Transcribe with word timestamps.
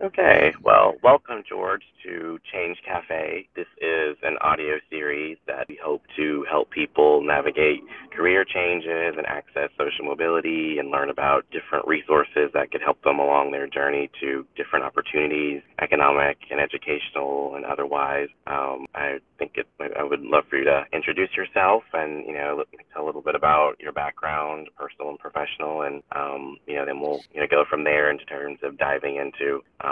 Okay, 0.00 0.52
well, 0.62 0.94
welcome, 1.02 1.42
George, 1.48 1.82
to 2.04 2.38
Change 2.52 2.78
Cafe. 2.86 3.48
This 3.56 3.66
is 3.78 4.16
an 4.22 4.36
audio 4.40 4.76
series 4.88 5.38
that 5.48 5.66
we 5.68 5.76
hope 5.82 6.02
to 6.16 6.46
help 6.48 6.70
people 6.70 7.20
navigate 7.26 7.80
career 8.16 8.44
changes 8.44 9.14
and 9.16 9.26
access 9.26 9.70
social 9.76 10.04
mobility 10.04 10.76
and 10.78 10.92
learn 10.92 11.10
about 11.10 11.46
different 11.50 11.84
resources 11.88 12.48
that 12.54 12.70
could 12.70 12.80
help 12.80 13.02
them 13.02 13.18
along 13.18 13.50
their 13.50 13.66
journey 13.66 14.08
to 14.20 14.46
different 14.56 14.84
opportunities, 14.84 15.62
economic 15.82 16.38
and 16.48 16.60
educational 16.60 17.56
and 17.56 17.64
otherwise. 17.64 18.28
Um, 18.46 18.86
I 18.94 19.18
think 19.36 19.56
it, 19.56 19.66
I 19.98 20.04
would 20.04 20.20
love 20.22 20.44
for 20.48 20.58
you 20.58 20.64
to 20.64 20.84
introduce 20.92 21.30
yourself 21.36 21.82
and, 21.92 22.24
you 22.24 22.34
know, 22.34 22.62
tell 22.92 23.04
a 23.04 23.06
little 23.06 23.22
bit 23.22 23.34
about 23.34 23.74
your 23.80 23.92
background, 23.92 24.68
personal 24.76 25.10
and 25.10 25.18
professional, 25.18 25.82
and, 25.82 26.04
um, 26.14 26.56
you 26.68 26.76
know, 26.76 26.86
then 26.86 27.00
we'll, 27.00 27.20
you 27.32 27.40
know, 27.40 27.46
go 27.50 27.64
from 27.68 27.82
there 27.82 28.10
in 28.10 28.18
terms 28.18 28.58
of 28.62 28.78
diving 28.78 29.16
into 29.16 29.60
um, 29.80 29.87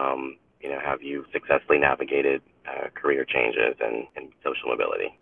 you 0.61 0.71
know, 0.71 0.81
have 0.81 1.03
you 1.03 1.25
successfully 1.33 1.79
navigated 1.79 2.43
uh, 2.67 2.89
career 2.95 3.25
changes 3.25 3.77
and, 3.81 4.07
and 4.17 4.33
social 4.43 4.69
mobility? 4.69 5.17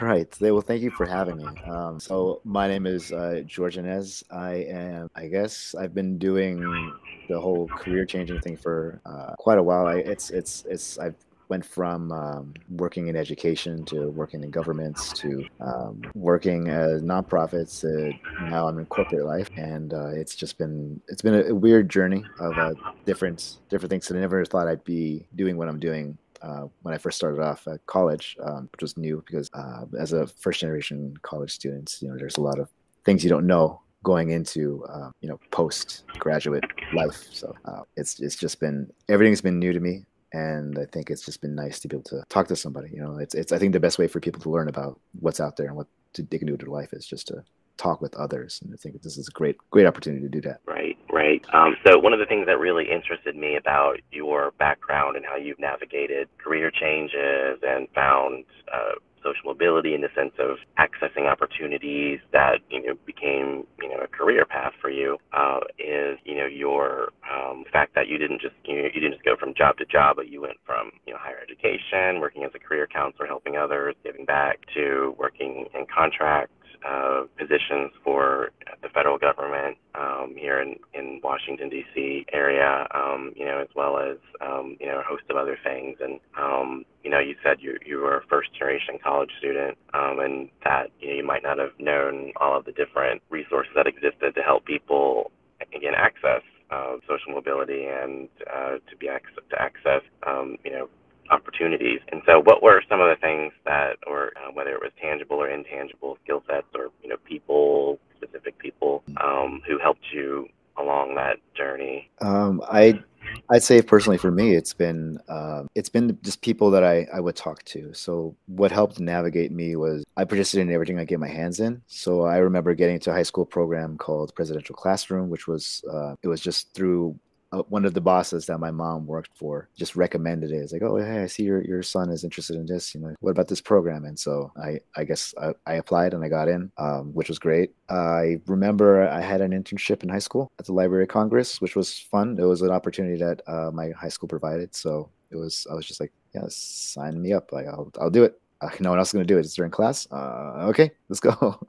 right. 0.00 0.34
Well, 0.40 0.60
thank 0.60 0.82
you 0.82 0.90
for 0.90 1.06
having 1.06 1.36
me. 1.36 1.46
Um, 1.70 2.00
so 2.00 2.40
my 2.44 2.68
name 2.68 2.86
is 2.86 3.12
uh, 3.12 3.42
George 3.46 3.76
Yanez. 3.76 4.24
I 4.30 4.54
am, 4.54 5.10
I 5.14 5.26
guess, 5.26 5.74
I've 5.74 5.94
been 5.94 6.16
doing 6.16 6.92
the 7.28 7.38
whole 7.40 7.68
career 7.68 8.06
changing 8.06 8.40
thing 8.40 8.56
for 8.56 9.00
uh, 9.04 9.34
quite 9.38 9.58
a 9.58 9.62
while. 9.62 9.86
I, 9.86 9.96
it's, 9.96 10.30
it's, 10.30 10.64
it's, 10.68 10.98
I've 10.98 11.16
went 11.52 11.66
from 11.66 12.10
um, 12.12 12.54
working 12.70 13.08
in 13.08 13.14
education 13.14 13.84
to 13.84 14.08
working 14.08 14.42
in 14.42 14.50
governments 14.50 15.12
to 15.12 15.44
um, 15.60 16.00
working 16.14 16.68
as 16.68 17.02
nonprofits 17.02 17.72
to 17.82 18.10
now 18.48 18.66
I'm 18.68 18.78
in 18.78 18.86
corporate 18.86 19.26
life, 19.26 19.50
and 19.58 19.92
uh, 19.92 20.12
it's 20.20 20.34
just 20.34 20.56
been 20.56 20.98
it's 21.08 21.20
been 21.20 21.36
a, 21.50 21.54
weird 21.54 21.90
journey 21.90 22.24
of 22.40 22.56
uh, 22.56 22.72
different 23.04 23.58
different 23.68 23.90
things. 23.90 24.08
And 24.08 24.18
I 24.18 24.22
never 24.22 24.42
thought 24.46 24.66
I'd 24.66 24.82
be 24.84 25.26
doing 25.36 25.58
what 25.58 25.68
I'm 25.68 25.78
doing 25.78 26.16
uh, 26.40 26.64
when 26.84 26.94
I 26.94 26.98
first 27.04 27.18
started 27.18 27.42
off 27.42 27.68
at 27.68 27.84
college, 27.84 28.34
um, 28.46 28.70
which 28.72 28.80
was 28.80 28.96
new 28.96 29.22
because 29.26 29.50
uh, 29.52 29.84
as 30.00 30.14
a 30.14 30.26
first 30.26 30.60
generation 30.60 31.14
college 31.20 31.50
student, 31.50 31.98
you 32.00 32.08
know, 32.08 32.16
there's 32.16 32.38
a 32.38 32.46
lot 32.50 32.58
of 32.58 32.70
things 33.04 33.22
you 33.22 33.28
don't 33.28 33.46
know 33.46 33.82
going 34.04 34.30
into 34.30 34.84
uh, 34.88 35.10
you 35.20 35.28
know 35.28 35.38
post 35.50 36.04
graduate 36.18 36.64
life. 36.94 37.28
So 37.30 37.54
uh, 37.66 37.82
it's 37.98 38.20
it's 38.20 38.36
just 38.36 38.58
been 38.58 38.90
everything's 39.10 39.42
been 39.42 39.58
new 39.58 39.74
to 39.74 39.80
me 39.80 40.06
and 40.32 40.78
I 40.78 40.86
think 40.86 41.10
it's 41.10 41.24
just 41.24 41.40
been 41.40 41.54
nice 41.54 41.80
to 41.80 41.88
be 41.88 41.96
able 41.96 42.04
to 42.04 42.24
talk 42.28 42.48
to 42.48 42.56
somebody. 42.56 42.90
You 42.92 43.02
know, 43.02 43.18
it's 43.18 43.34
it's 43.34 43.52
I 43.52 43.58
think 43.58 43.72
the 43.72 43.80
best 43.80 43.98
way 43.98 44.08
for 44.08 44.20
people 44.20 44.40
to 44.42 44.50
learn 44.50 44.68
about 44.68 44.98
what's 45.20 45.40
out 45.40 45.56
there 45.56 45.66
and 45.66 45.76
what 45.76 45.86
to, 46.14 46.22
they 46.22 46.38
can 46.38 46.46
do 46.46 46.54
with 46.54 46.60
their 46.60 46.70
life 46.70 46.92
is 46.92 47.06
just 47.06 47.28
to 47.28 47.44
talk 47.76 48.00
with 48.00 48.14
others, 48.14 48.60
and 48.62 48.72
I 48.72 48.76
think 48.76 49.00
this 49.02 49.16
is 49.16 49.28
a 49.28 49.32
great 49.32 49.56
great 49.70 49.86
opportunity 49.86 50.22
to 50.22 50.28
do 50.28 50.40
that. 50.42 50.60
Right, 50.66 50.96
right. 51.10 51.44
Um, 51.52 51.76
so 51.86 51.98
one 51.98 52.12
of 52.12 52.18
the 52.18 52.26
things 52.26 52.46
that 52.46 52.58
really 52.58 52.90
interested 52.90 53.36
me 53.36 53.56
about 53.56 53.98
your 54.10 54.52
background 54.58 55.16
and 55.16 55.24
how 55.24 55.36
you've 55.36 55.58
navigated 55.58 56.28
career 56.38 56.70
changes 56.70 57.58
and 57.62 57.88
found 57.94 58.44
uh, 58.72 58.92
social 59.22 59.44
mobility 59.46 59.94
in 59.94 60.00
the 60.00 60.08
sense 60.14 60.32
of 60.38 60.58
accessing 60.78 61.30
opportunities 61.30 62.20
that 62.32 62.58
you 62.70 62.82
know 62.82 62.94
became 63.06 63.66
you 63.80 63.88
know 63.88 64.02
a 64.02 64.08
career 64.08 64.44
path 64.44 64.72
for 64.80 64.90
you 64.90 65.18
uh, 65.32 65.60
is 65.78 66.18
you 66.24 66.36
know 66.36 66.46
your 66.46 67.12
um, 67.30 67.64
fact 67.72 67.94
that 67.94 68.08
you 68.08 68.18
didn't 68.18 68.40
just 68.40 68.54
you, 68.64 68.76
know, 68.76 68.88
you 68.92 69.00
didn't 69.00 69.12
just 69.12 69.24
go 69.24 69.36
from 69.38 69.54
job 69.54 69.76
to 69.78 69.84
job, 69.86 70.16
but 70.16 70.28
you 70.28 70.40
went 70.40 70.56
from 70.66 70.90
you 71.06 71.12
know 71.12 71.18
higher 71.20 71.38
education, 71.42 72.20
working 72.20 72.44
as 72.44 72.50
a 72.54 72.58
career 72.58 72.86
counselor, 72.86 73.26
helping 73.26 73.56
others, 73.56 73.94
giving 74.04 74.24
back, 74.24 74.58
to 74.74 75.14
working 75.18 75.66
in 75.74 75.86
contract 75.92 76.50
uh, 76.86 77.22
positions 77.38 77.92
for 78.04 78.50
the 78.82 78.88
federal 78.88 79.18
government 79.18 79.76
um, 79.94 80.34
here 80.36 80.60
in, 80.60 80.76
in 80.94 81.20
Washington 81.22 81.68
D.C. 81.68 82.26
area, 82.32 82.86
um, 82.94 83.32
you 83.36 83.44
know, 83.44 83.60
as 83.60 83.68
well 83.74 83.98
as 83.98 84.16
um, 84.40 84.76
you 84.80 84.86
know 84.86 85.00
a 85.00 85.02
host 85.02 85.22
of 85.30 85.36
other 85.36 85.58
things. 85.62 85.98
And 86.00 86.18
um, 86.38 86.84
you 87.04 87.10
know, 87.10 87.18
you 87.18 87.34
said 87.42 87.58
you 87.60 87.78
you 87.84 87.98
were 87.98 88.18
a 88.18 88.26
first 88.26 88.52
generation 88.54 88.98
college 89.02 89.30
student, 89.38 89.76
um, 89.94 90.18
and 90.20 90.48
that 90.64 90.90
you 91.00 91.08
know 91.08 91.14
you 91.14 91.24
might 91.24 91.42
not 91.42 91.58
have 91.58 91.72
known 91.78 92.32
all 92.36 92.58
of 92.58 92.64
the 92.64 92.72
different 92.72 93.22
resources 93.30 93.72
that 93.76 93.86
existed 93.86 94.34
to 94.34 94.42
help 94.42 94.64
people 94.64 95.30
again 95.74 95.94
access 95.96 96.42
uh, 96.70 96.96
social 97.08 97.32
mobility 97.32 97.84
and 97.84 98.28
uh, 98.52 98.78
to 98.90 98.96
be 98.98 99.08
access, 99.08 99.44
to 99.50 99.60
access 99.60 100.02
um, 100.26 100.56
you 100.64 100.72
know 100.72 100.88
opportunities. 101.30 102.00
And 102.10 102.22
so, 102.26 102.40
what 102.40 102.62
were 102.62 102.82
some 102.88 103.00
of 103.00 103.08
the 103.08 103.20
things 103.20 103.52
that, 103.64 103.96
or 104.06 104.32
uh, 104.36 104.52
whether 104.52 104.70
it 104.70 104.80
was 104.80 104.92
tangible 105.00 105.36
or 105.36 105.48
intangible 105.48 106.18
skill 106.24 106.42
sets, 106.48 106.66
or 106.74 106.90
you 107.02 107.08
know, 107.08 107.16
people, 107.24 107.98
specific 108.16 108.58
people, 108.58 109.02
um, 109.22 109.62
who 109.66 109.78
helped 109.78 110.04
you 110.12 110.48
along 110.78 111.14
that 111.16 111.36
journey? 111.54 112.10
Um, 112.20 112.62
I 112.70 113.02
I'd 113.50 113.62
say 113.62 113.82
personally 113.82 114.18
for 114.18 114.30
me, 114.30 114.54
it's 114.54 114.72
been 114.72 115.18
um, 115.28 115.68
it's 115.74 115.88
been 115.88 116.18
just 116.22 116.42
people 116.42 116.70
that 116.70 116.84
I, 116.84 117.06
I 117.12 117.20
would 117.20 117.36
talk 117.36 117.62
to. 117.64 117.92
So 117.94 118.34
what 118.46 118.72
helped 118.72 119.00
navigate 119.00 119.52
me 119.52 119.76
was 119.76 120.04
I 120.16 120.24
participated 120.24 120.68
in 120.68 120.74
everything 120.74 120.98
I 120.98 121.04
get 121.04 121.20
my 121.20 121.28
hands 121.28 121.60
in. 121.60 121.82
So 121.86 122.22
I 122.22 122.38
remember 122.38 122.74
getting 122.74 122.98
to 123.00 123.10
a 123.10 123.14
high 123.14 123.22
school 123.22 123.46
program 123.46 123.96
called 123.96 124.34
Presidential 124.34 124.74
Classroom, 124.74 125.30
which 125.30 125.46
was 125.46 125.84
uh, 125.92 126.14
it 126.22 126.28
was 126.28 126.40
just 126.40 126.72
through 126.74 127.18
uh, 127.52 127.62
one 127.68 127.84
of 127.84 127.92
the 127.92 128.00
bosses 128.00 128.46
that 128.46 128.58
my 128.58 128.70
mom 128.70 129.06
worked 129.06 129.36
for 129.36 129.68
just 129.76 129.94
recommended 129.94 130.50
it. 130.50 130.56
It's 130.56 130.72
like, 130.72 130.82
oh, 130.82 130.96
hey, 130.96 131.22
I 131.22 131.26
see 131.26 131.42
your, 131.42 131.62
your 131.62 131.82
son 131.82 132.10
is 132.10 132.24
interested 132.24 132.56
in 132.56 132.66
this. 132.66 132.94
You 132.94 133.02
know, 133.02 133.14
what 133.20 133.30
about 133.30 133.48
this 133.48 133.60
program? 133.60 134.04
And 134.04 134.18
so 134.18 134.50
I, 134.56 134.80
I 134.96 135.04
guess 135.04 135.34
I, 135.40 135.52
I 135.66 135.74
applied 135.74 136.14
and 136.14 136.24
I 136.24 136.28
got 136.28 136.48
in, 136.48 136.72
um, 136.78 137.12
which 137.12 137.28
was 137.28 137.38
great. 137.38 137.74
I 137.90 138.40
remember 138.46 139.06
I 139.06 139.20
had 139.20 139.42
an 139.42 139.52
internship 139.52 140.02
in 140.02 140.08
high 140.08 140.18
school 140.18 140.50
at 140.58 140.64
the 140.64 140.72
Library 140.72 141.04
of 141.04 141.10
Congress, 141.10 141.60
which 141.60 141.76
was 141.76 141.98
fun. 141.98 142.38
It 142.40 142.44
was 142.44 142.62
an 142.62 142.70
opportunity 142.70 143.18
that 143.22 143.42
uh, 143.46 143.70
my 143.70 143.90
high 143.90 144.08
school 144.08 144.28
provided. 144.28 144.74
So 144.74 145.10
it 145.30 145.36
was, 145.36 145.66
I 145.70 145.74
was 145.74 145.86
just 145.86 146.00
like, 146.00 146.12
yeah, 146.34 146.44
sign 146.48 147.20
me 147.20 147.34
up. 147.34 147.52
Like, 147.52 147.66
I'll, 147.66 147.92
I'll 148.00 148.10
do 148.10 148.24
it. 148.24 148.40
Uh, 148.62 148.70
no 148.80 148.90
one 148.90 148.98
else 148.98 149.08
is 149.08 149.12
going 149.12 149.26
to 149.26 149.34
do 149.34 149.36
it. 149.36 149.40
It's 149.40 149.54
during 149.54 149.70
class. 149.70 150.08
Uh, 150.10 150.68
okay, 150.68 150.90
let's 151.10 151.20
go. 151.20 151.60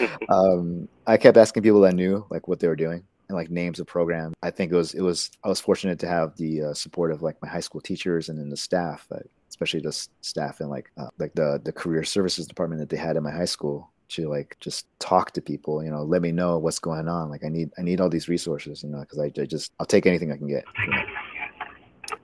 um, 0.28 0.88
I 1.06 1.16
kept 1.16 1.36
asking 1.36 1.62
people 1.62 1.80
that 1.82 1.94
knew 1.94 2.26
like 2.28 2.48
what 2.48 2.58
they 2.58 2.66
were 2.66 2.76
doing 2.76 3.04
and 3.28 3.36
like 3.36 3.50
names 3.50 3.80
of 3.80 3.86
programs. 3.86 4.34
I 4.42 4.50
think 4.50 4.72
it 4.72 4.76
was 4.76 4.94
it 4.94 5.02
was 5.02 5.30
I 5.44 5.48
was 5.48 5.60
fortunate 5.60 5.98
to 6.00 6.08
have 6.08 6.36
the 6.36 6.62
uh, 6.62 6.74
support 6.74 7.12
of 7.12 7.22
like 7.22 7.40
my 7.42 7.48
high 7.48 7.60
school 7.60 7.80
teachers 7.80 8.28
and 8.28 8.38
then 8.38 8.48
the 8.48 8.56
staff, 8.56 9.06
especially 9.48 9.80
the 9.80 9.92
staff 10.20 10.60
in 10.60 10.68
like 10.68 10.90
uh, 10.96 11.08
like 11.18 11.34
the 11.34 11.60
the 11.64 11.72
career 11.72 12.04
services 12.04 12.46
department 12.46 12.80
that 12.80 12.88
they 12.88 12.96
had 12.96 13.16
in 13.16 13.22
my 13.22 13.32
high 13.32 13.44
school 13.44 13.90
to 14.08 14.28
like 14.28 14.56
just 14.60 14.86
talk 14.98 15.32
to 15.32 15.40
people 15.42 15.84
you 15.84 15.90
know 15.90 16.02
let 16.02 16.22
me 16.22 16.32
know 16.32 16.58
what's 16.58 16.78
going 16.78 17.08
on 17.08 17.28
like 17.28 17.44
i 17.44 17.48
need 17.48 17.70
i 17.78 17.82
need 17.82 18.00
all 18.00 18.08
these 18.08 18.26
resources 18.26 18.82
you 18.82 18.88
know 18.88 19.00
because 19.00 19.18
I, 19.18 19.24
I, 19.24 19.44
just 19.44 19.72
i'll 19.78 19.86
take 19.86 20.06
anything 20.06 20.32
i 20.32 20.36
can 20.38 20.48
get 20.48 20.64
you 20.78 20.92
know? 20.92 21.02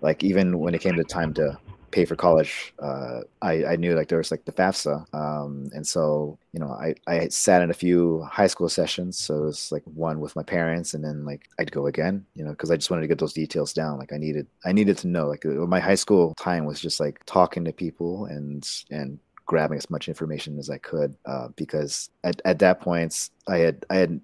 like 0.00 0.24
even 0.24 0.58
when 0.58 0.74
it 0.74 0.80
came 0.80 0.96
to 0.96 1.04
time 1.04 1.34
to 1.34 1.58
pay 1.94 2.04
for 2.04 2.16
college, 2.16 2.74
uh, 2.80 3.20
I, 3.40 3.64
I 3.64 3.76
knew 3.76 3.94
like 3.94 4.08
there 4.08 4.18
was 4.18 4.32
like 4.32 4.44
the 4.44 4.52
FAFSA. 4.52 5.14
Um, 5.14 5.70
and 5.72 5.86
so, 5.86 6.36
you 6.52 6.58
know, 6.58 6.70
I, 6.70 6.96
I 7.06 7.28
sat 7.28 7.62
in 7.62 7.70
a 7.70 7.74
few 7.74 8.22
high 8.22 8.48
school 8.48 8.68
sessions. 8.68 9.16
So 9.16 9.36
it 9.36 9.44
was 9.46 9.70
like 9.70 9.84
one 9.84 10.18
with 10.18 10.34
my 10.34 10.42
parents 10.42 10.94
and 10.94 11.04
then 11.04 11.24
like 11.24 11.48
I'd 11.60 11.70
go 11.70 11.86
again, 11.86 12.26
you 12.34 12.44
know, 12.44 12.52
cause 12.56 12.72
I 12.72 12.76
just 12.76 12.90
wanted 12.90 13.02
to 13.02 13.08
get 13.08 13.20
those 13.20 13.32
details 13.32 13.72
down. 13.72 13.98
Like 13.98 14.12
I 14.12 14.18
needed, 14.18 14.48
I 14.64 14.72
needed 14.72 14.98
to 14.98 15.06
know 15.06 15.28
like 15.28 15.44
my 15.44 15.78
high 15.78 15.94
school 15.94 16.34
time 16.34 16.64
was 16.64 16.80
just 16.80 16.98
like 16.98 17.24
talking 17.26 17.64
to 17.64 17.72
people 17.72 18.26
and, 18.26 18.68
and 18.90 19.20
grabbing 19.46 19.78
as 19.78 19.88
much 19.88 20.08
information 20.08 20.58
as 20.58 20.70
I 20.70 20.78
could. 20.78 21.14
Uh, 21.26 21.48
because 21.54 22.10
at, 22.24 22.42
at 22.44 22.58
that 22.58 22.80
point 22.80 23.30
I 23.46 23.58
had, 23.58 23.86
I 23.88 23.96
had, 23.96 24.20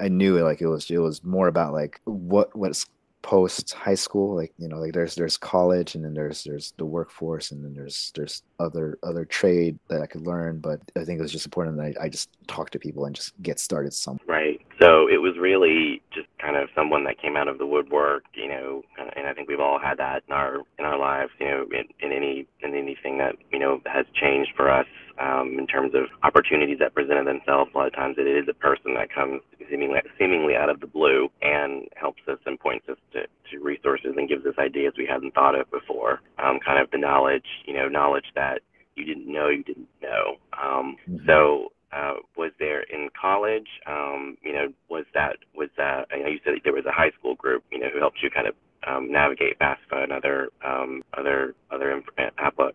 I 0.00 0.08
knew 0.08 0.38
it 0.38 0.44
like 0.44 0.62
it 0.62 0.68
was, 0.68 0.88
it 0.88 0.98
was 0.98 1.24
more 1.24 1.48
about 1.48 1.72
like 1.72 2.00
what, 2.04 2.54
what's 2.54 2.86
post 3.22 3.72
high 3.74 3.94
school 3.94 4.36
like 4.36 4.52
you 4.58 4.68
know 4.68 4.78
like 4.78 4.92
there's 4.92 5.14
there's 5.14 5.36
college 5.36 5.94
and 5.94 6.04
then 6.04 6.14
there's 6.14 6.44
there's 6.44 6.72
the 6.76 6.84
workforce 6.84 7.50
and 7.50 7.64
then 7.64 7.74
there's 7.74 8.12
there's 8.14 8.42
other 8.60 8.96
other 9.02 9.24
trade 9.24 9.78
that 9.88 10.00
i 10.00 10.06
could 10.06 10.26
learn 10.26 10.58
but 10.60 10.80
i 10.96 11.04
think 11.04 11.18
it 11.18 11.22
was 11.22 11.32
just 11.32 11.44
important 11.44 11.76
that 11.76 11.94
i, 12.00 12.04
I 12.04 12.08
just 12.08 12.30
talk 12.46 12.70
to 12.70 12.78
people 12.78 13.06
and 13.06 13.14
just 13.14 13.32
get 13.42 13.58
started 13.58 13.92
somewhere 13.92 14.24
right 14.26 14.60
so 14.80 15.08
it 15.08 15.20
was 15.20 15.36
really 15.36 16.00
just 16.14 16.28
kind 16.40 16.56
of 16.56 16.68
someone 16.76 17.02
that 17.04 17.20
came 17.20 17.36
out 17.36 17.48
of 17.48 17.58
the 17.58 17.66
woodwork 17.66 18.24
you 18.34 18.48
know 18.48 18.82
and 19.16 19.26
i 19.26 19.34
think 19.34 19.48
we've 19.48 19.60
all 19.60 19.80
had 19.80 19.98
that 19.98 20.22
in 20.28 20.32
our 20.32 20.58
in 20.78 20.84
our 20.84 20.98
lives 20.98 21.32
you 21.40 21.46
know 21.46 21.66
in, 21.72 21.84
in 22.00 22.12
any 22.12 22.46
in 22.62 22.74
anything 22.74 23.18
that 23.18 23.34
you 23.52 23.58
know 23.58 23.80
has 23.86 24.06
changed 24.14 24.52
for 24.56 24.70
us 24.70 24.86
um, 25.20 25.56
in 25.58 25.66
terms 25.66 25.94
of 25.94 26.04
opportunities 26.22 26.78
that 26.78 26.94
presented 26.94 27.26
themselves. 27.26 27.70
A 27.74 27.78
lot 27.78 27.86
of 27.86 27.94
times 27.94 28.16
it 28.18 28.26
is 28.26 28.48
a 28.48 28.54
person 28.54 28.94
that 28.94 29.12
comes 29.12 29.42
seemingly, 29.70 30.00
seemingly 30.18 30.54
out 30.56 30.70
of 30.70 30.80
the 30.80 30.86
blue 30.86 31.28
and 31.42 31.88
helps 31.96 32.22
us 32.28 32.38
and 32.46 32.58
points 32.58 32.88
us 32.88 32.96
to, 33.12 33.22
to 33.50 33.62
resources 33.62 34.14
and 34.16 34.28
gives 34.28 34.44
us 34.46 34.54
ideas 34.58 34.94
we 34.96 35.06
hadn't 35.06 35.34
thought 35.34 35.58
of 35.58 35.70
before. 35.70 36.20
Um, 36.42 36.58
kind 36.64 36.80
of 36.80 36.90
the 36.90 36.98
knowledge, 36.98 37.46
you 37.66 37.74
know, 37.74 37.88
knowledge 37.88 38.26
that 38.34 38.62
you 38.96 39.04
didn't 39.04 39.30
know 39.30 39.48
you 39.48 39.62
didn't 39.62 39.88
know. 40.02 40.36
Um, 40.52 40.96
mm-hmm. 41.08 41.26
So 41.26 41.72
uh, 41.92 42.14
was 42.36 42.52
there 42.58 42.82
in 42.82 43.08
college? 43.20 43.68
Um, 43.86 44.36
you 44.42 44.52
know, 44.52 44.72
was 44.90 45.04
that 45.14 45.36
was 45.54 45.70
that? 45.76 46.06
I 46.12 46.18
know 46.18 46.28
you 46.28 46.40
said 46.44 46.54
there 46.64 46.72
was 46.72 46.86
a 46.86 46.92
high 46.92 47.10
school 47.18 47.34
group, 47.34 47.64
you 47.70 47.78
know, 47.78 47.88
who 47.92 47.98
helped 47.98 48.18
you 48.22 48.30
kind 48.30 48.46
of 48.46 48.54
um, 48.86 49.10
navigate 49.10 49.58
FAFSA 49.58 50.04
and 50.04 50.12
other 50.12 50.48
um, 50.64 51.02
other 51.16 51.54
other 51.70 52.02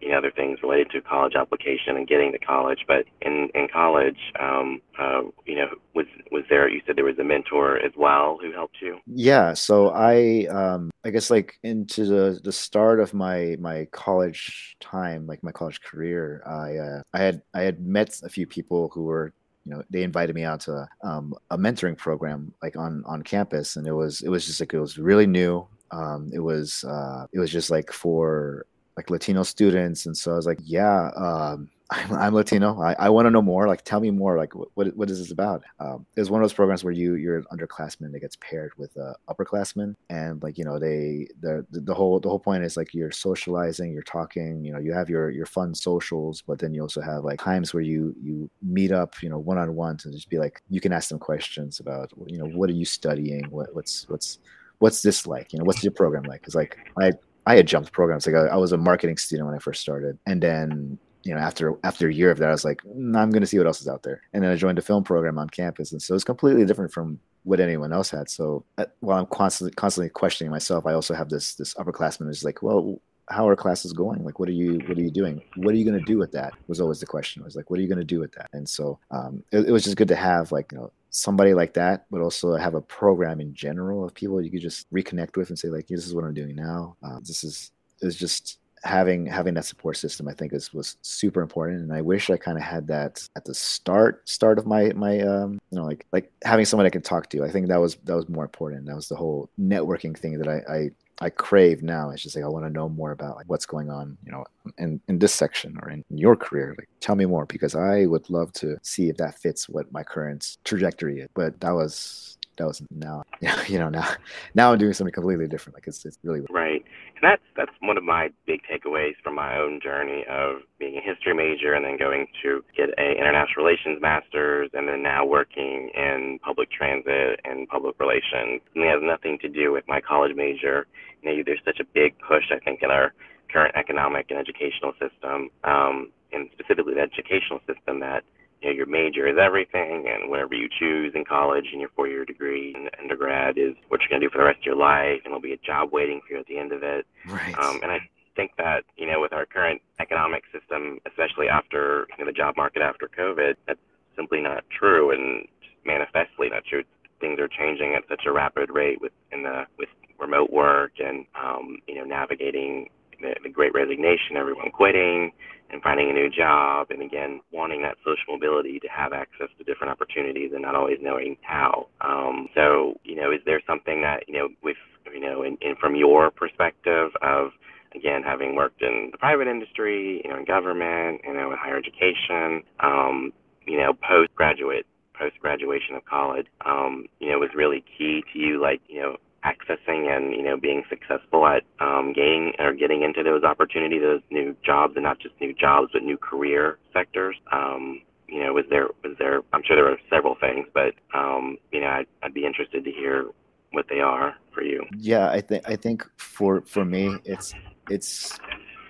you 0.02 0.10
know, 0.10 0.18
other 0.18 0.32
things 0.32 0.60
related 0.62 0.90
to 0.92 1.02
college 1.02 1.34
application 1.36 1.96
and 1.98 2.08
getting 2.08 2.32
to 2.32 2.40
college. 2.40 2.80
But 2.88 3.06
in 3.22 3.50
in 3.56 3.68
college, 3.72 4.18
um, 4.40 4.82
uh, 5.00 5.22
you 5.46 5.56
know, 5.56 5.68
was 5.94 6.06
was 6.32 6.44
there? 6.50 6.68
You 6.68 6.82
said 6.86 6.96
there 6.96 7.06
was 7.06 7.20
a 7.20 7.24
mentor 7.24 7.78
as 7.78 7.92
well 7.96 8.38
who 8.42 8.52
helped 8.52 8.78
you. 8.82 9.00
Yeah. 9.08 9.54
So 9.54 9.90
I 9.90 10.48
um, 10.50 10.92
I 11.04 11.10
guess 11.10 11.30
like 11.30 11.58
into 11.64 12.06
the 12.06 12.40
the 12.44 12.52
start 12.52 13.00
of 13.00 13.14
my 13.14 13.56
my 13.60 13.86
college 13.92 14.76
time, 14.80 15.26
like 15.28 15.44
my 15.44 15.52
college 15.52 15.82
career, 15.82 16.44
I 16.46 16.78
uh, 16.78 17.02
I 17.14 17.20
had 17.20 17.42
I 17.54 17.62
had 17.62 17.86
met 17.86 18.20
a 18.24 18.30
few 18.30 18.46
people 18.46 18.90
who 18.94 19.04
were 19.04 19.34
you 19.66 19.74
know 19.74 19.84
they 19.90 20.04
invited 20.04 20.36
me 20.36 20.44
out 20.44 20.62
to 20.62 20.88
um, 21.04 21.34
a 21.50 21.58
mentoring 21.58 21.98
program 21.98 22.54
like 22.62 22.76
on 22.76 23.04
on 23.06 23.22
campus 23.22 23.76
and 23.76 23.88
it 23.88 23.94
was 23.94 24.22
it 24.22 24.30
was 24.30 24.46
just 24.46 24.60
like 24.60 24.74
it 24.74 24.80
was 24.80 24.98
really 24.98 25.28
new 25.28 25.66
um, 25.94 26.32
it 26.34 26.40
was 26.40 26.84
uh, 26.84 27.28
it 27.32 27.40
was 27.40 27.52
just 27.52 27.70
like 27.70 27.92
for 27.92 28.66
like 28.98 29.10
Latino 29.10 29.44
students, 29.44 30.06
and 30.06 30.18
so 30.18 30.32
I 30.32 30.36
was 30.36 30.46
like, 30.46 30.60
yeah, 30.64 31.12
um, 31.16 31.70
I'm, 31.92 32.14
I'm, 32.14 32.34
Latino. 32.34 32.82
I, 32.82 32.96
I 32.98 33.10
want 33.10 33.28
to 33.28 33.30
know 33.30 33.42
more. 33.42 33.68
Like, 33.68 33.84
tell 33.84 34.00
me 34.00 34.10
more. 34.10 34.36
Like, 34.38 34.54
what 34.56 34.96
what 34.96 35.12
is 35.12 35.20
this 35.20 35.32
about? 35.32 35.64
Um, 35.80 36.08
it 36.16 36.22
was 36.22 36.32
one 36.32 36.42
of 36.42 36.44
those 36.44 36.54
programs 36.54 36.84
where 36.84 36.94
you 36.94 37.16
you're 37.16 37.38
an 37.38 37.46
underclassman 37.54 38.12
that 38.12 38.22
gets 38.22 38.38
paired 38.38 38.72
with 38.78 38.96
a 38.96 39.16
upperclassman, 39.30 39.96
and 40.10 40.42
like 40.42 40.58
you 40.58 40.66
know 40.66 40.80
they 40.80 41.28
the 41.42 41.64
the 41.70 41.94
whole 41.94 42.20
the 42.20 42.30
whole 42.30 42.40
point 42.40 42.64
is 42.64 42.76
like 42.76 42.96
you're 42.96 43.12
socializing, 43.12 43.94
you're 43.94 44.02
talking. 44.02 44.66
You 44.66 44.74
know, 44.74 44.80
you 44.80 44.94
have 44.94 45.10
your 45.10 45.30
your 45.30 45.46
fun 45.46 45.76
socials, 45.76 46.42
but 46.42 46.58
then 46.58 46.74
you 46.74 46.82
also 46.82 47.02
have 47.02 47.24
like 47.24 47.40
times 47.40 47.72
where 47.72 47.84
you 47.84 48.16
you 48.20 48.50
meet 48.64 48.92
up, 48.92 49.22
you 49.22 49.30
know, 49.30 49.38
one 49.38 49.60
on 49.60 49.76
one 49.76 49.98
to 49.98 50.12
just 50.12 50.30
be 50.30 50.40
like 50.40 50.64
you 50.72 50.82
can 50.82 50.94
ask 50.94 51.10
them 51.10 51.20
questions 51.20 51.80
about 51.80 52.12
you 52.26 52.40
know 52.40 52.48
what 52.48 52.70
are 52.72 52.74
you 52.74 52.86
studying, 52.86 53.44
what 53.52 53.76
what's 53.76 54.10
what's 54.10 54.40
what's 54.84 55.02
this 55.02 55.26
like? 55.26 55.54
You 55.54 55.60
know, 55.60 55.66
what's 55.66 55.82
your 55.82 55.94
program 55.94 56.24
like? 56.24 56.42
Because 56.42 56.56
like 56.56 56.78
I 57.02 57.14
I 57.46 57.56
had 57.56 57.68
jumped 57.68 57.94
programs. 57.94 58.28
Like 58.28 58.36
I, 58.36 58.48
I, 58.48 58.58
was 58.58 58.74
a 58.74 58.78
marketing 58.78 59.16
student 59.16 59.48
when 59.48 59.56
I 59.56 59.60
first 59.60 59.82
started, 59.82 60.20
and 60.28 60.44
then 60.44 61.00
you 61.24 61.34
know 61.34 61.40
after 61.40 61.76
after 61.86 62.10
a 62.10 62.14
year 62.14 62.32
of 62.32 62.38
that, 62.40 62.50
I 62.50 62.52
was 62.52 62.66
like, 62.66 62.82
mm, 62.84 63.18
I'm 63.18 63.32
going 63.32 63.42
to 63.42 63.48
see 63.48 63.58
what 63.58 63.66
else 63.66 63.80
is 63.80 63.88
out 63.88 64.04
there. 64.04 64.22
And 64.34 64.44
then 64.44 64.52
I 64.52 64.58
joined 64.58 64.78
a 64.78 64.82
film 64.82 65.06
program 65.06 65.40
on 65.40 65.50
campus, 65.50 65.94
and 65.94 66.02
so 66.02 66.14
it's 66.16 66.26
completely 66.26 66.66
different 66.66 66.92
from 66.92 67.18
what 67.44 67.62
anyone 67.62 67.94
else 67.94 68.10
had. 68.10 68.30
So 68.30 68.66
while 69.00 69.20
I'm 69.20 69.26
constantly 69.28 69.74
constantly 69.74 70.10
questioning 70.10 70.52
myself, 70.52 70.86
I 70.86 70.94
also 70.94 71.14
have 71.14 71.30
this 71.30 71.56
this 71.56 71.74
upperclassman 71.76 72.28
who's 72.28 72.44
like, 72.44 72.62
well, 72.62 73.00
how 73.30 73.48
are 73.48 73.56
classes 73.56 73.94
going? 73.94 74.26
Like, 74.26 74.38
what 74.40 74.50
are 74.50 74.60
you 74.64 74.82
what 74.88 74.98
are 74.98 75.02
you 75.02 75.12
doing? 75.12 75.42
What 75.56 75.74
are 75.74 75.78
you 75.78 75.86
going 75.86 76.00
to 76.00 76.06
do 76.06 76.18
with 76.18 76.34
that? 76.34 76.54
Was 76.68 76.82
always 76.82 77.00
the 77.00 77.06
question. 77.06 77.42
I 77.42 77.46
was 77.46 77.56
like, 77.56 77.70
what 77.70 77.80
are 77.80 77.82
you 77.82 77.88
going 77.88 78.06
to 78.08 78.14
do 78.16 78.20
with 78.20 78.34
that? 78.34 78.50
And 78.52 78.68
so 78.68 79.00
um, 79.12 79.44
it, 79.54 79.70
it 79.70 79.72
was 79.72 79.86
just 79.86 79.96
good 79.96 80.10
to 80.10 80.16
have 80.18 80.52
like 80.52 80.74
you 80.74 80.78
know 80.78 80.92
somebody 81.14 81.54
like 81.54 81.76
that, 81.76 82.06
but 82.10 82.22
also 82.22 82.56
have 82.56 82.74
a 82.74 82.82
program 82.82 83.40
in 83.40 83.54
general 83.54 84.04
of 84.04 84.14
people 84.16 84.42
you 84.42 84.50
could 84.50 84.62
just 84.62 84.92
reconnect 84.92 85.38
with 85.38 85.50
and 85.50 85.58
say 85.58 85.70
like, 85.70 85.88
this 85.88 86.08
is 86.08 86.14
what 86.14 86.26
I'm 86.26 86.34
doing 86.34 86.56
now. 86.56 86.98
Uh, 87.04 87.20
this 87.20 87.44
is 87.44 87.72
is 88.02 88.18
just 88.18 88.58
having 88.84 89.28
having 89.28 89.54
that 89.54 89.66
support 89.66 89.96
system. 89.96 90.28
I 90.28 90.34
think 90.34 90.54
is 90.54 90.74
was 90.74 90.98
super 91.04 91.42
important, 91.42 91.82
and 91.82 91.94
I 91.94 92.02
wish 92.02 92.32
I 92.32 92.38
kind 92.38 92.58
of 92.58 92.64
had 92.64 92.88
that 92.88 93.28
at 93.36 93.46
the 93.46 93.54
start 93.54 94.28
start 94.28 94.58
of 94.58 94.66
my 94.66 94.92
my 94.94 95.22
um 95.22 95.60
you 95.70 95.78
know 95.78 95.86
like 95.86 96.06
like 96.12 96.32
having 96.44 96.66
someone 96.66 96.88
I 96.88 96.90
can 96.90 97.04
talk 97.04 97.30
to. 97.30 97.44
I 97.44 97.52
think 97.52 97.68
that 97.68 97.80
was 97.80 97.96
that 98.04 98.16
was 98.16 98.28
more 98.28 98.44
important. 98.44 98.88
That 98.88 98.96
was 98.96 99.08
the 99.08 99.16
whole 99.16 99.50
networking 99.60 100.18
thing 100.18 100.40
that 100.40 100.48
I, 100.48 100.74
I 100.74 100.90
I 101.24 101.30
crave 101.30 101.82
now. 101.82 102.10
It's 102.10 102.22
just 102.22 102.36
like 102.36 102.44
I 102.44 102.50
want 102.50 102.66
to 102.66 102.70
know 102.70 102.90
more 102.90 103.12
about 103.12 103.38
like 103.38 103.46
what's 103.48 103.66
going 103.66 103.90
on, 103.90 104.18
you 104.26 104.32
know, 104.32 104.44
in 104.78 105.00
in 105.08 105.20
this 105.20 105.34
section 105.34 105.80
or 105.82 105.90
in 105.90 106.04
your 106.10 106.36
career. 106.36 106.76
Like, 106.78 106.90
tell 107.00 107.16
me 107.16 107.26
more 107.26 107.46
because 107.46 107.76
I 107.76 108.06
would 108.08 108.30
love 108.30 108.52
to 108.54 108.78
see 108.84 109.08
if 109.08 109.16
that 109.18 109.40
fits 109.40 109.70
what 109.70 109.92
my 109.94 110.04
current 110.04 110.58
trajectory 110.66 111.22
is. 111.22 111.30
But 111.34 111.62
that 111.62 111.72
was 111.72 112.38
that 112.58 112.68
was 112.68 112.82
now 112.92 113.24
you 113.68 113.80
know 113.80 113.90
now 113.90 114.08
now 114.54 114.72
i'm 114.72 114.78
doing 114.78 114.94
something 114.94 115.14
completely 115.14 115.48
different 115.48 115.76
like 115.76 115.88
it's, 115.88 116.06
it's 116.06 116.18
really 116.24 116.42
right. 116.50 116.84
And 117.16 117.24
that's 117.24 117.42
that's 117.56 117.72
one 117.82 117.98
of 117.98 118.04
my 118.04 118.30
big 118.46 118.62
takeaways 118.70 119.14
from 119.24 119.36
my 119.36 119.58
own 119.58 119.80
journey 119.82 120.26
of 120.30 120.62
being 120.80 120.98
a 120.98 121.02
history 121.02 121.34
major 121.34 121.74
and 121.74 121.86
then 121.86 121.98
going 121.98 122.28
to 122.44 122.64
get 122.76 122.90
a 122.98 123.12
international 123.12 123.66
relations 123.66 124.02
master's 124.02 124.70
and 124.74 124.88
then 124.88 125.04
now 125.04 125.26
working 125.26 125.90
in 125.96 126.40
public 126.44 126.72
transit 126.72 127.40
and 127.44 127.68
public 127.68 128.00
relations. 128.00 128.62
And 128.76 128.84
it 128.84 128.90
has 128.90 129.02
nothing 129.02 129.38
to 129.40 129.50
do 129.50 129.72
with 129.72 129.86
my 129.88 130.02
college 130.02 130.36
major. 130.36 130.88
You 131.22 131.38
know 131.38 131.44
there's 131.46 131.62
such 131.66 131.80
a 131.80 131.86
big 131.94 132.16
push 132.20 132.44
i 132.52 132.60
think 132.60 132.84
in 132.84 132.92
our 132.92 133.14
current 133.52 133.76
economic 133.76 134.30
and 134.30 134.40
educational 134.40 134.94
system 134.94 135.50
um, 135.64 136.12
and 136.34 136.50
specifically 136.54 136.96
the 136.96 137.02
educational 137.02 137.60
system 137.68 138.00
that 138.00 138.24
you 138.64 138.70
know, 138.70 138.76
your 138.76 138.86
major 138.86 139.28
is 139.28 139.38
everything, 139.40 140.08
and 140.08 140.30
whatever 140.30 140.56
you 140.56 140.70
choose 140.80 141.12
in 141.16 141.26
college 141.26 141.66
and 141.72 141.82
your 141.82 141.90
four-year 141.96 142.24
degree 142.24 142.74
in 142.76 142.88
undergrad 143.02 143.58
is 143.58 143.76
what 143.90 144.00
you're 144.00 144.10
going 144.10 144.22
to 144.22 144.28
do 144.28 144.32
for 144.32 144.38
the 144.38 144.46
rest 144.46 144.60
of 144.60 144.66
your 144.66 144.76
life, 144.76 145.20
and 145.24 145.32
there'll 145.32 145.42
be 145.42 145.54
a 145.54 145.58
job 145.58 145.90
waiting 145.92 146.22
for 146.26 146.34
you 146.34 146.40
at 146.40 146.48
the 146.48 146.58
end 146.58 146.72
of 146.72 146.82
it. 146.82 147.06
Right. 147.28 147.54
Um, 147.60 147.80
and 147.84 147.92
I 147.92 148.00
think 148.36 148.52
that 148.58 148.84
you 148.96 149.06
know, 149.06 149.20
with 149.20 149.34
our 149.34 149.46
current 149.46 149.82
economic 150.00 150.44
system, 150.52 151.00
especially 151.06 151.50
after 151.50 152.08
you 152.18 152.24
know, 152.24 152.32
the 152.32 152.36
job 152.36 152.56
market 152.56 152.82
after 152.82 153.10
COVID, 153.10 153.56
that's 153.68 153.80
simply 154.16 154.42
not 154.42 154.64
true, 154.72 155.12
and 155.12 155.46
manifestly 155.86 156.50
not 156.50 156.64
true. 156.64 156.84
Things 157.20 157.40
are 157.40 157.48
changing 157.48 157.96
at 157.96 158.04
such 158.10 158.24
a 158.26 158.32
rapid 158.32 158.70
rate 158.70 159.02
with 159.02 159.12
in 159.32 159.44
the 159.44 159.64
with 159.78 159.90
remote 160.20 160.52
work 160.52 160.94
and 161.00 161.26
um, 161.36 161.80
you 161.88 161.96
know 161.96 162.06
navigating 162.06 162.90
the, 163.24 163.34
the 163.42 163.50
great 163.50 163.74
resignation, 163.74 164.38
everyone 164.38 164.70
quitting 164.72 165.32
and 165.72 165.82
finding 165.82 166.10
a 166.10 166.14
new 166.14 166.30
job, 166.30 166.88
and 166.92 167.02
again, 167.02 167.42
wanting 167.52 167.82
that 167.82 167.98
social 168.06 168.30
mobility 168.30 168.80
to 168.80 168.88
have 168.88 169.12
access 169.12 169.48
to 169.58 169.64
different 169.64 169.90
opportunities 169.90 170.52
and 170.54 170.62
not 170.62 170.76
always 170.76 171.00
knowing 171.02 171.36
how. 171.42 171.88
Um, 172.02 172.48
so, 172.54 173.00
you 173.04 173.16
know, 173.16 173.32
is 173.32 173.40
there 173.46 173.62
something 173.66 174.02
that, 174.02 174.28
you 174.28 174.38
know, 174.38 174.50
with, 174.62 174.78
you 175.12 175.20
know, 175.20 175.42
in, 175.42 175.58
in 175.62 175.76
from 175.82 175.96
your 175.96 176.30
perspective 176.30 177.10
of, 177.24 177.52
again, 177.96 178.22
having 178.24 178.56
worked 178.56 178.82
in 178.84 179.10
the 179.12 179.18
private 179.18 179.48
industry, 179.48 180.22
you 180.24 180.30
know, 180.30 180.38
in 180.38 180.46
government, 180.46 181.22
you 181.26 181.34
know, 181.34 181.52
in 181.52 181.58
higher 181.58 181.78
education, 181.78 182.62
um, 182.80 183.32
you 183.66 183.78
know, 183.78 183.94
postgraduate, 184.08 184.86
post 185.18 185.36
graduation 185.40 185.96
of 185.96 186.06
college, 186.06 186.48
um, 186.66 187.06
you 187.20 187.32
know, 187.32 187.40
was 187.40 187.50
really 187.56 187.84
key 187.98 188.24
to 188.34 188.40
you, 188.40 188.62
like, 188.62 188.82
you 188.88 189.02
know, 189.02 189.18
accessing 189.46 190.16
and 190.16 190.34
you 190.34 190.44
know 190.44 190.58
being 190.58 190.84
successful 190.90 191.46
at 191.46 191.64
um, 191.80 192.14
gaining 192.14 192.54
or 192.60 192.74
getting 192.74 193.04
into 193.04 193.24
those 193.24 193.44
opportunities, 193.44 194.02
those 194.02 194.22
new 194.32 194.56
jobs, 194.66 194.94
and 194.96 195.04
not 195.04 195.20
just 195.20 195.36
new 195.42 195.54
jobs 195.54 195.90
but 195.94 196.04
new 196.04 196.18
career 196.18 196.78
sectors. 196.94 197.36
Um, 197.52 198.02
you 198.28 198.44
know, 198.44 198.54
was 198.54 198.66
there 198.70 198.88
was 199.04 199.16
there? 199.20 199.42
I'm 199.54 199.62
sure 199.64 199.76
there 199.76 199.86
were 199.86 199.98
several 200.10 200.36
things, 200.36 200.68
but 200.74 200.94
um, 201.14 201.58
you 201.72 201.82
know, 201.82 201.88
I'd, 201.88 202.08
I'd 202.24 202.34
be 202.34 202.46
interested 202.46 202.84
to 202.84 202.92
hear 202.92 203.28
what 203.72 203.86
they 203.90 204.00
are 204.00 204.36
for 204.54 204.64
you. 204.64 204.86
Yeah, 204.98 205.30
I 205.30 205.42
think 205.42 205.68
I 205.68 205.76
think 205.76 206.06
for 206.18 206.62
for 206.62 206.86
me, 206.86 207.20
it's 207.26 207.54
it's 207.90 208.40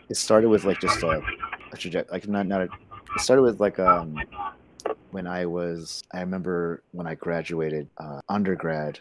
it 0.09 0.17
started 0.17 0.49
with 0.49 0.63
like 0.63 0.79
just 0.79 1.01
a, 1.03 1.21
a 1.71 1.77
trajectory, 1.77 2.13
like 2.13 2.27
not 2.27 2.45
not 2.47 2.61
a, 2.61 2.63
it 2.65 3.21
started 3.21 3.41
with 3.41 3.59
like 3.59 3.79
um 3.79 4.23
when 5.11 5.27
I 5.27 5.45
was 5.45 6.03
I 6.13 6.19
remember 6.21 6.83
when 6.91 7.07
I 7.07 7.15
graduated 7.15 7.89
uh, 7.97 8.21
undergrad 8.29 8.99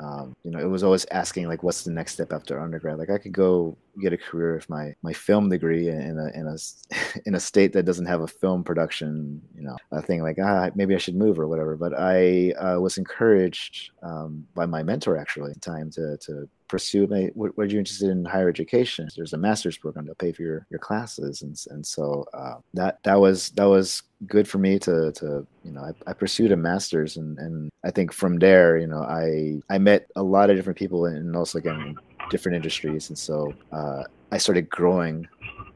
um, 0.00 0.36
you 0.44 0.50
know, 0.50 0.58
it 0.58 0.68
was 0.68 0.84
always 0.84 1.04
asking 1.10 1.48
like, 1.48 1.62
what's 1.62 1.82
the 1.82 1.90
next 1.90 2.12
step 2.12 2.32
after 2.32 2.60
undergrad? 2.60 2.98
Like, 2.98 3.10
I 3.10 3.18
could 3.18 3.32
go 3.32 3.76
get 4.00 4.12
a 4.12 4.16
career 4.16 4.54
with 4.54 4.68
my 4.70 4.94
my 5.02 5.12
film 5.12 5.48
degree 5.48 5.88
in 5.88 6.18
a 6.18 6.38
in 6.38 6.46
a 6.46 6.56
in 7.26 7.34
a 7.34 7.40
state 7.40 7.72
that 7.72 7.84
doesn't 7.84 8.06
have 8.06 8.20
a 8.20 8.26
film 8.26 8.62
production, 8.62 9.42
you 9.54 9.62
know, 9.62 9.76
a 9.92 10.00
thing 10.00 10.22
like 10.22 10.38
ah 10.42 10.70
maybe 10.74 10.94
I 10.94 10.98
should 10.98 11.16
move 11.16 11.38
or 11.38 11.48
whatever. 11.48 11.76
But 11.76 11.94
I 11.98 12.52
uh, 12.52 12.80
was 12.80 12.98
encouraged 12.98 13.90
um, 14.02 14.46
by 14.54 14.66
my 14.66 14.82
mentor 14.82 15.16
actually, 15.16 15.52
in 15.52 15.60
time 15.60 15.90
to 15.92 16.16
to 16.18 16.48
pursue 16.68 17.06
what, 17.34 17.56
what 17.56 17.64
are 17.64 17.70
you 17.70 17.78
interested 17.78 18.10
in 18.10 18.24
higher 18.24 18.48
education? 18.48 19.08
There's 19.16 19.32
a 19.32 19.38
master's 19.38 19.78
program 19.78 20.06
to 20.06 20.14
pay 20.14 20.32
for 20.32 20.42
your 20.42 20.66
your 20.70 20.80
classes. 20.80 21.42
And 21.42 21.56
and 21.70 21.84
so 21.86 22.26
uh, 22.34 22.56
that 22.74 23.02
that 23.04 23.18
was 23.20 23.50
that 23.50 23.64
was 23.64 24.02
good 24.26 24.48
for 24.48 24.58
me 24.58 24.78
to 24.80 25.12
to 25.12 25.46
you 25.64 25.72
know 25.72 25.80
I, 25.80 26.10
I, 26.10 26.12
pursued 26.12 26.50
a 26.50 26.56
master's 26.56 27.16
and 27.16 27.38
and 27.38 27.70
I 27.84 27.90
think 27.92 28.12
from 28.12 28.38
there 28.38 28.78
you 28.78 28.86
know 28.86 29.02
I 29.02 29.60
I 29.70 29.78
met 29.78 30.10
a 30.16 30.22
lot 30.22 30.50
of 30.50 30.56
different 30.56 30.78
people 30.78 31.06
and 31.06 31.36
also 31.36 31.58
again 31.58 31.96
different 32.30 32.56
industries. 32.56 33.08
And 33.08 33.18
so 33.18 33.52
uh, 33.72 34.04
I 34.30 34.38
started 34.38 34.68
growing 34.68 35.26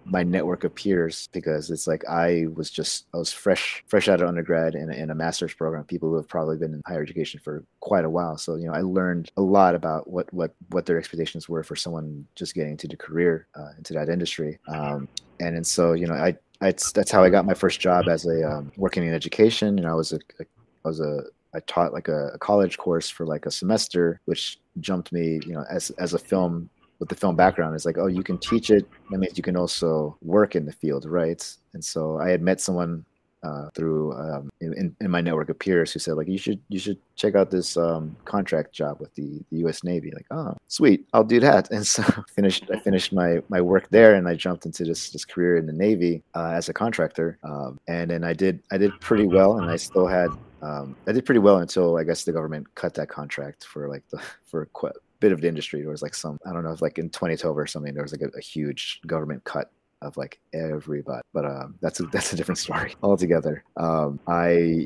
my 0.04 0.22
network 0.22 0.64
of 0.64 0.74
peers 0.74 1.28
because 1.32 1.70
it's 1.70 1.86
like 1.86 2.04
I 2.08 2.46
was 2.54 2.70
just 2.70 3.06
I 3.14 3.18
was 3.18 3.32
fresh 3.32 3.82
fresh 3.86 4.08
out 4.08 4.20
of 4.20 4.28
undergrad 4.28 4.74
in 4.74 4.90
a, 4.90 4.92
in 4.94 5.10
a 5.10 5.14
master's 5.14 5.54
program. 5.54 5.84
People 5.84 6.08
who 6.08 6.16
have 6.16 6.28
probably 6.28 6.56
been 6.56 6.74
in 6.74 6.82
higher 6.86 7.02
education 7.02 7.40
for 7.42 7.64
quite 7.80 8.04
a 8.04 8.10
while. 8.10 8.36
So 8.38 8.56
you 8.56 8.66
know 8.66 8.74
I 8.74 8.80
learned 8.80 9.30
a 9.36 9.42
lot 9.42 9.74
about 9.74 10.08
what 10.08 10.32
what 10.32 10.54
what 10.70 10.86
their 10.86 10.98
expectations 10.98 11.48
were 11.48 11.62
for 11.62 11.76
someone 11.76 12.26
just 12.34 12.54
getting 12.54 12.72
into 12.72 12.88
the 12.88 12.96
career 12.96 13.46
uh, 13.54 13.70
into 13.78 13.92
that 13.94 14.08
industry. 14.08 14.58
Um, 14.68 15.08
and 15.40 15.56
and 15.56 15.66
so 15.66 15.92
you 15.92 16.06
know 16.06 16.14
I. 16.14 16.36
I 16.60 16.70
that's 16.94 17.10
how 17.10 17.24
I 17.24 17.28
got 17.28 17.44
my 17.44 17.54
first 17.54 17.80
job 17.80 18.06
as 18.08 18.24
a 18.24 18.48
um, 18.48 18.70
working 18.76 19.04
in 19.04 19.12
education. 19.12 19.76
You 19.76 19.82
know, 19.82 19.90
I 19.90 19.94
was 19.94 20.12
a, 20.12 20.20
a 20.38 20.44
I 20.84 20.88
was 20.88 21.00
a 21.00 21.24
I 21.54 21.60
taught 21.60 21.92
like 21.92 22.06
a, 22.06 22.28
a, 22.28 22.38
college 22.38 22.78
course 22.78 23.10
for 23.10 23.26
like 23.26 23.46
a 23.46 23.50
semester, 23.50 24.20
which 24.24 24.60
jumped 24.80 25.12
me, 25.12 25.40
you 25.44 25.52
know, 25.52 25.64
as 25.68 25.90
as 25.98 26.14
a 26.14 26.18
film 26.18 26.70
with 27.02 27.08
the 27.08 27.16
film 27.16 27.34
background 27.34 27.74
is 27.74 27.84
like, 27.84 27.98
oh, 27.98 28.06
you 28.06 28.22
can 28.22 28.38
teach 28.38 28.70
it. 28.70 28.86
That 29.10 29.18
means 29.18 29.36
you 29.36 29.42
can 29.42 29.56
also 29.56 30.16
work 30.22 30.54
in 30.54 30.64
the 30.64 30.72
field, 30.72 31.04
right? 31.04 31.44
And 31.74 31.84
so 31.84 32.20
I 32.20 32.30
had 32.30 32.40
met 32.40 32.60
someone 32.60 33.04
uh, 33.42 33.70
through 33.74 34.12
um, 34.12 34.52
in, 34.60 34.94
in 35.00 35.10
my 35.10 35.20
network 35.20 35.48
of 35.48 35.58
peers 35.58 35.90
who 35.90 35.98
said 35.98 36.14
like 36.14 36.28
you 36.28 36.38
should 36.38 36.60
you 36.68 36.78
should 36.78 36.96
check 37.16 37.34
out 37.34 37.50
this 37.50 37.76
um, 37.76 38.16
contract 38.24 38.72
job 38.72 39.00
with 39.00 39.12
the, 39.16 39.42
the 39.50 39.58
U.S. 39.58 39.82
Navy. 39.82 40.12
Like, 40.14 40.26
oh, 40.30 40.56
sweet, 40.68 41.08
I'll 41.12 41.24
do 41.24 41.40
that. 41.40 41.68
And 41.72 41.84
so 41.84 42.04
finished 42.36 42.70
I 42.72 42.78
finished 42.78 43.12
my 43.12 43.42
my 43.48 43.60
work 43.60 43.88
there, 43.90 44.14
and 44.14 44.28
I 44.28 44.36
jumped 44.36 44.64
into 44.64 44.84
this 44.84 45.10
this 45.10 45.24
career 45.24 45.56
in 45.56 45.66
the 45.66 45.72
Navy 45.72 46.22
uh, 46.36 46.52
as 46.54 46.68
a 46.68 46.72
contractor. 46.72 47.36
Um, 47.42 47.80
and 47.88 48.12
then 48.12 48.22
I 48.22 48.32
did 48.32 48.62
I 48.70 48.78
did 48.78 48.92
pretty 49.00 49.26
well, 49.26 49.58
and 49.58 49.68
I 49.68 49.74
still 49.74 50.06
had 50.06 50.30
um, 50.62 50.94
I 51.08 51.12
did 51.12 51.26
pretty 51.26 51.40
well 51.40 51.58
until 51.58 51.96
I 51.96 52.04
guess 52.04 52.22
the 52.22 52.32
government 52.32 52.72
cut 52.76 52.94
that 52.94 53.08
contract 53.08 53.64
for 53.64 53.88
like 53.88 54.04
the 54.10 54.22
for 54.44 54.66
quite 54.66 54.92
bit 55.22 55.32
of 55.32 55.40
the 55.40 55.48
industry. 55.48 55.80
There 55.80 55.90
was 55.90 56.02
like 56.02 56.14
some 56.14 56.38
I 56.44 56.52
don't 56.52 56.64
know, 56.64 56.76
like 56.80 56.98
in 56.98 57.08
2012 57.08 57.56
or 57.56 57.66
something. 57.66 57.94
There 57.94 58.02
was 58.02 58.12
like 58.12 58.22
a, 58.22 58.36
a 58.36 58.40
huge 58.40 59.00
government 59.06 59.44
cut 59.44 59.70
of 60.02 60.16
like 60.16 60.40
everybody. 60.52 61.22
But 61.32 61.46
um, 61.46 61.76
that's 61.80 62.00
a 62.00 62.02
that's 62.12 62.32
a 62.32 62.36
different 62.36 62.58
story 62.58 62.94
altogether. 63.02 63.64
Um, 63.76 64.20
I, 64.26 64.84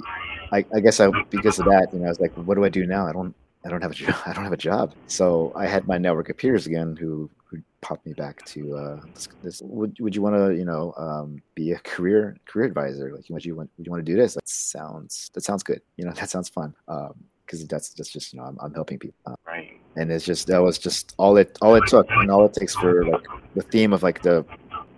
I 0.52 0.64
I 0.74 0.80
guess 0.80 1.00
I 1.00 1.10
because 1.30 1.58
of 1.58 1.64
that, 1.66 1.88
you 1.92 1.98
know, 1.98 2.06
I 2.06 2.08
was 2.08 2.20
like, 2.20 2.32
what 2.34 2.54
do 2.54 2.64
I 2.64 2.68
do 2.68 2.86
now? 2.86 3.06
I 3.06 3.12
don't 3.12 3.34
I 3.64 3.70
don't 3.70 3.82
have 3.82 3.90
a 3.90 3.94
job. 3.94 4.14
I 4.26 4.32
don't 4.32 4.44
have 4.44 4.52
a 4.52 4.56
job. 4.70 4.94
So 5.08 5.52
I 5.56 5.66
had 5.66 5.88
my 5.88 5.98
network 5.98 6.28
of 6.28 6.36
peers 6.36 6.66
again 6.66 6.96
who 6.96 7.28
who 7.46 7.58
popped 7.80 8.04
me 8.04 8.12
back 8.12 8.44
to 8.46 8.76
uh, 8.76 9.00
this, 9.14 9.28
this 9.42 9.62
would 9.64 9.96
would 10.00 10.14
you 10.14 10.22
want 10.22 10.36
to 10.36 10.54
you 10.54 10.64
know 10.64 10.92
um, 10.96 11.42
be 11.54 11.72
a 11.72 11.78
career 11.80 12.36
career 12.46 12.66
advisor? 12.66 13.12
Like 13.14 13.24
would 13.30 13.44
you 13.44 13.56
want 13.56 13.70
would 13.78 13.86
you 13.86 13.90
want 13.90 14.04
to 14.04 14.12
do 14.12 14.16
this? 14.16 14.34
That 14.34 14.48
sounds 14.48 15.30
that 15.34 15.44
sounds 15.44 15.62
good. 15.62 15.80
You 15.96 16.04
know 16.04 16.12
that 16.20 16.30
sounds 16.30 16.48
fun. 16.48 16.74
Um, 16.88 17.14
because 17.44 17.64
that's 17.66 17.90
that's 17.90 18.10
just 18.10 18.32
you 18.32 18.40
know 18.40 18.46
I'm, 18.46 18.58
I'm 18.60 18.74
helping 18.74 18.98
people. 18.98 19.16
Um. 19.26 19.35
And 19.96 20.12
it's 20.12 20.24
just 20.24 20.46
that 20.48 20.58
was 20.58 20.78
just 20.78 21.14
all 21.18 21.36
it 21.36 21.56
all 21.62 21.74
it 21.74 21.84
took 21.86 22.06
and 22.10 22.30
all 22.30 22.44
it 22.44 22.52
takes 22.52 22.74
for 22.74 23.04
like 23.04 23.24
the 23.54 23.62
theme 23.62 23.92
of 23.92 24.02
like 24.02 24.22
the 24.22 24.44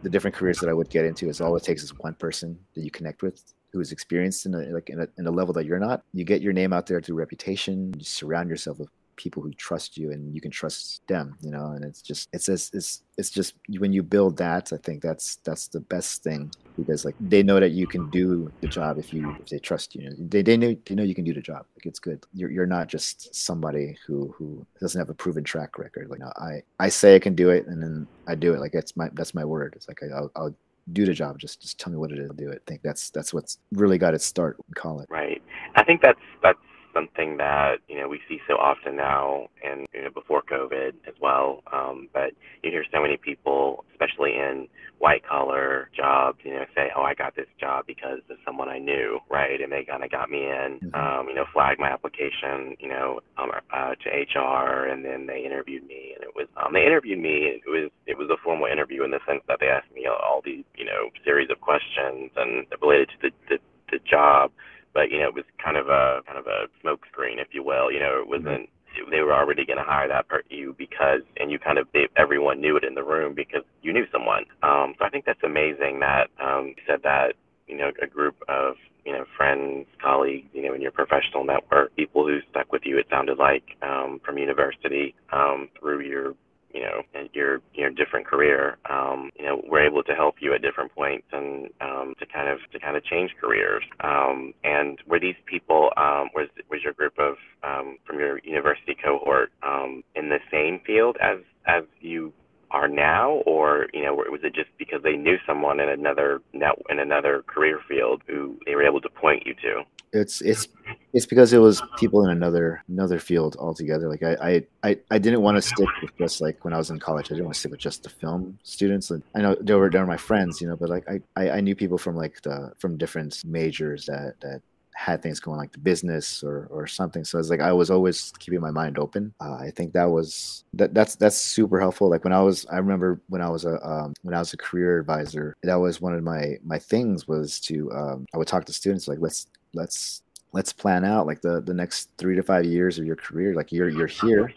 the 0.03 0.11
different 0.11 0.37
careers 0.37 0.59
that 0.61 0.69
I 0.69 0.73
would 0.73 0.91
get 0.91 1.05
into 1.05 1.29
is 1.29 1.41
all 1.41 1.57
it 1.57 1.63
takes 1.63 1.83
is 1.83 1.97
one 1.99 2.15
person 2.15 2.59
that 2.75 2.83
you 2.83 2.91
connect 2.91 3.23
with 3.23 3.43
who 3.73 3.81
is 3.81 3.93
experienced 3.93 4.47
in 4.47 4.55
a 4.55 4.59
like 4.71 4.91
in 4.91 5.01
a, 5.01 5.09
in 5.19 5.27
a 5.27 5.31
level 5.31 5.53
that 5.55 5.67
you're 5.67 5.79
not. 5.79 6.03
You 6.13 6.25
get 6.25 6.43
your 6.43 6.53
name 6.53 6.73
out 6.73 6.87
there 6.87 7.01
through 7.01 7.17
reputation. 7.17 7.95
You 7.97 8.05
surround 8.05 8.49
yourself 8.49 8.79
with 8.79 8.89
people 9.19 9.43
who 9.43 9.53
trust 9.55 9.99
you 9.99 10.11
and 10.13 10.35
you 10.35 10.41
can 10.41 10.51
trust 10.51 11.07
them 11.09 11.37
you 11.43 11.51
know 11.51 11.73
and 11.73 11.85
it's 11.85 12.01
just 12.01 12.29
it's 12.33 12.47
just 12.47 12.75
it's 12.75 13.03
it's 13.19 13.31
just 13.31 13.55
when 13.79 13.93
you 13.93 14.03
build 14.03 14.37
that 14.37 14.73
i 14.73 14.79
think 14.79 15.03
that's 15.03 15.37
that's 15.45 15.69
the 15.69 15.81
best 15.81 16.23
thing 16.23 16.51
because 16.77 17.05
like 17.05 17.17
they 17.21 17.43
know 17.43 17.61
that 17.61 17.73
you 17.73 17.87
can 17.87 18.09
do 18.11 18.51
the 18.63 18.69
job 18.69 18.97
if 18.97 19.13
you 19.13 19.37
if 19.41 19.49
they 19.49 19.59
trust 19.59 19.95
you 19.95 20.11
they, 20.19 20.41
they 20.41 20.57
know 20.57 20.75
they 20.87 20.95
know 20.95 21.03
you 21.03 21.15
can 21.15 21.25
do 21.25 21.35
the 21.35 21.43
job 21.43 21.67
like 21.77 21.85
it's 21.85 21.99
good 21.99 22.25
you're, 22.33 22.51
you're 22.51 22.73
not 22.79 22.87
just 22.87 23.35
somebody 23.35 23.99
who 24.07 24.35
who 24.39 24.65
doesn't 24.81 25.01
have 25.01 25.11
a 25.11 25.15
proven 25.15 25.45
track 25.45 25.79
record 25.79 26.09
like 26.09 26.21
i 26.39 26.63
i 26.79 26.89
say 26.89 27.17
i 27.17 27.19
can 27.19 27.35
do 27.35 27.51
it 27.51 27.67
and 27.67 27.83
then 27.83 28.07
i 28.29 28.35
do 28.35 28.55
it 28.55 28.61
like 28.61 28.73
that's 28.73 28.97
my 28.97 29.09
that's 29.15 29.35
my 29.35 29.45
word 29.45 29.75
it's 29.77 29.89
like 29.89 30.01
I, 30.03 30.17
I'll, 30.17 30.31
I'll 30.37 30.55
do 30.93 31.05
the 31.05 31.13
job. 31.13 31.39
Just 31.39 31.61
just 31.61 31.79
tell 31.79 31.93
me 31.93 31.99
what 31.99 32.13
it 32.13 32.19
is. 32.19 32.31
I'll 32.31 32.37
do 32.37 32.51
it. 32.51 32.63
I 32.67 32.71
think 32.71 32.83
that's 32.83 33.11
that's 33.11 33.35
what's 33.35 33.59
really 33.73 33.99
got 33.99 34.15
its 34.15 34.25
start 34.25 34.57
in 34.69 34.75
college. 34.75 35.07
Right. 35.11 35.43
I 35.75 35.85
think 35.85 36.03
that's 36.03 36.21
that's 36.43 36.59
something 36.99 37.37
that 37.37 37.77
you 37.89 37.99
know 38.01 38.09
we 38.09 38.21
see 38.29 38.39
so 38.49 38.55
often 38.55 38.97
now, 38.97 39.49
and 39.65 39.87
you 39.95 40.03
know 40.03 40.11
before 40.11 40.43
COVID 40.43 40.91
as 41.07 41.15
well. 41.21 41.63
Um, 41.73 42.09
but 42.13 42.31
you 42.63 42.71
hear 42.71 42.85
so 42.93 43.01
many 43.01 43.17
people, 43.17 43.85
especially 43.93 44.33
in 44.33 44.69
white 44.99 45.23
collar 45.27 45.91
jobs, 45.97 46.39
you 46.43 46.53
know, 46.53 46.65
say, 46.75 46.91
"Oh, 46.97 47.03
I 47.03 47.15
got 47.15 47.37
this 47.37 47.47
job 47.61 47.87
because 47.87 48.21
of 48.31 48.37
someone 48.45 48.69
I 48.69 48.79
knew," 48.79 49.21
right? 49.31 49.61
And 49.61 49.71
they 49.71 49.85
kind 49.85 50.03
of 50.03 50.11
got 50.11 50.31
me 50.31 50.45
in, 50.45 50.81
mm-hmm. 50.83 50.95
um, 50.95 51.29
you 51.29 51.35
know, 51.35 51.45
flagged 51.53 51.81
my 51.81 51.89
application, 51.89 52.77
you 52.81 52.89
know, 52.89 53.21
um, 53.37 53.51
uh, 53.73 53.95
to 53.95 54.09
HR, 54.11 54.87
and 54.87 55.05
then 55.05 55.27
they 55.27 55.45
interviewed 55.45 55.87
me, 55.87 56.15
and 56.15 56.23
it 56.25 56.35
was 56.35 56.49
um, 56.57 56.73
they 56.73 56.85
interviewed 56.85 57.21
me. 57.21 57.61
It 57.65 57.69
was 57.69 57.91
it 58.07 58.19
was 58.19 58.29
a 58.31 58.37
formal 58.43 58.67
interview 58.67 59.05
in 59.05 59.11
the 59.11 59.21
sense 59.27 59.43
that 59.49 59.59
they 59.61 59.69
asked 59.69 59.93
me 59.95 60.07
all 60.07 60.43
these, 60.45 60.65
you 60.77 60.85
know, 60.85 61.11
series 61.25 61.51
of 61.51 61.61
questions 61.61 62.31
and 62.37 62.67
related 62.83 63.09
to 63.11 63.17
the 63.23 63.31
the, 63.49 63.59
the 63.91 63.99
job 64.05 64.51
but 64.99 65.13
you 65.13 65.19
know 65.21 65.29
it 65.29 65.35
was 65.35 65.45
kind 65.63 65.77
of 65.77 65.87
a 65.87 66.23
kind 66.27 66.37
of 66.37 66.47
a 66.49 66.67
smokescreen, 66.83 67.39
if 67.39 67.49
you 67.53 67.63
will. 67.63 67.93
You 67.93 68.01
know, 68.01 68.19
it 68.19 68.29
mm-hmm. 68.29 68.45
wasn't. 68.45 68.69
They 69.13 69.21
were 69.21 69.33
already 69.33 69.65
going 69.65 69.79
to 69.79 69.85
hire 69.85 70.09
that 70.09 70.27
per 70.27 70.43
you 70.51 70.75
because, 70.77 71.21
and 71.37 71.53
you 71.53 71.59
kind 71.61 71.79
of 71.79 71.87
they, 71.95 72.09
everyone 72.17 72.61
knew 72.61 72.77
it 72.77 72.83
in 72.83 72.97
the 72.97 73.05
room 73.05 73.33
because 73.33 73.63
you 73.81 73.93
knew 73.93 74.07
someone. 74.11 74.45
Um, 74.65 74.95
so 74.99 75.05
I 75.05 75.11
think 75.11 75.25
that's 75.25 75.43
amazing 75.45 76.01
that 76.01 76.31
um, 76.43 76.75
you 76.75 76.83
said 76.85 77.01
that 77.05 77.35
you 77.69 77.77
know 77.77 77.93
a 78.03 78.09
group 78.09 78.35
of 78.49 78.75
you 79.05 79.13
know 79.13 79.25
friends, 79.37 79.87
colleagues, 80.03 80.49
you 80.53 80.63
know 80.65 80.75
in 80.75 80.83
your 80.83 80.91
professional 80.91 81.45
network, 81.45 81.95
people 81.95 82.27
who 82.27 82.41
stuck 82.51 82.73
with 82.73 82.83
you. 82.85 82.99
It 82.99 83.07
sounded 83.09 83.39
like 83.39 83.77
um, 83.83 84.21
from 84.25 84.37
university 84.37 85.15
um, 85.33 85.69
through 85.79 86.01
your 86.01 86.35
you 86.79 86.85
know 86.85 87.29
your 87.33 87.61
your 87.75 87.91
different 87.91 88.27
career 88.27 88.79
um, 88.89 89.31
you 89.39 89.45
know 89.45 89.61
we're 89.67 89.85
able 89.85 90.03
to 90.05 90.15
help 90.15 90.37
you 90.41 90.55
at 90.55 90.63
different 90.63 90.95
points 90.95 91.27
and 91.33 91.69
um, 91.81 92.15
to 92.21 92.27
kind 92.27 92.49
of 92.49 92.59
to 92.73 92.79
kind 92.79 92.97
of 92.97 93.05
change 93.05 93.33
careers. 93.41 93.83
Um, 94.01 94.55
and 94.65 94.99
were 95.07 95.21
these 95.21 95.37
people 95.47 95.91
um, 95.97 96.29
was 96.35 96.49
was 96.71 96.81
your 96.85 96.93
group 96.93 97.19
of 97.19 97.35
um, 97.63 97.99
from 98.07 98.19
your 98.19 98.39
university 98.45 98.97
cohort 99.03 99.51
um, 99.63 100.03
in 100.15 100.29
the 100.29 100.39
same 100.51 100.81
field 100.87 101.17
as 101.21 101.39
as 101.67 101.85
you 102.01 102.33
are 102.71 102.89
now? 102.89 103.43
Or 103.47 103.87
you 103.93 104.05
know 104.05 104.15
was 104.15 104.41
it 104.45 104.55
just 104.55 104.71
because 104.79 105.03
they 105.03 105.17
knew 105.17 105.37
someone 105.47 105.81
in 105.81 105.89
another 105.89 106.41
net 106.53 106.75
in 106.89 106.99
another 107.01 107.43
career 107.47 107.81
field 107.89 108.23
who 108.27 108.57
they 108.67 108.75
were 108.75 108.87
able 108.87 109.01
to 109.01 109.11
point 109.11 109.45
you 109.47 109.55
to? 109.55 109.83
It's 110.13 110.41
it's 110.41 110.69
it's 111.13 111.27
because 111.27 111.53
it 111.53 111.59
was 111.59 111.83
people 111.97 112.25
in 112.25 112.31
another 112.31 112.83
another 112.89 113.19
field 113.19 113.57
altogether. 113.59 114.09
Like 114.09 114.23
I 114.23 114.65
I 114.83 114.99
I, 115.11 115.19
didn't 115.19 115.43
want 115.43 115.57
to 115.57 115.63
stick 115.63 115.89
with 116.03 116.17
just 116.19 116.41
like 116.41 116.65
when 116.65 116.75
I 116.75 116.79
was 116.79 116.91
in 116.91 116.99
college. 116.99 117.27
I 117.27 117.35
didn't 117.35 117.47
want 117.47 117.55
to 117.55 117.61
stick 117.61 117.73
with 117.73 117.81
just 117.81 118.03
the 118.03 118.11
film 118.11 118.59
students. 118.63 119.11
And 119.11 119.23
I 119.35 119.41
know 119.41 119.57
they 119.61 119.75
were 119.75 119.91
they 119.91 119.99
were 119.99 120.07
my 120.07 120.17
friends, 120.17 120.61
you 120.61 120.69
know, 120.69 120.77
but 120.77 120.89
like 120.89 121.07
I 121.37 121.51
I 121.51 121.61
knew 121.61 121.75
people 121.75 121.99
from 121.99 122.17
like 122.17 122.43
the 122.43 122.73
from 122.79 122.99
different 122.99 123.43
majors 123.45 124.07
that 124.07 124.35
that 124.41 124.63
had 124.99 125.23
things 125.23 125.39
going 125.39 125.57
like 125.57 125.71
the 125.71 125.79
business 125.79 126.43
or 126.43 126.67
or 126.71 126.87
something. 126.89 127.25
So 127.25 127.39
it's 127.39 127.51
like 127.51 127.61
I 127.61 127.73
was 127.73 127.89
always 127.89 128.33
keeping 128.41 128.61
my 128.61 128.73
mind 128.73 128.99
open. 128.99 129.33
Uh, 129.41 129.55
I 129.55 129.71
think 129.71 129.93
that 129.93 130.11
was 130.11 130.65
that 130.75 130.93
that's 130.93 131.15
that's 131.15 131.37
super 131.37 131.79
helpful. 131.79 132.11
Like 132.11 132.25
when 132.25 132.33
I 132.33 132.43
was, 132.43 132.67
I 132.67 132.79
remember 132.79 133.21
when 133.29 133.41
I 133.41 133.49
was 133.49 133.65
a 133.65 133.81
um, 133.89 134.15
when 134.23 134.35
I 134.35 134.41
was 134.41 134.53
a 134.53 134.57
career 134.57 134.99
advisor, 134.99 135.57
that 135.63 135.77
was 135.77 136.01
one 136.01 136.15
of 136.15 136.25
my 136.25 136.57
my 136.65 136.81
things 136.81 137.29
was 137.29 137.61
to 137.61 137.91
um, 137.93 138.27
I 138.35 138.39
would 138.39 138.49
talk 138.49 138.65
to 138.65 138.73
students 138.73 139.07
like 139.07 139.19
let's 139.21 139.47
let's 139.73 140.23
let's 140.59 140.73
plan 140.73 141.05
out 141.05 141.25
like 141.25 141.41
the 141.41 141.61
the 141.61 141.73
next 141.73 142.11
three 142.19 142.35
to 142.35 142.43
five 142.43 142.65
years 142.65 142.99
of 142.99 143.07
your 143.07 143.15
career 143.15 143.55
like 143.55 143.71
you're 143.71 143.89
you're 143.89 144.09
here 144.09 144.53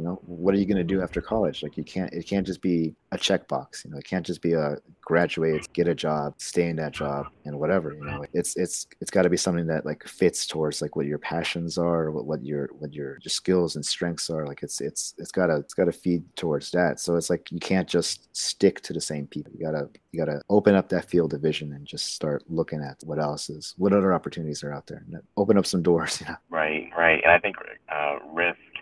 you 0.00 0.06
know 0.06 0.18
what 0.24 0.54
are 0.54 0.58
you 0.58 0.64
going 0.64 0.78
to 0.78 0.84
do 0.84 1.02
after 1.02 1.20
college? 1.20 1.62
Like 1.62 1.76
you 1.76 1.84
can't 1.84 2.10
it 2.12 2.26
can't 2.26 2.46
just 2.46 2.62
be 2.62 2.94
a 3.12 3.18
checkbox 3.18 3.84
you 3.84 3.90
know 3.90 3.98
it 3.98 4.04
can't 4.04 4.24
just 4.24 4.40
be 4.40 4.52
a 4.52 4.76
graduate 5.00 5.66
get 5.72 5.88
a 5.88 5.94
job 5.94 6.32
stay 6.38 6.68
in 6.68 6.76
that 6.76 6.92
job 6.92 7.26
and 7.44 7.58
whatever 7.58 7.92
you 7.92 8.04
know? 8.04 8.24
It's 8.32 8.56
it's 8.56 8.86
it's 9.00 9.10
got 9.10 9.22
to 9.22 9.28
be 9.28 9.36
something 9.36 9.66
that 9.66 9.84
like 9.84 10.02
fits 10.06 10.46
towards 10.46 10.80
like 10.80 10.96
what 10.96 11.06
your 11.06 11.18
passions 11.18 11.76
are 11.76 12.10
what, 12.10 12.24
what 12.24 12.44
your 12.44 12.70
what 12.78 12.94
your, 12.94 13.18
your 13.22 13.28
skills 13.28 13.76
and 13.76 13.84
strengths 13.84 14.30
are 14.30 14.46
like 14.46 14.62
it's 14.62 14.80
it's 14.80 15.14
it's 15.18 15.32
got 15.32 15.48
to 15.48 15.56
it's 15.56 15.74
got 15.74 15.84
to 15.84 15.92
feed 15.92 16.24
towards 16.36 16.70
that. 16.70 17.00
So 17.00 17.16
it's 17.16 17.28
like 17.28 17.50
you 17.50 17.58
can't 17.58 17.88
just 17.88 18.34
stick 18.34 18.80
to 18.82 18.92
the 18.92 19.00
same 19.00 19.26
people. 19.26 19.52
You 19.52 19.66
gotta 19.66 19.88
you 20.12 20.18
gotta 20.18 20.40
open 20.48 20.74
up 20.74 20.88
that 20.88 21.08
field 21.10 21.34
of 21.34 21.40
vision 21.40 21.72
and 21.72 21.86
just 21.86 22.14
start 22.14 22.42
looking 22.48 22.82
at 22.82 22.96
what 23.04 23.18
else 23.18 23.50
is 23.50 23.74
what 23.76 23.92
other 23.92 24.12
opportunities 24.12 24.62
are 24.64 24.72
out 24.72 24.86
there 24.86 25.04
and 25.06 25.22
open 25.36 25.58
up 25.58 25.66
some 25.66 25.82
doors 25.82 26.20
you 26.20 26.26
know? 26.26 26.36
Right 26.48 26.90
right 26.96 27.20
and 27.22 27.32
i 27.32 27.38
think 27.38 27.56
uh, 27.88 28.18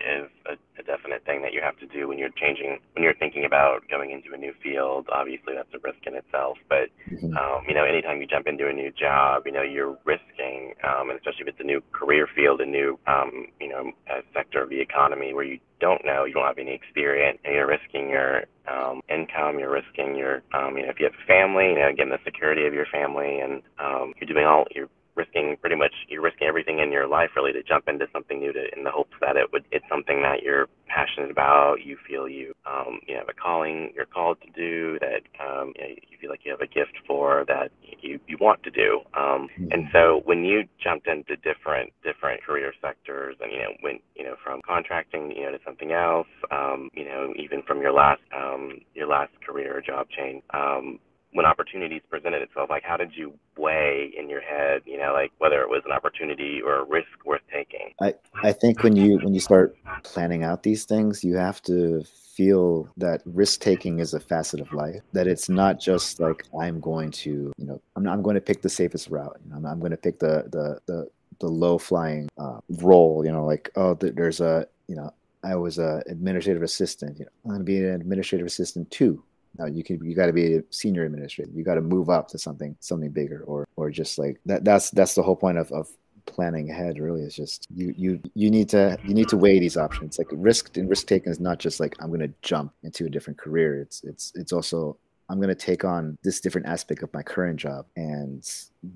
is 0.01 0.29
a, 0.47 0.53
a 0.79 0.83
definite 0.83 1.25
thing 1.25 1.41
that 1.41 1.53
you 1.53 1.61
have 1.61 1.77
to 1.79 1.87
do 1.87 2.07
when 2.07 2.17
you're 2.17 2.33
changing, 2.35 2.79
when 2.93 3.03
you're 3.03 3.15
thinking 3.15 3.45
about 3.45 3.87
going 3.89 4.11
into 4.11 4.33
a 4.33 4.37
new 4.37 4.53
field. 4.63 5.07
Obviously, 5.11 5.53
that's 5.55 5.73
a 5.73 5.79
risk 5.83 5.99
in 6.05 6.15
itself. 6.15 6.57
But 6.67 6.89
mm-hmm. 7.09 7.35
um, 7.35 7.63
you 7.67 7.73
know, 7.73 7.83
anytime 7.83 8.21
you 8.21 8.27
jump 8.27 8.47
into 8.47 8.67
a 8.67 8.73
new 8.73 8.91
job, 8.91 9.43
you 9.45 9.51
know, 9.51 9.63
you're 9.63 9.97
risking, 10.05 10.73
um, 10.83 11.09
and 11.09 11.19
especially 11.19 11.41
if 11.41 11.47
it's 11.49 11.59
a 11.59 11.67
new 11.67 11.81
career 11.91 12.27
field, 12.35 12.61
a 12.61 12.65
new, 12.65 12.99
um, 13.07 13.47
you 13.59 13.69
know, 13.69 13.91
a 14.09 14.21
sector 14.33 14.63
of 14.63 14.69
the 14.69 14.79
economy 14.79 15.33
where 15.33 15.45
you 15.45 15.59
don't 15.79 16.03
know, 16.05 16.25
you 16.25 16.33
don't 16.33 16.45
have 16.45 16.57
any 16.57 16.73
experience, 16.73 17.39
and 17.45 17.55
you're 17.55 17.67
risking 17.67 18.09
your 18.09 18.43
um, 18.67 19.01
income, 19.09 19.59
you're 19.59 19.71
risking 19.71 20.15
your, 20.15 20.43
um, 20.53 20.77
you 20.77 20.83
know, 20.83 20.89
if 20.89 20.99
you 20.99 21.05
have 21.05 21.15
a 21.15 21.25
family, 21.25 21.69
you 21.69 21.79
know, 21.79 21.89
getting 21.95 22.11
the 22.11 22.19
security 22.25 22.65
of 22.67 22.73
your 22.73 22.85
family, 22.91 23.39
and 23.39 23.61
um, 23.79 24.13
you're 24.19 24.27
doing 24.27 24.45
all, 24.45 24.65
you're 24.75 24.89
risking 25.19 25.57
pretty 25.59 25.75
much 25.75 25.91
you're 26.07 26.21
risking 26.21 26.47
everything 26.47 26.79
in 26.79 26.91
your 26.91 27.07
life 27.07 27.31
really 27.35 27.51
to 27.51 27.61
jump 27.61 27.87
into 27.87 28.07
something 28.13 28.39
new 28.39 28.53
to 28.53 28.63
in 28.75 28.83
the 28.85 28.91
hopes 28.91 29.15
that 29.19 29.35
it 29.35 29.51
would 29.51 29.65
it's 29.71 29.85
something 29.91 30.21
that 30.21 30.41
you're 30.41 30.67
passionate 30.87 31.29
about 31.29 31.75
you 31.83 31.97
feel 32.07 32.27
you 32.27 32.53
um 32.65 32.99
you 33.05 33.15
have 33.15 33.27
a 33.27 33.33
calling 33.33 33.91
you're 33.93 34.05
called 34.05 34.37
to 34.41 34.49
do 34.55 34.97
that 34.99 35.21
um 35.43 35.73
you, 35.75 35.81
know, 35.83 35.89
you 36.09 36.17
feel 36.21 36.29
like 36.29 36.39
you 36.45 36.51
have 36.51 36.61
a 36.61 36.67
gift 36.67 36.95
for 37.05 37.43
that 37.47 37.69
you 38.01 38.17
you 38.27 38.37
want 38.39 38.63
to 38.63 38.71
do 38.71 39.01
um 39.13 39.49
mm-hmm. 39.51 39.67
and 39.71 39.87
so 39.91 40.21
when 40.23 40.45
you 40.45 40.63
jumped 40.81 41.07
into 41.07 41.35
different 41.37 41.91
different 42.03 42.41
career 42.43 42.71
sectors 42.81 43.35
and 43.41 43.51
you 43.51 43.59
know 43.59 43.73
when 43.81 43.99
you 44.15 44.23
know 44.23 44.35
from 44.43 44.61
contracting 44.65 45.31
you 45.35 45.43
know 45.43 45.51
to 45.51 45.59
something 45.65 45.91
else 45.91 46.31
um 46.51 46.89
you 46.93 47.03
know 47.03 47.33
even 47.35 47.61
from 47.63 47.81
your 47.81 47.91
last 47.91 48.21
um 48.33 48.79
your 48.95 49.07
last 49.07 49.31
career 49.45 49.83
job 49.85 50.07
change 50.09 50.41
um 50.53 50.97
when 51.31 51.45
opportunities 51.45 52.01
presented 52.09 52.41
itself, 52.41 52.69
like 52.69 52.83
how 52.83 52.97
did 52.97 53.11
you 53.15 53.33
weigh 53.57 54.11
in 54.17 54.29
your 54.29 54.41
head, 54.41 54.81
you 54.85 54.97
know, 54.97 55.13
like 55.13 55.31
whether 55.37 55.61
it 55.61 55.69
was 55.69 55.83
an 55.85 55.91
opportunity 55.91 56.59
or 56.63 56.79
a 56.79 56.83
risk 56.83 57.07
worth 57.25 57.41
taking? 57.53 57.93
I, 58.01 58.15
I 58.43 58.51
think 58.51 58.83
when 58.83 58.95
you 58.95 59.19
when 59.19 59.33
you 59.33 59.39
start 59.39 59.75
planning 60.03 60.43
out 60.43 60.63
these 60.63 60.85
things, 60.85 61.23
you 61.23 61.35
have 61.37 61.61
to 61.63 62.03
feel 62.35 62.89
that 62.97 63.21
risk 63.25 63.61
taking 63.61 63.99
is 63.99 64.13
a 64.13 64.19
facet 64.19 64.59
of 64.59 64.73
life. 64.73 65.01
That 65.13 65.27
it's 65.27 65.49
not 65.49 65.79
just 65.79 66.19
like 66.19 66.45
I'm 66.59 66.79
going 66.79 67.11
to, 67.11 67.53
you 67.57 67.65
know, 67.65 67.81
I'm, 67.95 68.07
I'm 68.07 68.21
going 68.21 68.35
to 68.35 68.41
pick 68.41 68.61
the 68.61 68.69
safest 68.69 69.09
route. 69.09 69.37
You 69.43 69.51
know, 69.51 69.57
I'm, 69.57 69.65
I'm 69.65 69.79
going 69.79 69.91
to 69.91 69.97
pick 69.97 70.19
the 70.19 70.45
the 70.49 70.79
the 70.87 71.09
the 71.39 71.47
low 71.47 71.77
flying 71.77 72.27
uh, 72.37 72.59
role. 72.81 73.23
You 73.23 73.31
know, 73.31 73.45
like 73.45 73.69
oh, 73.75 73.93
there's 73.93 74.39
a 74.39 74.67
you 74.87 74.95
know 74.95 75.13
I 75.43 75.55
was 75.55 75.77
a 75.77 76.01
administrative 76.07 76.63
assistant. 76.63 77.19
You 77.19 77.25
know, 77.25 77.31
I'm 77.45 77.49
going 77.51 77.59
to 77.59 77.65
be 77.65 77.77
an 77.77 78.01
administrative 78.01 78.47
assistant 78.47 78.89
too. 78.89 79.23
Now 79.57 79.65
you 79.65 79.83
can 79.83 80.03
you 80.03 80.15
got 80.15 80.27
to 80.27 80.33
be 80.33 80.55
a 80.55 80.63
senior 80.69 81.05
administrator. 81.05 81.51
You 81.53 81.63
got 81.63 81.75
to 81.75 81.81
move 81.81 82.09
up 82.09 82.27
to 82.29 82.37
something 82.37 82.75
something 82.79 83.11
bigger, 83.11 83.43
or 83.45 83.67
or 83.75 83.89
just 83.89 84.17
like 84.17 84.39
that. 84.45 84.63
That's 84.63 84.89
that's 84.91 85.15
the 85.15 85.23
whole 85.23 85.35
point 85.35 85.57
of 85.57 85.71
of 85.71 85.89
planning 86.25 86.69
ahead. 86.69 86.99
Really, 86.99 87.21
is 87.21 87.35
just 87.35 87.67
you 87.73 87.93
you 87.97 88.21
you 88.35 88.49
need 88.49 88.69
to 88.69 88.97
you 89.03 89.13
need 89.13 89.29
to 89.29 89.37
weigh 89.37 89.59
these 89.59 89.77
options. 89.77 90.17
Like 90.17 90.27
risk 90.31 90.77
and 90.77 90.89
risk 90.89 91.07
taking 91.07 91.31
is 91.31 91.39
not 91.39 91.59
just 91.59 91.79
like 91.79 91.95
I'm 91.99 92.09
going 92.09 92.19
to 92.21 92.33
jump 92.41 92.73
into 92.83 93.05
a 93.05 93.09
different 93.09 93.39
career. 93.39 93.81
It's 93.81 94.03
it's 94.03 94.31
it's 94.35 94.53
also 94.53 94.97
I'm 95.29 95.37
going 95.37 95.49
to 95.49 95.55
take 95.55 95.85
on 95.85 96.17
this 96.23 96.41
different 96.41 96.67
aspect 96.67 97.03
of 97.03 97.13
my 97.13 97.21
current 97.21 97.57
job 97.57 97.85
and 97.95 98.43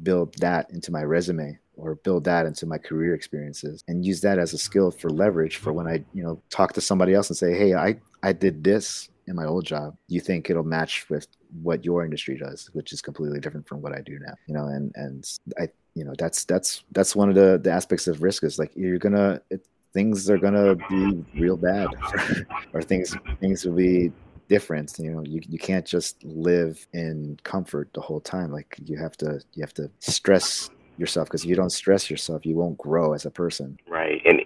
build 0.01 0.33
that 0.39 0.69
into 0.72 0.91
my 0.91 1.03
resume 1.03 1.60
or 1.75 1.95
build 1.95 2.24
that 2.24 2.45
into 2.45 2.65
my 2.65 2.77
career 2.77 3.13
experiences 3.13 3.83
and 3.88 4.05
use 4.05 4.22
that 4.22 4.39
as 4.39 4.53
a 4.53 4.57
skill 4.57 4.89
for 4.89 5.10
leverage 5.10 5.57
for 5.57 5.74
when 5.74 5.88
I, 5.88 6.03
you 6.13 6.24
know, 6.24 6.41
talk 6.50 6.74
to 6.74 6.81
somebody 6.81 7.13
else 7.13 7.29
and 7.29 7.38
say, 7.38 7.55
"Hey, 7.55 7.75
I 7.75 7.98
I 8.24 8.33
did 8.33 8.63
this 8.63 9.10
in 9.27 9.36
my 9.36 9.46
old 9.46 9.65
job. 9.65 9.96
You 10.08 10.22
think 10.22 10.50
it'll 10.50 10.63
match 10.63 11.10
with 11.10 11.27
what 11.62 11.86
your 11.86 12.03
industry 12.03 12.38
does, 12.38 12.70
which 12.74 12.94
is 12.94 13.01
completely 13.01 13.39
different 13.39 13.68
from 13.68 13.82
what 13.82 13.94
I 13.94 14.01
do 14.01 14.20
now." 14.20 14.34
You 14.48 14.53
know, 14.56 14.65
and 14.65 14.92
and 14.96 15.25
I, 15.60 15.70
you 15.96 16.03
know, 16.03 16.13
that's 16.18 16.46
that's 16.46 16.84
that's 16.92 17.15
one 17.15 17.30
of 17.30 17.36
the 17.36 17.60
the 17.62 17.72
aspects 17.72 18.08
of 18.08 18.22
risk 18.22 18.44
is 18.44 18.60
like 18.60 18.72
you're 18.75 19.00
gonna 19.00 19.42
it, 19.50 19.65
things 19.94 20.30
are 20.30 20.38
gonna 20.38 20.75
be 20.89 21.24
real 21.36 21.58
bad 21.58 21.88
or 22.74 22.82
things 22.82 23.15
things 23.39 23.63
will 23.63 23.75
be 23.75 24.12
different 24.50 24.94
you 25.00 25.10
know 25.12 25.24
you, 25.24 25.42
you 25.48 25.58
can't 25.58 25.86
just 25.86 26.22
live 26.24 26.86
in 26.94 27.38
comfort 27.44 27.89
the 27.94 28.01
whole 28.01 28.20
time 28.20 28.51
like 28.51 28.75
you 28.84 28.98
have 28.98 29.15
to 29.15 29.39
you 29.53 29.62
have 29.62 29.74
to 29.74 29.89
stress 30.00 30.70
yourself 30.98 31.27
because 31.27 31.44
if 31.44 31.50
you 31.50 31.56
don't 31.56 31.72
stress 31.72 32.10
yourself 32.10 32.46
you 32.46 32.56
won't 32.56 32.77
grow 32.77 33.13
as 33.13 33.25
a 33.25 33.32
person 33.32 33.77
right 33.88 34.22
and 34.25 34.43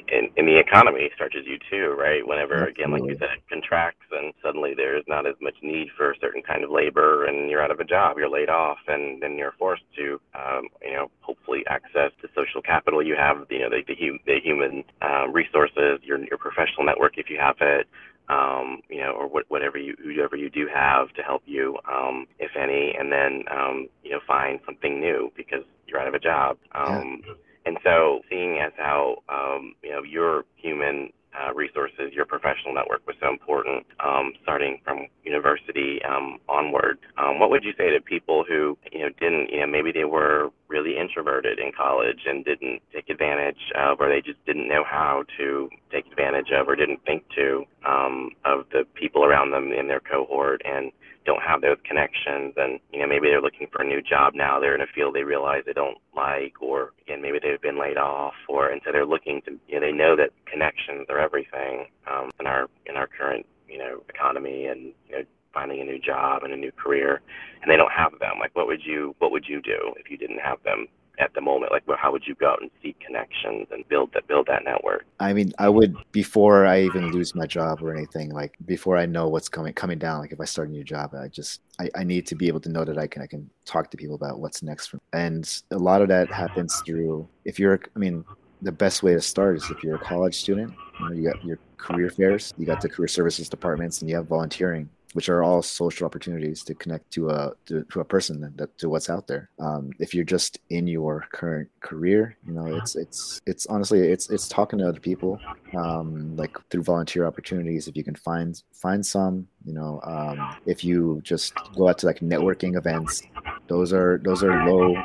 the 0.48 0.58
economy 0.58 1.10
stretches 1.14 1.46
you 1.46 1.58
too 1.70 1.96
right 2.00 2.26
whenever 2.26 2.66
again 2.68 2.92
like 2.92 3.04
you 3.04 3.16
said 3.20 3.30
it 3.36 3.44
contracts 3.50 4.06
and 4.12 4.34
suddenly 4.42 4.74
there's 4.76 5.04
not 5.08 5.28
as 5.28 5.36
much 5.42 5.56
need 5.62 5.88
for 5.98 6.12
a 6.12 6.20
certain 6.20 6.42
kind 6.42 6.64
of 6.64 6.72
labor 6.72 7.26
and 7.26 7.50
you're 7.50 7.62
out 7.62 7.72
of 7.72 7.80
a 7.80 7.84
job 7.84 8.18
you're 8.18 8.30
laid 8.30 8.50
off 8.50 8.78
and 8.88 9.22
then 9.22 9.38
you're 9.38 9.54
forced 9.60 9.84
to 9.96 10.20
um, 10.34 10.68
you 10.82 10.94
know 10.94 11.12
hopefully 11.22 11.64
access 11.70 12.12
the 12.22 12.30
social 12.36 12.62
capital 12.62 13.04
you 13.04 13.16
have 13.16 13.46
you 13.50 13.60
know 13.60 13.70
the, 13.70 13.84
the, 13.88 14.20
the 14.26 14.40
human 14.44 14.84
uh, 15.02 15.28
resources 15.28 16.00
your, 16.04 16.18
your 16.26 16.38
professional 16.40 16.86
network 16.86 17.18
if 17.18 17.30
you 17.30 17.38
have 17.38 17.58
it 17.62 17.88
um, 18.30 18.82
you 18.90 19.00
know, 19.00 19.12
or 19.12 19.28
what, 19.28 19.46
whatever 19.48 19.78
you, 19.78 19.96
whoever 20.04 20.36
you 20.36 20.50
do 20.50 20.68
have 20.74 21.14
to 21.14 21.22
help 21.22 21.44
you, 21.46 21.78
um, 21.90 22.28
if 22.40 22.52
any, 22.60 22.94
and 22.98 23.10
then, 23.10 23.44
um, 23.50 23.88
you 24.04 24.12
know, 24.12 24.20
find 24.28 24.60
something 24.66 25.00
new 25.00 25.32
because 25.38 25.64
you're 25.88 26.00
out 26.00 26.10
of 26.10 26.14
a 26.14 26.20
job. 26.20 26.58
Um, 26.74 27.22
yeah. 27.26 27.34
And 27.68 27.78
so 27.84 28.22
seeing 28.30 28.60
as 28.66 28.72
how, 28.78 29.18
um, 29.28 29.76
you 29.84 29.92
know, 29.92 30.02
your 30.02 30.46
human 30.56 31.10
uh, 31.38 31.54
resources, 31.54 32.14
your 32.14 32.26
professional 32.26 32.74
network 32.74 33.06
was 33.06 33.18
so 33.20 33.28
important, 33.28 33.86
um, 34.00 34.32
starting 34.42 34.80
from 34.86 35.08
university 35.26 36.00
um, 36.08 36.40
onward. 36.48 36.98
Um, 37.18 37.40
what 37.40 37.50
would 37.50 37.66
you 37.66 37.74
say 37.78 37.92
to 37.92 38.00
people 38.00 38.46
who, 38.48 38.78
you 38.94 39.00
know, 39.00 39.10
didn't, 39.20 39.50
you 39.52 39.60
know, 39.60 39.68
maybe 39.68 39.92
they 39.92 40.06
were 40.06 40.50
really 40.70 40.98
introverted 40.98 41.60
in 41.60 41.74
college 41.78 42.22
and 42.26 42.46
didn't 42.46 42.82
take 42.94 43.10
advantage 43.10 43.60
of, 43.76 44.00
or 44.00 44.08
they 44.08 44.22
just 44.22 44.44
didn't 44.46 44.70
know 44.70 44.86
how 44.88 45.26
to 45.38 45.70
take 45.92 46.08
advantage 46.08 46.52
of, 46.58 46.70
or 46.70 46.76
didn't 46.78 47.04
think 47.06 47.24
to, 47.36 47.66
um, 47.86 48.30
of 48.46 48.64
the 48.72 48.86
people 48.96 49.26
around 49.26 49.52
them 49.52 49.74
in 49.74 49.90
their 49.90 50.00
cohort 50.00 50.62
and 50.64 50.94
don't 51.28 51.44
have 51.44 51.62
those 51.62 51.78
connections 51.84 52.54
and 52.56 52.80
you 52.94 53.02
know 53.02 53.06
maybe 53.06 53.28
they're 53.28 53.42
looking 53.42 53.68
for 53.70 53.82
a 53.82 53.86
new 53.86 54.02
job 54.02 54.34
now 54.34 54.60
they're 54.60 54.74
in 54.74 54.82
a 54.82 54.88
field 54.96 55.14
they 55.14 55.24
realize 55.24 55.62
they 55.66 55.74
don't 55.74 55.98
like 56.16 56.54
or 56.62 56.94
again 57.18 57.22
maybe 57.22 57.40
they've 57.42 57.62
been 57.62 57.80
laid 57.80 57.98
off 57.98 58.34
or 58.48 58.70
and 58.70 58.82
so 58.86 58.92
they're 58.92 59.06
looking 59.06 59.42
to 59.46 59.52
you 59.68 59.80
know 59.80 59.86
they 59.86 59.92
know 59.92 60.16
that 60.16 60.30
connections 60.52 61.06
are 61.10 61.20
everything 61.20 61.86
um, 62.10 62.32
in 62.40 62.48
our 62.48 62.68
in 62.86 62.96
our 62.96 63.08
current 63.08 63.46
you 63.68 63.78
know 63.78 64.02
economy 64.10 64.66
and 64.66 64.94
you 65.08 65.16
know 65.16 65.24
finding 65.54 65.82
a 65.82 65.84
new 65.84 66.00
job 66.00 66.44
and 66.44 66.54
a 66.54 66.58
new 66.58 66.72
career 66.72 67.22
and 67.62 67.72
they 67.72 67.78
don't 67.78 67.92
have 67.92 68.12
them. 68.20 68.34
Like 68.40 68.56
what 68.56 68.68
would 68.68 68.82
you 68.86 69.16
what 69.20 69.32
would 69.32 69.46
you 69.48 69.62
do 69.62 69.94
if 69.98 70.12
you 70.12 70.18
didn't 70.18 70.40
have 70.40 70.62
them 70.64 70.88
at 71.20 71.34
the 71.34 71.42
moment? 71.42 71.72
Like, 71.72 71.88
well, 71.88 71.98
how 72.00 72.12
would 72.12 72.26
you 72.28 72.36
go 72.36 72.50
out 72.50 72.62
and 72.62 72.70
seek 72.82 73.00
connections 73.00 73.68
and 73.72 73.88
build 73.88 74.12
that 74.14 74.28
build 74.28 74.48
that 74.48 74.64
network? 74.64 75.06
I 75.20 75.34
mean, 75.34 75.54
I 75.58 75.70
would 75.70 75.96
before 76.12 76.66
I 76.66 76.82
even 76.82 77.12
lose 77.12 77.36
my 77.36 77.46
job 77.46 77.82
or 77.82 77.96
anything. 77.96 78.32
Like 78.32 78.56
before 78.66 78.98
I 78.98 79.06
know 79.06 79.28
what's 79.28 79.50
coming 79.50 79.74
coming 79.74 79.98
down. 79.98 80.20
Like 80.20 80.32
if 80.32 80.40
I 80.40 80.46
start 80.46 80.70
a 80.70 80.72
new 80.72 80.84
job, 80.84 81.14
I 81.16 81.28
just 81.28 81.62
I, 81.80 81.90
I 81.96 82.04
need 82.04 82.28
to 82.28 82.36
be 82.36 82.48
able 82.48 82.60
to 82.62 82.70
know 82.70 82.86
that 82.86 82.98
I 82.98 83.08
can 83.08 83.22
I 83.22 83.28
can 83.28 83.50
talk 83.66 83.92
to 83.92 83.98
people 83.98 84.16
about 84.16 84.40
what's 84.40 84.62
next. 84.64 84.88
For 84.88 84.98
me. 84.98 85.02
And 85.14 85.62
a 85.72 85.78
lot 85.78 86.02
of 86.02 86.08
that 86.10 86.32
happens 86.32 86.82
through 86.86 87.28
if 87.46 87.60
you're. 87.60 87.80
I 87.96 88.00
mean, 88.00 88.24
the 88.62 88.72
best 88.72 89.04
way 89.04 89.14
to 89.14 89.22
start 89.22 89.58
is 89.58 89.70
if 89.70 89.84
you're 89.84 89.96
a 89.96 90.00
college 90.00 90.36
student. 90.36 90.74
You, 91.00 91.06
know, 91.06 91.16
you 91.16 91.32
got 91.32 91.46
your 91.46 91.60
career 91.78 92.10
fairs, 92.10 92.54
you 92.58 92.66
got 92.66 92.82
the 92.82 92.90
career 92.90 93.08
services 93.08 93.50
departments, 93.50 94.02
and 94.02 94.10
you 94.10 94.16
have 94.16 94.26
volunteering 94.28 94.90
which 95.14 95.30
are 95.30 95.44
all 95.44 95.62
social 95.62 96.06
opportunities 96.06 96.64
to 96.64 96.76
connect 96.76 97.12
to 97.12 97.30
a 97.30 97.54
to, 97.66 97.84
to 97.86 98.00
a 98.00 98.06
person 98.06 98.54
that 98.58 98.78
to 98.78 98.90
what's 98.90 99.10
out 99.10 99.28
there. 99.28 99.50
Um, 99.60 99.92
if 100.00 100.14
you're 100.14 100.26
just 100.26 100.60
in 100.70 100.88
your 100.88 101.26
current 101.32 101.70
career, 101.80 102.38
you 102.46 102.54
know, 102.54 102.66
it's 102.76 102.96
it's 102.96 103.42
it's 103.46 103.66
honestly 103.68 104.00
it's 104.00 104.30
it's 104.30 104.48
talking 104.48 104.80
to 104.80 104.88
other 104.88 105.00
people, 105.00 105.40
um, 105.76 106.36
like 106.36 106.58
through 106.70 106.84
volunteer 106.84 107.26
opportunities. 107.26 107.88
If 107.88 107.96
you 107.96 108.04
can 108.04 108.16
find 108.16 108.62
find 108.74 109.06
some, 109.06 109.48
you 109.66 109.74
know, 109.74 110.02
um, 110.04 110.56
if 110.66 110.84
you 110.84 111.22
just 111.24 111.54
go 111.76 111.88
out 111.90 111.98
to 112.00 112.06
like 112.06 112.20
networking 112.20 112.78
events, 112.78 113.24
those 113.68 113.94
are 113.94 114.20
those 114.24 114.44
are 114.44 114.68
low 114.68 114.96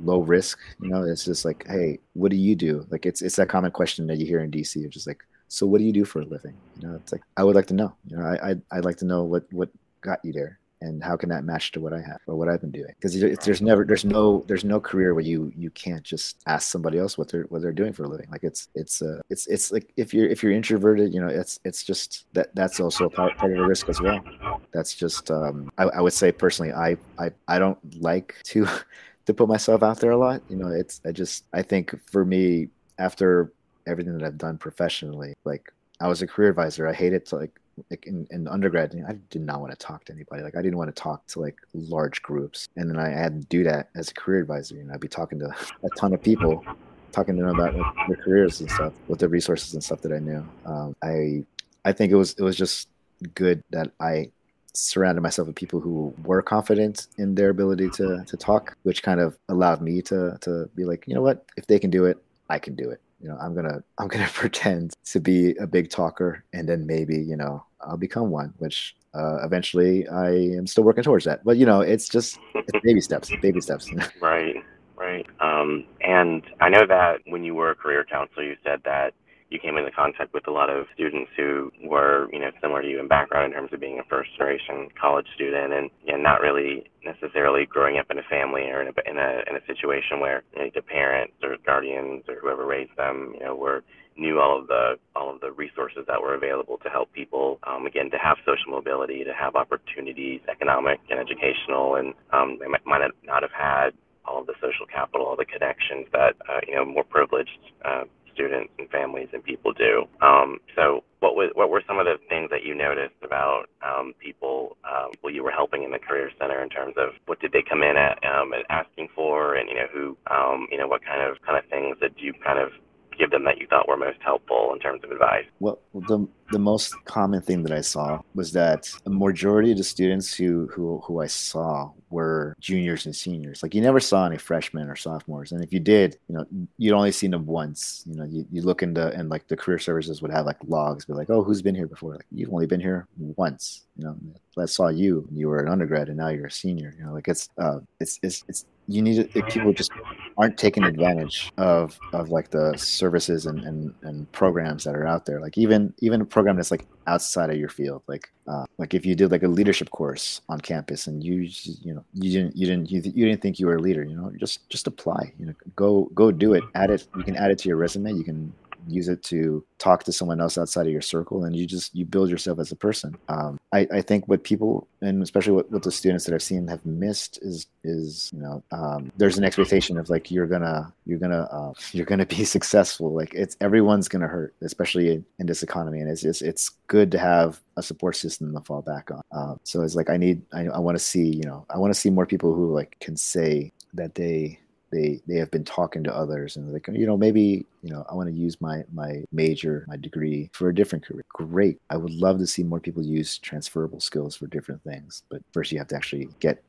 low 0.00 0.20
risk. 0.20 0.58
You 0.80 0.88
know, 0.88 1.04
it's 1.04 1.24
just 1.24 1.44
like, 1.44 1.64
hey, 1.68 1.98
what 2.14 2.30
do 2.30 2.36
you 2.36 2.56
do? 2.56 2.86
Like 2.90 3.06
it's 3.06 3.22
it's 3.22 3.36
that 3.36 3.48
common 3.48 3.70
question 3.70 4.06
that 4.08 4.18
you 4.18 4.26
hear 4.26 4.40
in 4.40 4.50
DC. 4.50 4.76
You're 4.76 4.90
just 4.90 5.06
like, 5.06 5.22
so 5.52 5.66
what 5.66 5.78
do 5.78 5.84
you 5.84 5.92
do 5.92 6.06
for 6.06 6.22
a 6.22 6.24
living? 6.24 6.54
You 6.80 6.88
know, 6.88 6.94
it's 6.94 7.12
like 7.12 7.20
I 7.36 7.44
would 7.44 7.54
like 7.54 7.66
to 7.66 7.74
know. 7.74 7.94
You 8.06 8.16
know, 8.16 8.24
I 8.24 8.50
I'd, 8.50 8.62
I'd 8.70 8.84
like 8.86 8.96
to 8.98 9.04
know 9.04 9.22
what 9.24 9.44
what 9.52 9.68
got 10.00 10.18
you 10.24 10.32
there 10.32 10.58
and 10.80 11.04
how 11.04 11.14
can 11.14 11.28
that 11.28 11.44
match 11.44 11.72
to 11.72 11.80
what 11.80 11.92
I 11.92 12.00
have 12.00 12.20
or 12.26 12.36
what 12.36 12.48
I've 12.48 12.62
been 12.62 12.70
doing? 12.70 12.92
Because 12.98 13.20
there's 13.44 13.60
never 13.60 13.84
there's 13.84 14.06
no 14.06 14.44
there's 14.48 14.64
no 14.64 14.80
career 14.80 15.12
where 15.12 15.22
you 15.22 15.52
you 15.54 15.68
can't 15.70 16.02
just 16.02 16.38
ask 16.46 16.70
somebody 16.70 16.98
else 16.98 17.18
what 17.18 17.30
they're 17.30 17.44
what 17.50 17.60
they're 17.60 17.70
doing 17.70 17.92
for 17.92 18.04
a 18.04 18.08
living. 18.08 18.28
Like 18.32 18.44
it's 18.44 18.68
it's 18.74 19.02
uh 19.02 19.20
it's 19.28 19.46
it's 19.46 19.70
like 19.70 19.92
if 19.98 20.14
you're 20.14 20.26
if 20.26 20.42
you're 20.42 20.52
introverted, 20.52 21.12
you 21.12 21.20
know, 21.20 21.28
it's 21.28 21.60
it's 21.66 21.84
just 21.84 22.24
that 22.32 22.54
that's 22.54 22.80
also 22.80 23.10
part 23.10 23.36
part 23.36 23.52
of 23.52 23.58
the 23.58 23.66
risk 23.66 23.90
as 23.90 24.00
well. 24.00 24.24
That's 24.72 24.94
just 24.94 25.30
um 25.30 25.70
I, 25.76 25.84
I 25.84 26.00
would 26.00 26.14
say 26.14 26.32
personally 26.32 26.72
I 26.72 26.96
I 27.18 27.30
I 27.46 27.58
don't 27.58 27.78
like 28.00 28.36
to 28.44 28.66
to 29.26 29.34
put 29.34 29.48
myself 29.48 29.82
out 29.82 30.00
there 30.00 30.12
a 30.12 30.16
lot. 30.16 30.40
You 30.48 30.56
know, 30.56 30.68
it's 30.68 31.02
I 31.04 31.12
just 31.12 31.44
I 31.52 31.60
think 31.60 31.94
for 32.10 32.24
me 32.24 32.68
after 32.98 33.52
everything 33.86 34.16
that 34.18 34.24
I've 34.24 34.38
done 34.38 34.58
professionally. 34.58 35.34
Like 35.44 35.72
I 36.00 36.08
was 36.08 36.22
a 36.22 36.26
career 36.26 36.50
advisor. 36.50 36.88
I 36.88 36.92
hated 36.92 37.26
to 37.26 37.36
like 37.36 37.58
like 37.90 38.06
in, 38.06 38.26
in 38.30 38.48
undergrad, 38.48 38.94
I 39.08 39.14
did 39.30 39.42
not 39.42 39.60
want 39.60 39.72
to 39.72 39.78
talk 39.78 40.04
to 40.04 40.12
anybody. 40.12 40.42
Like 40.42 40.56
I 40.56 40.62
didn't 40.62 40.76
want 40.76 40.94
to 40.94 41.00
talk 41.00 41.26
to 41.28 41.40
like 41.40 41.56
large 41.74 42.22
groups. 42.22 42.68
And 42.76 42.90
then 42.90 42.98
I 42.98 43.08
had 43.08 43.40
to 43.40 43.46
do 43.46 43.64
that 43.64 43.88
as 43.96 44.10
a 44.10 44.14
career 44.14 44.40
advisor. 44.40 44.74
You 44.76 44.84
know, 44.84 44.94
I'd 44.94 45.00
be 45.00 45.08
talking 45.08 45.38
to 45.38 45.46
a 45.46 45.88
ton 45.96 46.12
of 46.12 46.22
people, 46.22 46.64
talking 47.12 47.36
to 47.36 47.42
them 47.42 47.58
about 47.58 47.76
like, 47.76 48.08
their 48.08 48.16
careers 48.16 48.60
and 48.60 48.70
stuff, 48.70 48.92
with 49.08 49.20
the 49.20 49.28
resources 49.28 49.74
and 49.74 49.82
stuff 49.82 50.02
that 50.02 50.12
I 50.12 50.18
knew. 50.18 50.46
Um, 50.66 50.96
I 51.02 51.44
I 51.84 51.92
think 51.92 52.12
it 52.12 52.16
was 52.16 52.34
it 52.34 52.42
was 52.42 52.56
just 52.56 52.88
good 53.34 53.62
that 53.70 53.92
I 54.00 54.30
surrounded 54.74 55.20
myself 55.20 55.46
with 55.46 55.56
people 55.56 55.80
who 55.80 56.14
were 56.24 56.42
confident 56.42 57.08
in 57.18 57.34
their 57.34 57.50
ability 57.50 57.90
to 57.90 58.24
to 58.26 58.36
talk, 58.36 58.76
which 58.82 59.02
kind 59.02 59.20
of 59.20 59.38
allowed 59.48 59.80
me 59.80 60.02
to 60.02 60.36
to 60.42 60.68
be 60.74 60.84
like, 60.84 61.06
you 61.06 61.14
know 61.14 61.22
what, 61.22 61.46
if 61.56 61.66
they 61.66 61.78
can 61.78 61.90
do 61.90 62.04
it, 62.04 62.18
I 62.48 62.58
can 62.58 62.74
do 62.74 62.90
it 62.90 63.00
you 63.22 63.28
know 63.28 63.36
i'm 63.40 63.54
gonna 63.54 63.82
i'm 63.98 64.08
gonna 64.08 64.28
pretend 64.34 64.94
to 65.04 65.20
be 65.20 65.54
a 65.56 65.66
big 65.66 65.90
talker 65.90 66.44
and 66.52 66.68
then 66.68 66.86
maybe 66.86 67.16
you 67.16 67.36
know 67.36 67.64
i'll 67.82 67.96
become 67.96 68.30
one 68.30 68.52
which 68.58 68.96
uh, 69.14 69.44
eventually 69.44 70.08
i 70.08 70.30
am 70.30 70.66
still 70.66 70.84
working 70.84 71.04
towards 71.04 71.26
that. 71.26 71.44
But 71.44 71.58
you 71.58 71.66
know 71.66 71.80
it's 71.82 72.08
just 72.08 72.38
it's 72.54 72.80
baby 72.82 73.00
steps 73.08 73.30
baby 73.42 73.60
steps. 73.60 73.90
Right 74.20 74.56
right. 74.96 75.26
Um, 75.40 75.84
and 76.00 76.42
i 76.60 76.68
know 76.68 76.86
that 76.86 77.20
when 77.26 77.44
you 77.44 77.54
were 77.54 77.70
a 77.70 77.74
career 77.74 78.04
counselor 78.04 78.44
you 78.44 78.56
said 78.64 78.80
that 78.84 79.14
you 79.52 79.58
came 79.58 79.76
into 79.76 79.90
contact 79.90 80.32
with 80.32 80.48
a 80.48 80.50
lot 80.50 80.70
of 80.70 80.86
students 80.94 81.30
who 81.36 81.70
were, 81.84 82.28
you 82.32 82.40
know, 82.40 82.50
similar 82.60 82.82
to 82.82 82.88
you 82.88 82.98
in 82.98 83.06
background 83.06 83.52
in 83.52 83.52
terms 83.52 83.72
of 83.72 83.80
being 83.80 83.98
a 83.98 84.04
first 84.08 84.30
generation 84.36 84.88
college 84.98 85.26
student 85.34 85.72
and, 85.72 85.90
and 86.08 86.22
not 86.22 86.40
really 86.40 86.84
necessarily 87.04 87.66
growing 87.66 87.98
up 87.98 88.06
in 88.10 88.18
a 88.18 88.22
family 88.30 88.62
or 88.62 88.80
in 88.80 88.88
a, 88.88 89.10
in 89.10 89.18
a, 89.18 89.42
in 89.50 89.56
a 89.56 89.66
situation 89.66 90.20
where 90.20 90.42
you 90.56 90.64
know, 90.64 90.70
the 90.74 90.82
parents 90.82 91.34
or 91.42 91.56
guardians 91.66 92.24
or 92.28 92.36
whoever 92.40 92.64
raised 92.66 92.96
them, 92.96 93.32
you 93.34 93.44
know, 93.44 93.54
were 93.54 93.84
knew 94.16 94.40
all 94.40 94.60
of 94.60 94.66
the 94.66 94.98
all 95.16 95.34
of 95.34 95.40
the 95.40 95.50
resources 95.52 96.04
that 96.06 96.20
were 96.20 96.34
available 96.34 96.78
to 96.82 96.90
help 96.90 97.10
people 97.12 97.58
um, 97.66 97.86
again 97.86 98.10
to 98.10 98.18
have 98.18 98.36
social 98.44 98.70
mobility 98.70 99.24
to 99.24 99.32
have 99.32 99.56
opportunities 99.56 100.40
economic 100.50 101.00
and 101.08 101.18
educational 101.18 101.94
and 101.96 102.12
um, 102.30 102.58
they 102.60 102.66
might, 102.66 102.84
might 102.84 103.00
not 103.24 103.42
have 103.42 103.52
had 103.52 103.90
all 104.26 104.40
of 104.40 104.46
the 104.46 104.54
social 104.60 104.84
capital 104.84 105.26
all 105.26 105.36
the 105.36 105.46
connections 105.46 106.06
that 106.12 106.34
uh, 106.46 106.60
you 106.68 106.74
know 106.74 106.84
more 106.84 107.04
privileged 107.04 107.58
uh, 107.86 108.04
students 108.34 108.72
and 108.78 108.88
families 108.90 109.28
and 109.32 109.42
people 109.44 109.72
do. 109.72 110.04
Um, 110.20 110.58
so 110.76 111.04
what 111.20 111.36
was 111.36 111.50
what 111.54 111.70
were 111.70 111.82
some 111.86 111.98
of 111.98 112.06
the 112.06 112.16
things 112.28 112.50
that 112.50 112.64
you 112.64 112.74
noticed 112.74 113.14
about 113.22 113.66
um, 113.86 114.14
people 114.18 114.76
um, 114.84 115.12
people 115.12 115.30
you 115.30 115.44
were 115.44 115.50
helping 115.52 115.84
in 115.84 115.90
the 115.90 115.98
career 115.98 116.30
center 116.40 116.62
in 116.62 116.68
terms 116.68 116.94
of 116.96 117.10
what 117.26 117.40
did 117.40 117.52
they 117.52 117.62
come 117.62 117.82
in 117.82 117.96
at 117.96 118.18
um, 118.24 118.52
and 118.52 118.64
asking 118.70 119.08
for, 119.14 119.54
and 119.54 119.68
you 119.68 119.76
know 119.76 119.86
who 119.92 120.16
um, 120.30 120.66
you 120.70 120.78
know 120.78 120.88
what 120.88 121.04
kind 121.04 121.22
of 121.22 121.40
kind 121.42 121.58
of 121.58 121.68
things 121.70 121.96
that 122.00 122.12
you 122.18 122.32
kind 122.44 122.58
of 122.58 122.70
give 123.18 123.30
them 123.30 123.44
that 123.44 123.58
you 123.58 123.66
thought 123.66 123.88
were 123.88 123.96
most 123.96 124.18
helpful 124.20 124.72
in 124.72 124.78
terms 124.80 125.02
of 125.04 125.10
advice? 125.10 125.44
Well, 125.60 125.78
the 125.94 126.26
the 126.50 126.58
most 126.58 126.94
common 127.06 127.40
thing 127.40 127.62
that 127.62 127.72
I 127.72 127.80
saw 127.80 128.20
was 128.34 128.52
that 128.52 128.90
a 129.06 129.10
majority 129.10 129.72
of 129.72 129.78
the 129.78 129.84
students 129.84 130.34
who 130.34 130.68
who 130.72 131.00
who 131.04 131.20
I 131.20 131.26
saw 131.26 131.90
were 132.10 132.54
juniors 132.60 133.06
and 133.06 133.16
seniors. 133.16 133.62
Like 133.62 133.74
you 133.74 133.80
never 133.80 134.00
saw 134.00 134.26
any 134.26 134.36
freshmen 134.36 134.88
or 134.88 134.96
sophomores, 134.96 135.52
and 135.52 135.64
if 135.64 135.72
you 135.72 135.80
did, 135.80 136.18
you 136.28 136.36
know, 136.36 136.44
you'd 136.76 136.94
only 136.94 137.12
seen 137.12 137.30
them 137.30 137.46
once. 137.46 138.04
You 138.06 138.16
know, 138.16 138.24
you, 138.24 138.46
you 138.52 138.62
look 138.62 138.82
into 138.82 139.08
and 139.08 139.28
like 139.30 139.48
the 139.48 139.56
career 139.56 139.78
services 139.78 140.20
would 140.20 140.30
have 140.30 140.46
like 140.46 140.58
logs, 140.66 141.06
be 141.06 141.14
like, 141.14 141.30
oh, 141.30 141.42
who's 141.42 141.62
been 141.62 141.74
here 141.74 141.86
before? 141.86 142.12
Like 142.12 142.26
you've 142.30 142.52
only 142.52 142.66
been 142.66 142.80
here 142.80 143.08
once. 143.16 143.86
You 143.96 144.04
know, 144.04 144.16
I 144.58 144.66
saw 144.66 144.88
you 144.88 145.26
you 145.32 145.48
were 145.48 145.58
an 145.58 145.68
undergrad, 145.68 146.08
and 146.08 146.18
now 146.18 146.28
you're 146.28 146.46
a 146.46 146.50
senior. 146.50 146.94
You 146.98 147.06
know, 147.06 147.12
like 147.12 147.28
it's 147.28 147.48
uh, 147.58 147.80
it's 147.98 148.18
it's 148.22 148.44
it's 148.48 148.66
you 148.92 149.02
need 149.02 149.32
to, 149.32 149.42
people 149.44 149.72
just 149.72 149.90
aren't 150.38 150.58
taking 150.58 150.84
advantage 150.84 151.52
of 151.58 151.98
of 152.12 152.30
like 152.30 152.50
the 152.50 152.76
services 152.76 153.46
and, 153.46 153.60
and 153.64 153.94
and 154.02 154.30
programs 154.32 154.84
that 154.84 154.94
are 154.94 155.06
out 155.06 155.26
there 155.26 155.40
like 155.40 155.58
even 155.58 155.92
even 156.00 156.20
a 156.20 156.24
program 156.24 156.56
that's 156.56 156.70
like 156.70 156.86
outside 157.06 157.50
of 157.50 157.56
your 157.56 157.68
field 157.68 158.02
like 158.06 158.32
uh, 158.48 158.64
like 158.78 158.94
if 158.94 159.06
you 159.06 159.14
did 159.14 159.30
like 159.30 159.42
a 159.42 159.48
leadership 159.48 159.90
course 159.90 160.40
on 160.48 160.60
campus 160.60 161.06
and 161.06 161.22
you 161.22 161.48
you 161.82 161.94
know 161.94 162.04
you 162.14 162.32
didn't 162.32 162.56
you 162.56 162.66
didn't 162.66 162.90
you, 162.90 163.00
you 163.14 163.26
didn't 163.26 163.40
think 163.40 163.58
you 163.58 163.66
were 163.66 163.76
a 163.76 163.80
leader 163.80 164.04
you 164.04 164.16
know 164.16 164.32
just 164.38 164.68
just 164.68 164.86
apply 164.86 165.32
you 165.38 165.46
know 165.46 165.54
go 165.76 166.10
go 166.14 166.30
do 166.30 166.54
it 166.54 166.64
add 166.74 166.90
it 166.90 167.06
you 167.16 167.22
can 167.22 167.36
add 167.36 167.50
it 167.50 167.58
to 167.58 167.68
your 167.68 167.76
resume 167.76 168.12
you 168.12 168.24
can 168.24 168.52
use 168.86 169.08
it 169.08 169.22
to 169.24 169.64
talk 169.78 170.04
to 170.04 170.12
someone 170.12 170.40
else 170.40 170.56
outside 170.56 170.86
of 170.86 170.92
your 170.92 171.02
circle 171.02 171.44
and 171.44 171.56
you 171.56 171.66
just 171.66 171.94
you 171.94 172.04
build 172.04 172.30
yourself 172.30 172.58
as 172.58 172.72
a 172.72 172.76
person. 172.76 173.16
Um, 173.28 173.58
I, 173.72 173.86
I 173.92 174.02
think 174.02 174.28
what 174.28 174.44
people 174.44 174.86
and 175.00 175.22
especially 175.22 175.52
what, 175.52 175.70
what 175.70 175.82
the 175.82 175.90
students 175.90 176.24
that 176.24 176.34
i've 176.34 176.42
seen 176.42 176.68
have 176.68 176.84
missed 176.86 177.38
is 177.42 177.66
is 177.82 178.30
you 178.32 178.40
know 178.40 178.62
um, 178.70 179.10
there's 179.16 179.38
an 179.38 179.44
expectation 179.44 179.98
of 179.98 180.08
like 180.08 180.30
you're 180.30 180.46
gonna 180.46 180.92
you're 181.06 181.18
gonna 181.18 181.42
uh, 181.50 181.72
you're 181.92 182.06
gonna 182.06 182.26
be 182.26 182.44
successful. 182.56 183.12
Like 183.12 183.34
it's 183.34 183.56
everyone's 183.60 184.08
gonna 184.08 184.28
hurt 184.28 184.54
especially 184.62 185.12
in, 185.12 185.24
in 185.38 185.46
this 185.46 185.62
economy 185.62 186.00
and 186.00 186.10
it's 186.10 186.22
just 186.22 186.42
it's 186.42 186.70
good 186.86 187.10
to 187.12 187.18
have 187.18 187.60
a 187.76 187.82
support 187.82 188.16
system 188.16 188.52
to 188.54 188.60
fall 188.60 188.82
back 188.82 189.10
on. 189.10 189.22
Uh, 189.32 189.56
so 189.64 189.82
it's 189.82 189.94
like 189.94 190.10
i 190.10 190.16
need 190.16 190.42
i, 190.52 190.66
I 190.66 190.78
want 190.78 190.96
to 190.96 191.02
see 191.02 191.24
you 191.24 191.44
know 191.44 191.64
i 191.70 191.78
want 191.78 191.92
to 191.92 191.98
see 191.98 192.10
more 192.10 192.26
people 192.26 192.54
who 192.54 192.72
like 192.72 192.96
can 193.00 193.16
say 193.16 193.72
that 193.94 194.14
they 194.14 194.58
they 194.92 195.20
they 195.26 195.36
have 195.36 195.50
been 195.50 195.64
talking 195.64 196.04
to 196.04 196.14
others 196.14 196.56
and 196.56 196.72
like 196.72 196.86
you 196.92 197.06
know 197.06 197.16
maybe 197.16 197.66
you 197.82 197.90
know 197.90 198.04
i 198.10 198.14
want 198.14 198.28
to 198.28 198.34
use 198.34 198.60
my 198.60 198.82
my 198.92 199.24
major 199.32 199.84
my 199.88 199.96
degree 199.96 200.50
for 200.52 200.68
a 200.68 200.74
different 200.74 201.04
career. 201.04 201.24
Great. 201.32 201.78
I 201.90 201.96
would 201.96 202.12
love 202.12 202.38
to 202.38 202.46
see 202.46 202.62
more 202.62 202.80
people 202.80 203.02
use 203.02 203.38
transferable 203.38 204.00
skills 204.00 204.36
for 204.36 204.46
different 204.46 204.82
things 204.84 205.24
but 205.30 205.42
first 205.52 205.72
you 205.72 205.78
have 205.78 205.88
to 205.88 205.96
actually 205.96 206.28
get 206.40 206.62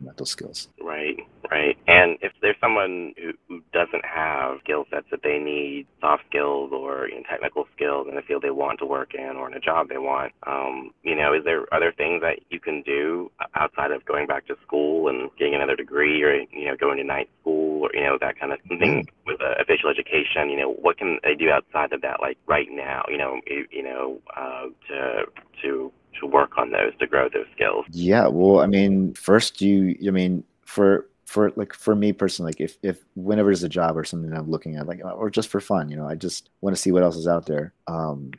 mental 0.00 0.26
skills. 0.26 0.68
Right 0.80 1.18
right? 1.54 1.78
And 1.86 2.18
if 2.20 2.32
there's 2.42 2.56
someone 2.60 3.14
who, 3.16 3.32
who 3.48 3.62
doesn't 3.72 4.04
have 4.04 4.58
skill 4.64 4.86
sets 4.90 5.06
that 5.12 5.20
they 5.22 5.38
need 5.38 5.86
soft 6.00 6.24
skills 6.28 6.72
or 6.72 7.08
you 7.08 7.16
know, 7.16 7.22
technical 7.30 7.66
skills 7.76 8.08
in 8.08 8.16
the 8.16 8.22
field 8.22 8.42
they 8.42 8.50
want 8.50 8.80
to 8.80 8.86
work 8.86 9.14
in 9.14 9.36
or 9.36 9.48
in 9.48 9.54
a 9.54 9.60
job 9.60 9.88
they 9.88 9.98
want 9.98 10.32
um, 10.46 10.90
you 11.04 11.14
know 11.14 11.32
is 11.32 11.44
there 11.44 11.72
other 11.72 11.92
things 11.96 12.20
that 12.22 12.40
you 12.50 12.58
can 12.58 12.82
do 12.82 13.30
outside 13.54 13.92
of 13.92 14.04
going 14.04 14.26
back 14.26 14.46
to 14.46 14.56
school 14.66 15.08
and 15.08 15.30
getting 15.38 15.54
another 15.54 15.76
degree 15.76 16.22
or 16.22 16.34
you 16.34 16.66
know 16.66 16.76
going 16.76 16.98
to 16.98 17.04
night 17.04 17.28
school 17.40 17.82
or 17.84 17.90
you 17.94 18.02
know 18.02 18.18
that 18.20 18.38
kind 18.38 18.52
of 18.52 18.58
thing 18.68 19.06
mm-hmm. 19.06 19.26
with 19.26 19.40
uh, 19.40 19.54
official 19.60 19.88
education? 19.88 20.50
You 20.50 20.56
know 20.56 20.72
what 20.72 20.98
can 20.98 21.18
they 21.22 21.34
do 21.34 21.50
outside 21.50 21.92
of 21.92 22.02
that 22.02 22.20
like 22.20 22.36
right 22.46 22.68
now 22.70 23.04
you 23.08 23.18
know 23.18 23.40
you, 23.46 23.66
you 23.70 23.82
know 23.82 24.18
uh, 24.36 24.66
to 24.88 25.24
to 25.62 25.92
to 26.20 26.26
work 26.26 26.58
on 26.58 26.70
those 26.70 26.92
to 26.98 27.06
grow 27.06 27.28
those 27.28 27.46
skills? 27.54 27.86
Yeah 27.90 28.26
well 28.26 28.60
i 28.60 28.66
mean 28.66 29.14
first 29.14 29.60
you 29.60 29.96
i 30.06 30.10
mean 30.10 30.42
for 30.64 31.06
for 31.34 31.52
like 31.56 31.74
for 31.74 31.96
me 31.96 32.12
personally 32.12 32.50
like 32.50 32.60
if 32.60 32.78
if 32.84 33.04
whenever 33.16 33.48
there's 33.48 33.64
a 33.64 33.68
job 33.68 33.96
or 33.96 34.04
something 34.04 34.32
i'm 34.32 34.48
looking 34.48 34.76
at 34.76 34.86
like 34.86 35.00
or 35.04 35.28
just 35.28 35.48
for 35.48 35.58
fun 35.60 35.88
you 35.88 35.96
know 35.96 36.06
i 36.06 36.14
just 36.14 36.48
want 36.60 36.76
to 36.76 36.80
see 36.80 36.92
what 36.92 37.02
else 37.02 37.16
is 37.16 37.26
out 37.26 37.46
there. 37.46 37.72
Um 37.88 38.30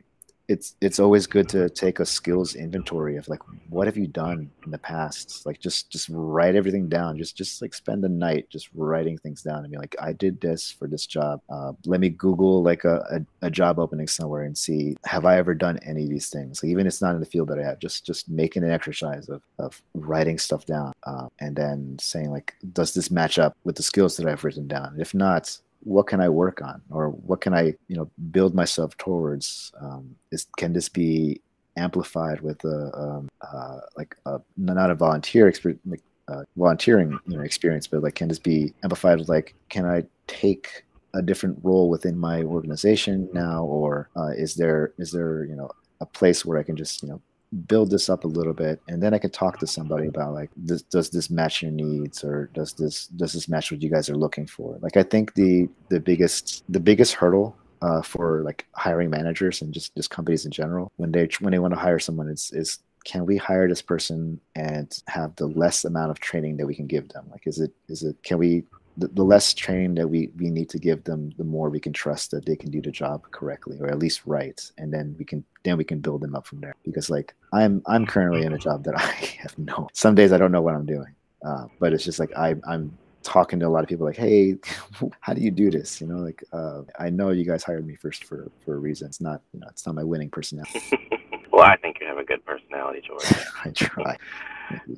it's 0.48 0.76
it's 0.82 1.00
always 1.00 1.28
good 1.28 1.50
to 1.50 1.70
take 1.70 2.00
a 2.00 2.06
skills 2.06 2.56
inventory 2.56 3.18
of 3.18 3.28
like 3.28 3.42
what 3.70 3.88
have 3.88 3.98
you 3.98 4.08
done 4.08 4.50
in 4.66 4.72
the 4.72 4.78
past? 4.78 5.46
Like 5.46 5.60
just 5.60 5.90
just 5.92 6.08
write 6.10 6.56
everything 6.56 6.88
down. 6.88 7.18
Just 7.18 7.36
just 7.36 7.62
like 7.62 7.74
spend 7.74 8.04
the 8.04 8.10
night 8.10 8.50
just 8.50 8.70
writing 8.74 9.18
things 9.18 9.42
down 9.42 9.60
and 9.60 9.72
be 9.72 9.78
like 9.78 9.96
i 10.00 10.14
did 10.14 10.40
this 10.42 10.72
for 10.72 10.88
this 10.88 11.06
job. 11.06 11.42
Uh, 11.50 11.74
let 11.86 12.00
me 12.00 12.10
google 12.10 12.62
like 12.64 12.84
a, 12.84 13.26
a, 13.42 13.48
a, 13.48 13.50
job 13.50 13.80
opening 13.80 14.08
somewhere 14.08 14.44
and 14.44 14.58
see 14.58 14.96
have 15.06 15.26
i 15.26 15.38
ever 15.38 15.54
done 15.54 15.80
any 15.84 16.04
of 16.04 16.10
these 16.10 16.30
things? 16.30 16.62
Like, 16.62 16.72
even 16.72 16.86
if 16.86 16.92
it's 16.92 17.02
not 17.02 17.16
in 17.16 17.20
the 17.20 17.26
field 17.26 17.50
that 17.50 17.60
i 17.60 17.64
have 17.64 17.80
just 17.80 18.06
just 18.06 18.30
making 18.30 18.64
an 18.64 18.72
exercise 18.72 19.30
of, 19.30 19.42
of 19.60 19.82
writing 19.94 20.38
stuff 20.38 20.66
down 20.66 20.94
uh, 21.04 21.28
and 21.40 21.56
then 21.56 21.98
saying 22.00 22.32
like 22.32 22.56
does 22.74 22.94
this 22.94 23.10
match 23.10 23.40
up 23.40 23.56
with 23.64 23.76
the 23.76 23.84
skills 23.84 24.18
that 24.18 24.28
i've 24.28 24.44
written 24.44 24.68
down? 24.68 24.96
If 25.00 25.14
not 25.14 25.58
what 25.86 26.08
can 26.08 26.20
I 26.20 26.30
work 26.30 26.62
on 26.62 26.82
or 26.90 27.10
what 27.10 27.42
can 27.42 27.54
I, 27.54 27.76
you 27.88 27.96
know, 27.96 28.10
build 28.32 28.54
myself 28.54 28.98
towards? 28.98 29.72
Um, 29.80 30.16
is 30.32 30.48
can 30.58 30.74
this 30.74 30.90
be 30.90 31.42
amplified 31.78 32.42
with 32.42 32.64
a 32.66 32.92
um, 32.98 33.30
uh, 33.42 33.80
like 33.96 34.16
a, 34.26 34.40
not 34.58 34.90
a 34.90 34.96
volunteer 34.96 35.48
experience, 35.48 35.82
uh, 36.28 36.44
volunteering 36.58 37.18
you 37.28 37.38
know 37.38 37.44
experience, 37.44 37.88
but 37.88 38.02
like 38.02 38.16
can 38.16 38.28
this 38.28 38.40
be 38.40 38.74
amplified 38.84 39.20
with 39.20 39.30
like 39.30 39.56
can 39.70 39.86
I 39.86 40.04
take 40.28 40.84
a 41.14 41.22
different 41.22 41.58
role 41.64 41.90
within 41.90 42.18
my 42.18 42.44
organization 42.44 43.30
now, 43.32 43.64
or 43.64 44.10
uh, 44.18 44.32
is 44.36 44.56
there 44.56 44.94
is 44.98 45.12
there 45.12 45.46
you 45.46 45.56
know 45.56 45.70
a 46.02 46.06
place 46.06 46.46
where 46.46 46.58
I 46.58 46.64
can 46.64 46.76
just 46.76 47.04
you 47.04 47.10
know 47.10 47.22
build 47.68 47.90
this 47.90 48.10
up 48.10 48.24
a 48.24 48.28
little 48.28 48.54
bit 48.54 48.82
and 48.88 49.02
then 49.02 49.14
i 49.14 49.18
can 49.18 49.30
talk 49.30 49.60
to 49.60 49.68
somebody 49.68 50.08
about 50.08 50.34
like 50.34 50.50
this, 50.58 50.82
does 50.84 51.10
this 51.10 51.30
match 51.30 51.62
your 51.62 51.72
needs 51.72 52.24
or 52.24 52.50
does 52.54 52.74
this 52.74 53.08
does 53.08 53.34
this 53.34 53.48
match 53.48 53.72
what 53.72 53.82
you 53.82 53.90
guys 53.90 54.10
are 54.10 54.18
looking 54.18 54.48
for? 54.48 54.78
Like 54.82 54.98
i 54.98 55.04
think 55.04 55.34
the 55.36 55.70
the 55.90 56.00
biggest 56.00 56.64
the 56.70 56.80
biggest 56.80 57.14
hurdle 57.14 57.56
uh, 57.82 58.02
for 58.02 58.42
like 58.44 58.66
hiring 58.74 59.10
managers 59.10 59.62
and 59.62 59.74
just 59.74 59.96
just 59.96 60.10
companies 60.10 60.46
in 60.46 60.52
general 60.52 60.92
when 60.98 61.12
they 61.12 61.28
when 61.40 61.52
they 61.52 61.60
want 61.60 61.74
to 61.74 61.80
hire 61.80 62.00
someone 62.00 62.30
is 62.30 62.52
is 62.54 62.80
can 63.06 63.26
we 63.26 63.38
hire 63.38 63.70
this 63.70 63.84
person 63.84 64.40
and 64.56 65.02
have 65.08 65.36
the 65.36 65.46
less 65.46 65.86
amount 65.86 66.10
of 66.10 66.20
training 66.20 66.58
that 66.58 66.66
we 66.66 66.76
can 66.76 66.88
give 66.88 67.08
them? 67.10 67.26
Like 67.32 67.46
is 67.46 67.60
it 67.60 67.72
is 67.88 68.04
it 68.04 68.18
can 68.24 68.40
we 68.40 68.64
the, 68.98 69.08
the 69.10 69.24
less 69.24 69.54
training 69.54 69.96
that 69.96 70.08
we, 70.08 70.30
we 70.38 70.50
need 70.50 70.70
to 70.70 70.80
give 70.80 71.04
them, 71.04 71.32
the 71.38 71.44
more 71.44 71.70
we 71.70 71.80
can 71.80 71.94
trust 71.94 72.32
that 72.32 72.46
they 72.46 72.56
can 72.56 72.72
do 72.72 72.82
the 72.82 72.92
job 72.92 73.24
correctly 73.32 73.78
or 73.80 73.88
at 73.88 74.00
least 74.00 74.22
right, 74.26 74.60
and 74.78 74.94
then 74.94 75.16
we 75.18 75.26
can 75.26 75.44
then 75.64 75.78
we 75.78 75.84
can 75.84 76.00
build 76.00 76.22
them 76.22 76.36
up 76.36 76.46
from 76.46 76.62
there. 76.62 76.76
Because 76.84 77.10
like 77.10 77.34
I'm 77.54 77.82
I'm 77.86 78.06
currently 78.06 78.44
in 78.44 78.54
a 78.54 78.58
job 78.58 78.84
that 78.86 78.96
I 79.00 79.12
have 79.42 79.58
no. 79.58 79.90
Some 79.94 80.16
days 80.16 80.32
I 80.32 80.38
don't 80.38 80.52
know 80.52 80.62
what 80.62 80.76
I'm 80.76 80.86
doing, 80.86 81.14
uh, 81.46 81.68
but 81.80 81.94
it's 81.94 82.04
just 82.04 82.20
like 82.20 82.32
I 82.38 82.56
I'm 82.68 82.96
talking 83.24 83.60
to 83.60 83.68
a 83.68 83.70
lot 83.70 83.84
of 83.84 83.90
people 83.90 84.06
like, 84.06 84.18
hey, 84.18 84.56
how 85.20 85.34
do 85.34 85.42
you 85.42 85.52
do 85.52 85.70
this? 85.72 86.00
You 86.00 86.08
know, 86.08 86.20
like 86.20 86.44
uh, 86.54 86.82
I 87.00 87.10
know 87.10 87.32
you 87.32 87.46
guys 87.46 87.64
hired 87.64 87.86
me 87.86 87.96
first 87.96 88.24
for 88.24 88.52
for 88.64 88.76
a 88.76 88.80
reason. 88.80 89.08
It's 89.08 89.22
not 89.22 89.42
you 89.54 89.60
know 89.60 89.68
it's 89.70 89.86
not 89.86 89.96
my 89.96 90.04
winning 90.04 90.30
personality. 90.30 90.82
well, 91.56 91.64
I 91.64 91.78
think 91.78 91.98
you 92.02 92.08
have 92.08 92.18
a 92.18 92.24
good 92.26 92.46
personality, 92.46 93.02
George. 93.08 93.24
I 93.64 93.70
try. 93.72 94.18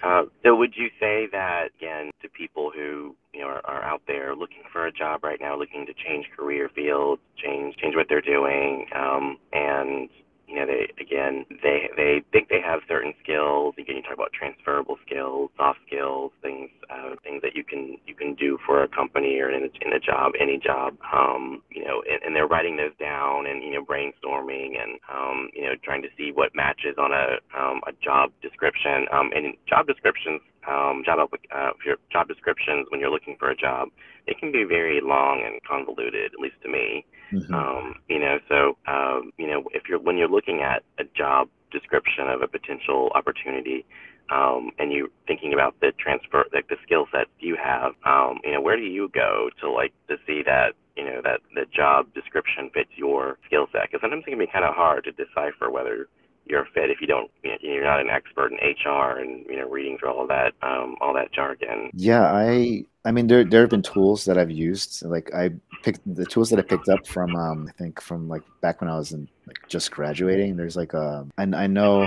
Uh, 0.02 0.24
so 0.44 0.56
would 0.56 0.74
you 0.78 0.88
say 0.98 1.28
that 1.30 1.66
again 1.78 2.10
to 2.22 2.30
people 2.30 2.72
who 2.74 3.14
you 3.34 3.42
know 3.42 3.48
are, 3.48 3.62
are 3.66 3.84
out 3.84 4.02
there 4.08 4.34
looking 4.34 4.64
for 4.72 4.88
a 4.88 4.92
job 4.94 5.26
right 5.26 5.42
now, 5.42 5.60
looking 5.60 5.86
to 5.86 5.94
change 5.94 6.26
career 6.38 6.70
fields, 6.74 7.22
change 7.36 7.76
change 7.76 7.94
what 7.94 8.06
they're 8.08 8.22
doing, 8.22 8.86
um, 8.96 9.38
and 9.52 10.08
you 10.48 10.56
know, 10.56 10.66
they 10.66 10.88
again 11.02 11.46
they 11.62 11.90
they 11.98 12.24
think 12.32 12.48
they 12.50 12.62
have 12.64 12.80
certain 12.88 13.14
skills. 13.22 13.76
Again, 13.78 13.98
you 13.98 14.02
talk 14.02 14.14
about 14.14 14.32
transferable 14.32 14.98
skills, 15.06 15.52
soft 15.58 15.80
skills, 15.86 16.32
things 16.42 16.70
uh, 16.90 17.16
things 17.24 17.42
that 17.42 17.56
you 17.56 17.64
can 17.64 17.98
you 18.08 18.16
can 18.16 18.34
do 18.36 18.58
for 18.66 18.84
a 18.84 18.88
company 18.88 19.40
or 19.40 19.52
in 19.52 19.64
a, 19.64 19.86
in 19.86 19.94
a 19.94 20.00
job, 20.00 20.32
any 20.40 20.58
job. 20.58 20.96
Um, 21.14 21.62
you 21.70 21.84
know, 21.84 22.02
and, 22.10 22.24
and 22.24 22.36
they're 22.36 22.48
writing 22.48 22.78
those 22.78 22.96
down 22.98 23.46
and 23.46 23.62
you 23.62 23.72
know 23.72 23.84
brainstorming 23.84 24.80
and 24.82 25.00
um, 25.12 25.50
you 25.54 25.64
know 25.64 25.76
trying 25.84 26.02
to 26.02 26.10
see 26.18 26.32
what 26.34 26.56
matches 26.56 26.96
on 26.98 27.12
a 27.12 27.38
um, 27.58 27.82
a 27.86 27.92
job 28.04 28.32
description. 28.42 29.06
Um, 29.12 29.32
and 29.36 29.54
job 29.68 29.86
descriptions, 29.86 30.42
um, 30.68 31.04
job 31.06 31.20
uh, 31.56 31.70
your 31.86 31.96
job 32.12 32.28
descriptions 32.28 32.88
when 32.90 33.00
you're 33.00 33.12
looking 33.12 33.36
for 33.40 33.50
a 33.50 33.56
job, 33.56 33.90
it 34.28 34.38
can 34.40 34.52
be 34.52 34.64
very 34.64 35.00
long 35.02 35.42
and 35.46 35.62
convoluted, 35.64 36.34
at 36.34 36.40
least 36.40 36.56
to 36.64 36.70
me. 36.70 37.06
Mm-hmm. 37.32 37.54
Um, 37.54 37.96
you 38.10 38.20
know, 38.20 38.40
so 38.48 38.78
um, 38.88 39.32
you 39.38 39.48
know, 39.48 39.64
if 39.74 39.84
you're 39.88 40.00
when 40.00 40.18
you're 40.18 40.30
looking 40.30 40.62
at 40.62 40.84
a 41.00 41.04
job 41.16 41.50
description 41.72 42.28
of 42.28 42.42
a 42.42 42.48
potential 42.48 43.12
opportunity, 43.16 43.86
um, 44.30 44.72
and 44.78 44.92
you're 44.92 45.10
thinking 45.26 45.54
about 45.54 45.76
the 45.80 45.92
transfer, 45.98 46.46
like 46.54 46.68
the 46.68 46.78
skill 46.84 47.06
sets 47.12 47.30
you 47.40 47.58
have, 47.62 47.94
um, 48.06 48.40
you 48.44 48.52
know, 48.52 48.62
where 48.62 48.76
do 48.76 48.84
you 48.84 49.10
go 49.14 49.50
to 49.62 49.72
like 49.72 49.94
to 50.10 50.18
see 50.28 50.42
that 50.46 50.74
you 50.96 51.06
know 51.06 51.22
that 51.24 51.40
the 51.56 51.66
job 51.74 52.14
description 52.14 52.70
fits 52.74 52.92
your 52.96 53.38
skill 53.46 53.68
set? 53.72 53.84
Because 53.84 54.02
sometimes 54.02 54.24
it 54.28 54.32
can 54.32 54.40
be 54.40 54.48
kind 54.48 54.66
of 54.66 54.76
hard 54.76 55.06
to 55.06 55.12
decipher 55.12 55.72
whether 55.72 56.08
you're 56.50 56.66
fit 56.74 56.90
if 56.90 57.02
you 57.02 57.08
don't 57.08 57.30
you 57.44 57.52
know, 57.52 57.58
you're 57.62 57.84
not 57.84 58.00
an 58.00 58.10
expert 58.10 58.52
in 58.52 58.58
HR 58.58 59.20
and 59.20 59.46
you 59.48 59.58
know 59.58 59.70
reading 59.70 59.98
through 59.98 60.12
all 60.12 60.28
that 60.28 60.54
um, 60.62 60.96
all 61.02 61.14
that 61.14 61.32
jargon. 61.32 61.90
Yeah, 61.94 62.24
I 62.24 62.86
I 63.06 63.12
mean 63.12 63.28
there 63.28 63.44
there 63.44 63.62
have 63.62 63.70
been 63.70 63.82
tools 63.82 64.26
that 64.26 64.38
I've 64.38 64.52
used 64.52 65.04
like 65.06 65.34
I 65.34 65.52
picked 65.84 66.02
the 66.16 66.26
tools 66.26 66.50
that 66.50 66.60
I 66.60 66.64
picked 66.64 66.90
up 66.90 67.06
from 67.08 67.36
um, 67.36 67.68
I 67.68 67.72
think 67.74 68.02
from 68.02 68.28
like 68.28 68.44
back 68.62 68.82
when 68.82 68.90
I 68.90 68.98
was 68.98 69.12
in 69.12 69.28
like 69.46 69.60
just 69.68 69.92
graduating. 69.92 70.56
There's 70.56 70.76
like 70.76 70.94
a 70.94 71.26
and 71.38 71.56
I 71.56 71.68
know 71.68 72.04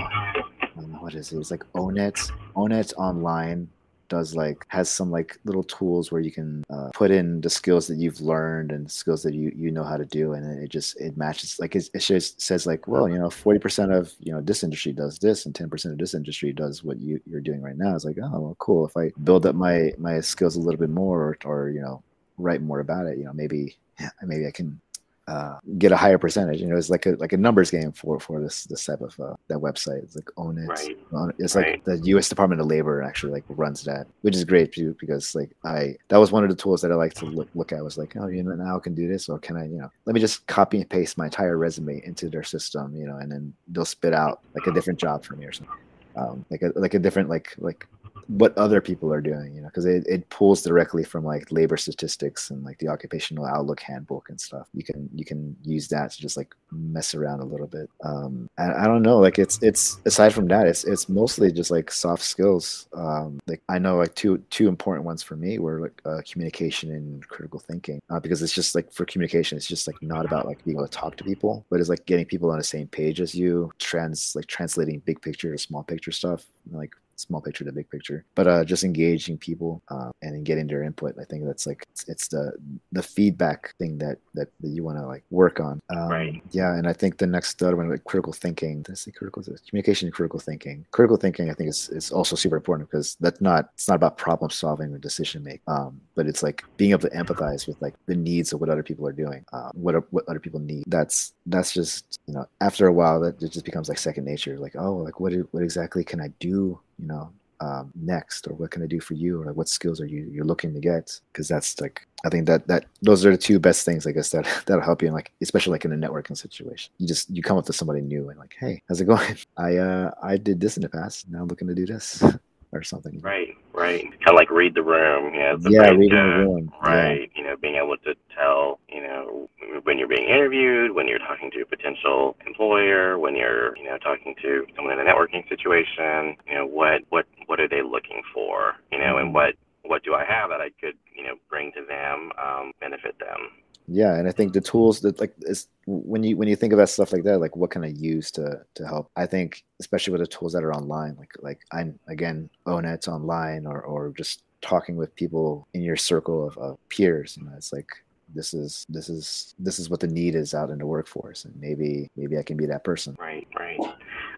um, 0.76 1.00
what 1.00 1.14
is 1.14 1.32
it? 1.32 1.38
It's 1.38 1.50
like 1.50 1.64
O*NET 1.74 2.18
O*NET 2.56 2.92
online 2.96 3.68
does 4.10 4.34
like 4.34 4.66
has 4.68 4.90
some 4.90 5.10
like 5.10 5.38
little 5.44 5.62
tools 5.62 6.12
where 6.12 6.20
you 6.20 6.30
can 6.30 6.62
uh, 6.68 6.90
put 6.92 7.10
in 7.10 7.40
the 7.40 7.48
skills 7.48 7.86
that 7.86 7.96
you've 7.96 8.20
learned 8.20 8.72
and 8.72 8.90
skills 8.90 9.22
that 9.22 9.32
you 9.32 9.50
you 9.56 9.70
know 9.70 9.84
how 9.84 9.96
to 9.96 10.04
do 10.04 10.34
and 10.34 10.62
it 10.62 10.68
just 10.68 11.00
it 11.00 11.16
matches 11.16 11.58
like 11.58 11.74
it, 11.74 11.88
it 11.94 12.00
just 12.00 12.40
says 12.42 12.66
like 12.66 12.86
well 12.86 13.08
you 13.08 13.18
know 13.18 13.28
40% 13.28 13.96
of 13.96 14.12
you 14.18 14.32
know 14.32 14.42
this 14.42 14.62
industry 14.62 14.92
does 14.92 15.18
this 15.18 15.46
and 15.46 15.54
10% 15.54 15.92
of 15.92 15.98
this 15.98 16.14
industry 16.14 16.52
does 16.52 16.84
what 16.84 17.00
you, 17.00 17.20
you're 17.24 17.40
doing 17.40 17.62
right 17.62 17.78
now. 17.78 17.94
It's 17.94 18.04
like 18.04 18.18
oh 18.22 18.40
well 18.40 18.56
cool. 18.58 18.86
If 18.86 18.96
i 18.96 19.10
build 19.24 19.46
up 19.46 19.54
my 19.54 19.92
my 19.96 20.20
skills 20.20 20.56
a 20.56 20.60
little 20.60 20.80
bit 20.80 20.90
more 20.90 21.18
or, 21.20 21.38
or 21.44 21.70
you 21.70 21.80
know 21.80 22.02
write 22.36 22.62
more 22.62 22.80
about 22.80 23.06
it 23.06 23.18
you 23.18 23.24
know 23.24 23.32
maybe 23.32 23.76
maybe 24.22 24.46
i 24.46 24.50
can 24.50 24.80
uh, 25.30 25.60
get 25.78 25.92
a 25.92 25.96
higher 25.96 26.18
percentage. 26.18 26.60
You 26.60 26.66
know, 26.66 26.76
it's 26.76 26.90
like 26.90 27.06
a 27.06 27.10
like 27.10 27.32
a 27.32 27.36
numbers 27.36 27.70
game 27.70 27.92
for 27.92 28.18
for 28.18 28.40
this 28.40 28.64
this 28.64 28.84
type 28.84 29.00
of 29.00 29.18
uh, 29.20 29.34
that 29.46 29.58
website. 29.58 30.02
It's 30.02 30.16
like 30.16 30.28
own 30.36 30.58
it. 30.58 30.66
Right. 30.66 30.96
It's 31.38 31.54
right. 31.54 31.74
like 31.74 31.84
the 31.84 32.00
U.S. 32.08 32.28
Department 32.28 32.60
of 32.60 32.66
Labor 32.66 33.00
actually 33.00 33.32
like 33.32 33.44
runs 33.48 33.84
that, 33.84 34.08
which 34.22 34.34
is 34.34 34.44
great 34.44 34.72
too 34.72 34.96
because 34.98 35.36
like 35.36 35.50
I 35.64 35.94
that 36.08 36.16
was 36.16 36.32
one 36.32 36.42
of 36.42 36.50
the 36.50 36.56
tools 36.56 36.82
that 36.82 36.90
I 36.90 36.96
like 36.96 37.14
to 37.14 37.26
look 37.26 37.48
look 37.54 37.70
at. 37.72 37.84
Was 37.84 37.96
like, 37.96 38.16
oh, 38.16 38.26
you 38.26 38.42
know, 38.42 38.56
now 38.56 38.76
I 38.76 38.80
can 38.80 38.94
do 38.96 39.06
this, 39.06 39.28
or 39.28 39.38
can 39.38 39.56
I, 39.56 39.66
you 39.66 39.78
know, 39.78 39.90
let 40.04 40.14
me 40.14 40.20
just 40.20 40.46
copy 40.48 40.78
and 40.78 40.90
paste 40.90 41.16
my 41.16 41.26
entire 41.26 41.56
resume 41.56 42.02
into 42.04 42.28
their 42.28 42.42
system, 42.42 42.96
you 42.96 43.06
know, 43.06 43.18
and 43.18 43.30
then 43.30 43.54
they'll 43.68 43.84
spit 43.84 44.12
out 44.12 44.40
like 44.54 44.66
a 44.66 44.72
different 44.72 44.98
job 44.98 45.24
for 45.24 45.36
me 45.36 45.46
or 45.46 45.52
something. 45.52 45.76
Um, 46.16 46.44
like 46.50 46.62
a 46.62 46.72
like 46.74 46.94
a 46.94 46.98
different 46.98 47.28
like 47.28 47.54
like 47.58 47.86
what 48.28 48.56
other 48.56 48.80
people 48.80 49.12
are 49.12 49.20
doing, 49.20 49.54
you 49.54 49.60
know, 49.60 49.68
because 49.68 49.86
it, 49.86 50.04
it 50.06 50.28
pulls 50.30 50.62
directly 50.62 51.04
from 51.04 51.24
like 51.24 51.50
labor 51.50 51.76
statistics 51.76 52.50
and 52.50 52.64
like 52.64 52.78
the 52.78 52.88
occupational 52.88 53.46
outlook 53.46 53.80
handbook 53.80 54.28
and 54.28 54.40
stuff. 54.40 54.68
You 54.74 54.84
can 54.84 55.08
you 55.14 55.24
can 55.24 55.56
use 55.62 55.88
that 55.88 56.12
to 56.12 56.20
just 56.20 56.36
like 56.36 56.54
mess 56.70 57.14
around 57.14 57.40
a 57.40 57.44
little 57.44 57.66
bit. 57.66 57.88
Um, 58.04 58.48
and 58.58 58.72
I 58.72 58.86
don't 58.86 59.02
know, 59.02 59.18
like 59.18 59.38
it's 59.38 59.62
it's 59.62 59.98
aside 60.04 60.32
from 60.32 60.48
that, 60.48 60.66
it's 60.66 60.84
it's 60.84 61.08
mostly 61.08 61.52
just 61.52 61.70
like 61.70 61.90
soft 61.90 62.22
skills. 62.22 62.88
Um, 62.94 63.40
like 63.46 63.62
I 63.68 63.78
know 63.78 63.96
like 63.96 64.14
two 64.14 64.38
two 64.50 64.68
important 64.68 65.04
ones 65.06 65.22
for 65.22 65.36
me 65.36 65.58
were 65.58 65.80
like 65.80 66.00
uh, 66.04 66.20
communication 66.30 66.92
and 66.92 67.26
critical 67.28 67.60
thinking, 67.60 68.00
uh, 68.10 68.20
because 68.20 68.42
it's 68.42 68.54
just 68.54 68.74
like 68.74 68.92
for 68.92 69.04
communication, 69.04 69.56
it's 69.56 69.66
just 69.66 69.86
like 69.86 70.00
not 70.02 70.24
about 70.24 70.46
like 70.46 70.64
being 70.64 70.76
able 70.76 70.86
to 70.86 70.90
talk 70.90 71.16
to 71.16 71.24
people, 71.24 71.64
but 71.70 71.80
it's 71.80 71.88
like 71.88 72.06
getting 72.06 72.26
people 72.26 72.50
on 72.50 72.58
the 72.58 72.64
same 72.64 72.88
page 72.88 73.20
as 73.20 73.34
you, 73.34 73.72
trans 73.78 74.34
like 74.34 74.46
translating 74.46 75.00
big 75.00 75.20
picture 75.20 75.52
to 75.52 75.58
small 75.58 75.82
picture 75.82 76.12
stuff, 76.12 76.46
like 76.70 76.94
small 77.20 77.40
picture 77.40 77.64
to 77.64 77.72
big 77.72 77.88
picture 77.90 78.24
but 78.34 78.46
uh 78.46 78.64
just 78.64 78.84
engaging 78.84 79.36
people 79.36 79.82
uh, 79.88 80.10
and 80.22 80.44
getting 80.44 80.66
their 80.66 80.82
input 80.82 81.14
i 81.20 81.24
think 81.24 81.44
that's 81.44 81.66
like 81.66 81.84
it's, 81.90 82.08
it's 82.08 82.28
the 82.28 82.52
the 82.92 83.02
feedback 83.02 83.74
thing 83.78 83.98
that 83.98 84.18
that, 84.34 84.48
that 84.60 84.68
you 84.68 84.82
want 84.84 84.96
to 84.96 85.06
like 85.06 85.24
work 85.30 85.60
on. 85.60 85.80
Um, 85.90 86.08
right. 86.08 86.42
yeah 86.50 86.74
and 86.74 86.86
i 86.86 86.92
think 86.92 87.18
the 87.18 87.26
next 87.26 87.62
other 87.62 87.76
one 87.76 87.90
like 87.90 88.04
critical 88.04 88.32
thinking 88.32 88.82
Does 88.82 89.00
say 89.00 89.10
critical 89.10 89.42
communication 89.68 90.06
and 90.06 90.14
critical 90.14 90.38
thinking? 90.38 90.86
Critical 90.90 91.16
thinking 91.16 91.50
i 91.50 91.54
think 91.54 91.68
is, 91.68 91.88
is 91.90 92.10
also 92.10 92.36
super 92.36 92.56
important 92.56 92.88
because 92.88 93.16
that's 93.20 93.40
not 93.40 93.70
it's 93.74 93.88
not 93.88 93.96
about 93.96 94.16
problem 94.16 94.50
solving 94.50 94.92
or 94.92 94.98
decision 94.98 95.42
making 95.42 95.60
um 95.66 96.00
but 96.20 96.26
it's 96.26 96.42
like 96.42 96.62
being 96.76 96.90
able 96.90 97.08
to 97.08 97.16
empathize 97.16 97.66
with 97.66 97.80
like 97.80 97.94
the 98.04 98.14
needs 98.14 98.52
of 98.52 98.60
what 98.60 98.68
other 98.68 98.82
people 98.82 99.08
are 99.08 99.12
doing 99.12 99.42
uh, 99.54 99.70
what 99.72 99.94
are, 99.94 100.04
what 100.10 100.22
other 100.28 100.38
people 100.38 100.60
need. 100.60 100.84
That's 100.86 101.32
that's 101.46 101.72
just 101.72 102.20
you 102.26 102.34
know 102.34 102.44
after 102.60 102.86
a 102.86 102.92
while 102.92 103.20
that 103.20 103.42
it 103.42 103.50
just 103.50 103.64
becomes 103.64 103.88
like 103.88 103.96
second 103.96 104.26
nature. 104.26 104.58
Like 104.58 104.76
oh 104.76 104.96
like 104.96 105.18
what 105.18 105.32
what 105.52 105.62
exactly 105.62 106.04
can 106.04 106.20
i 106.20 106.28
do 106.38 106.78
you 106.98 107.06
know 107.06 107.32
um, 107.60 107.90
next? 107.94 108.46
Or 108.46 108.52
what 108.52 108.70
can 108.70 108.82
i 108.82 108.86
do 108.86 109.00
for 109.00 109.14
you? 109.14 109.40
Or 109.40 109.46
like 109.46 109.56
what 109.56 109.70
skills 109.70 109.98
are 109.98 110.04
you 110.04 110.28
you're 110.30 110.44
looking 110.44 110.74
to 110.74 110.80
get? 110.80 111.18
Because 111.32 111.48
that's 111.48 111.80
like 111.80 112.06
i 112.26 112.28
think 112.28 112.44
that 112.46 112.66
that 112.66 112.84
those 113.00 113.24
are 113.24 113.30
the 113.30 113.38
two 113.38 113.58
best 113.58 113.86
things 113.86 114.06
i 114.06 114.12
guess 114.12 114.28
that 114.28 114.44
that'll 114.66 114.84
help 114.84 115.00
you 115.00 115.08
in 115.08 115.14
like 115.14 115.32
especially 115.40 115.72
like 115.72 115.86
in 115.86 115.92
a 115.94 116.06
networking 116.06 116.36
situation. 116.36 116.92
You 116.98 117.08
just 117.08 117.30
you 117.30 117.42
come 117.42 117.56
up 117.56 117.64
to 117.64 117.72
somebody 117.72 118.02
new 118.02 118.28
and 118.28 118.38
like 118.38 118.54
hey 118.60 118.82
how's 118.86 119.00
it 119.00 119.06
going? 119.14 119.38
I 119.56 119.78
uh 119.78 120.10
i 120.22 120.36
did 120.36 120.60
this 120.60 120.76
in 120.76 120.82
the 120.82 120.90
past. 120.90 121.30
Now 121.30 121.40
i'm 121.40 121.48
looking 121.48 121.68
to 121.68 121.74
do 121.74 121.86
this 121.86 122.22
or 122.72 122.82
something 122.82 123.20
right 123.20 123.56
right 123.72 124.02
kind 124.02 124.28
of 124.28 124.34
like 124.34 124.50
read 124.50 124.74
the 124.74 124.82
room 124.82 125.34
yeah 125.34 125.56
yeah 125.68 125.90
reading 125.90 126.08
the 126.10 126.46
room 126.46 126.72
right 126.82 127.30
yeah. 127.34 127.42
you 127.42 127.44
know 127.44 127.56
being 127.56 127.76
able 127.76 127.96
to 127.96 128.14
tell 128.36 128.78
you 128.88 129.02
know 129.02 129.48
when 129.82 129.98
you're 129.98 130.08
being 130.08 130.28
interviewed 130.28 130.92
when 130.92 131.08
you're 131.08 131.18
talking 131.18 131.50
to 131.50 131.60
a 131.62 131.66
potential 131.66 132.36
employer 132.46 133.18
when 133.18 133.34
you're 133.34 133.76
you 133.76 133.84
know 133.84 133.98
talking 133.98 134.34
to 134.40 134.64
someone 134.76 134.98
in 134.98 135.06
a 135.06 135.10
networking 135.10 135.46
situation 135.48 136.36
you 136.46 136.54
know 136.54 136.66
what 136.66 137.02
what 137.08 137.26
what 137.46 137.58
are 137.58 137.68
they 137.68 137.82
looking 137.82 138.22
for 138.32 138.74
you 138.92 138.98
know 138.98 139.14
mm-hmm. 139.14 139.26
and 139.26 139.34
what 139.34 139.54
what 139.82 140.04
do 140.04 140.14
i 140.14 140.24
have 140.24 140.50
that 140.50 140.60
i 140.60 140.70
could 140.80 140.96
you 141.14 141.24
know 141.24 141.34
bring 141.48 141.72
to 141.72 141.84
them 141.86 142.30
um, 142.38 142.72
benefit 142.80 143.18
them 143.18 143.50
yeah 143.90 144.14
and 144.16 144.28
i 144.28 144.32
think 144.32 144.52
the 144.52 144.60
tools 144.60 145.00
that 145.00 145.18
like 145.18 145.34
is 145.42 145.66
when 145.86 146.22
you 146.22 146.36
when 146.36 146.46
you 146.46 146.54
think 146.54 146.72
about 146.72 146.88
stuff 146.88 147.12
like 147.12 147.24
that 147.24 147.38
like 147.38 147.56
what 147.56 147.70
can 147.70 147.82
i 147.82 147.88
use 147.88 148.30
to 148.30 148.60
to 148.74 148.86
help? 148.86 149.10
I 149.16 149.26
think 149.26 149.64
especially 149.80 150.12
with 150.12 150.20
the 150.20 150.28
tools 150.28 150.52
that 150.52 150.62
are 150.62 150.72
online 150.72 151.16
like 151.18 151.32
like 151.40 151.60
i'm 151.72 151.98
again 152.06 152.48
O*NET's 152.66 153.08
online 153.08 153.66
or 153.66 153.82
or 153.82 154.12
just 154.16 154.44
talking 154.62 154.94
with 154.96 155.14
people 155.16 155.66
in 155.74 155.82
your 155.82 155.96
circle 155.96 156.46
of, 156.46 156.56
of 156.58 156.78
peers 156.88 157.36
you 157.36 157.44
know 157.44 157.52
it's 157.56 157.72
like 157.72 157.88
this 158.32 158.54
is 158.54 158.86
this 158.88 159.08
is 159.08 159.54
this 159.58 159.80
is 159.80 159.90
what 159.90 159.98
the 159.98 160.06
need 160.06 160.36
is 160.36 160.54
out 160.54 160.70
in 160.70 160.78
the 160.78 160.86
workforce 160.86 161.44
and 161.44 161.60
maybe 161.60 162.08
maybe 162.16 162.38
i 162.38 162.42
can 162.42 162.56
be 162.56 162.66
that 162.66 162.84
person. 162.84 163.16
Right 163.18 163.48
right 163.58 163.80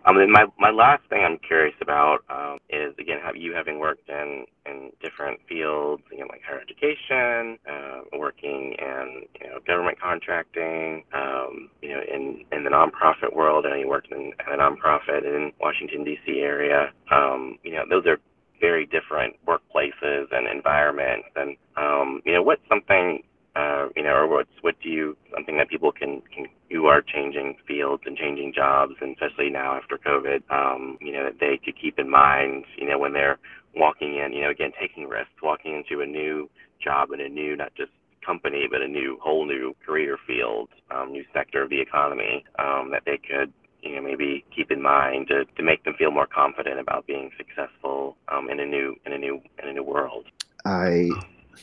um 0.07 0.19
and 0.19 0.33
my 0.33 0.45
my 0.59 0.71
last 0.71 1.03
thing 1.09 1.25
i'm 1.25 1.39
curious 1.39 1.75
about 1.81 2.19
um, 2.31 2.59
is 2.71 2.95
again 2.99 3.19
have 3.23 3.37
you 3.37 3.55
having 3.55 3.79
worked 3.79 4.09
in 4.09 4.45
in 4.67 4.91
different 5.03 5.39
fields 5.49 6.03
again 6.13 6.27
like 6.29 6.41
higher 6.47 6.61
education 6.61 7.59
uh, 7.71 8.03
working 8.19 8.75
in 8.79 9.23
you 9.41 9.49
know 9.51 9.59
government 9.67 9.99
contracting 10.01 11.05
um, 11.15 11.69
you 11.83 11.91
know 11.91 12.01
in 12.13 12.45
in 12.53 12.65
the 12.65 12.71
nonprofit 12.71 13.35
world? 13.35 13.67
And 13.67 13.79
you 13.81 13.89
worked 13.89 14.13
in, 14.13 14.33
in 14.33 14.53
a 14.53 14.57
nonprofit 14.57 15.25
in 15.25 15.53
washington 15.61 16.05
dc 16.05 16.41
area. 16.41 16.93
Um, 17.11 17.59
you 17.65 17.73
know 17.73 17.85
those 17.89 18.07
are 18.07 18.19
very 18.63 18.87
different 18.87 19.35
workplaces 19.47 20.27
and 20.31 20.47
environments. 20.49 21.29
And 21.37 21.57
um, 21.77 22.23
you 22.25 22.33
know 22.33 22.43
what's 22.43 22.63
something 22.69 23.23
uh, 23.55 23.89
you 23.97 24.03
know, 24.03 24.15
or 24.15 24.27
what's 24.27 24.51
what 24.63 24.77
do 24.83 24.89
you 24.89 25.17
something 25.35 25.57
that 25.59 25.69
people 25.69 25.93
can 25.93 26.23
can 26.35 26.47
you 26.71 26.87
are 26.87 27.03
changing 27.03 27.57
fields 27.67 28.03
and 28.07 28.17
changing 28.17 28.53
jobs, 28.55 28.95
and 29.01 29.15
especially 29.15 29.51
now 29.51 29.77
after 29.77 29.99
COVID, 29.99 30.43
um, 30.51 30.97
you 31.01 31.13
know, 31.13 31.25
that 31.25 31.39
they 31.39 31.61
could 31.63 31.75
keep 31.81 31.99
in 31.99 32.09
mind, 32.09 32.65
you 32.77 32.89
know, 32.89 32.99
when 32.99 33.13
they're 33.13 33.39
walking 33.77 34.17
in, 34.17 34.33
you 34.33 34.43
know, 34.43 34.51
again 34.51 34.73
taking 34.81 35.07
risks, 35.07 35.33
walking 35.43 35.75
into 35.75 36.03
a 36.03 36.07
new 36.07 36.49
job 36.83 37.11
and 37.11 37.21
a 37.21 37.29
new 37.29 37.57
not 37.57 37.75
just 37.75 37.91
company 38.25 38.69
but 38.71 38.81
a 38.81 38.89
new 38.89 39.19
whole 39.21 39.45
new 39.45 39.75
career 39.85 40.17
field, 40.27 40.69
um, 40.91 41.13
new 41.13 41.25
sector 41.35 41.63
of 41.63 41.71
the 41.71 41.81
economy, 41.81 42.45
um, 42.59 42.91
that 42.91 43.03
they 43.05 43.19
could 43.19 43.53
you 43.83 43.97
know 43.97 44.03
maybe 44.03 44.45
keep 44.55 44.71
in 44.71 44.81
mind 44.81 45.29
to, 45.29 45.45
to 45.57 45.63
make 45.63 45.85
them 45.85 45.95
feel 45.99 46.11
more 46.11 46.27
confident 46.27 46.81
about 46.81 47.07
being 47.07 47.31
successful 47.37 48.17
um, 48.29 48.49
in 48.49 48.61
a 48.61 48.67
new 48.67 48.97
in 49.05 49.13
a 49.13 49.19
new 49.19 49.43
in 49.63 49.69
a 49.69 49.73
new 49.73 49.83
world. 49.83 50.25
I 50.65 51.11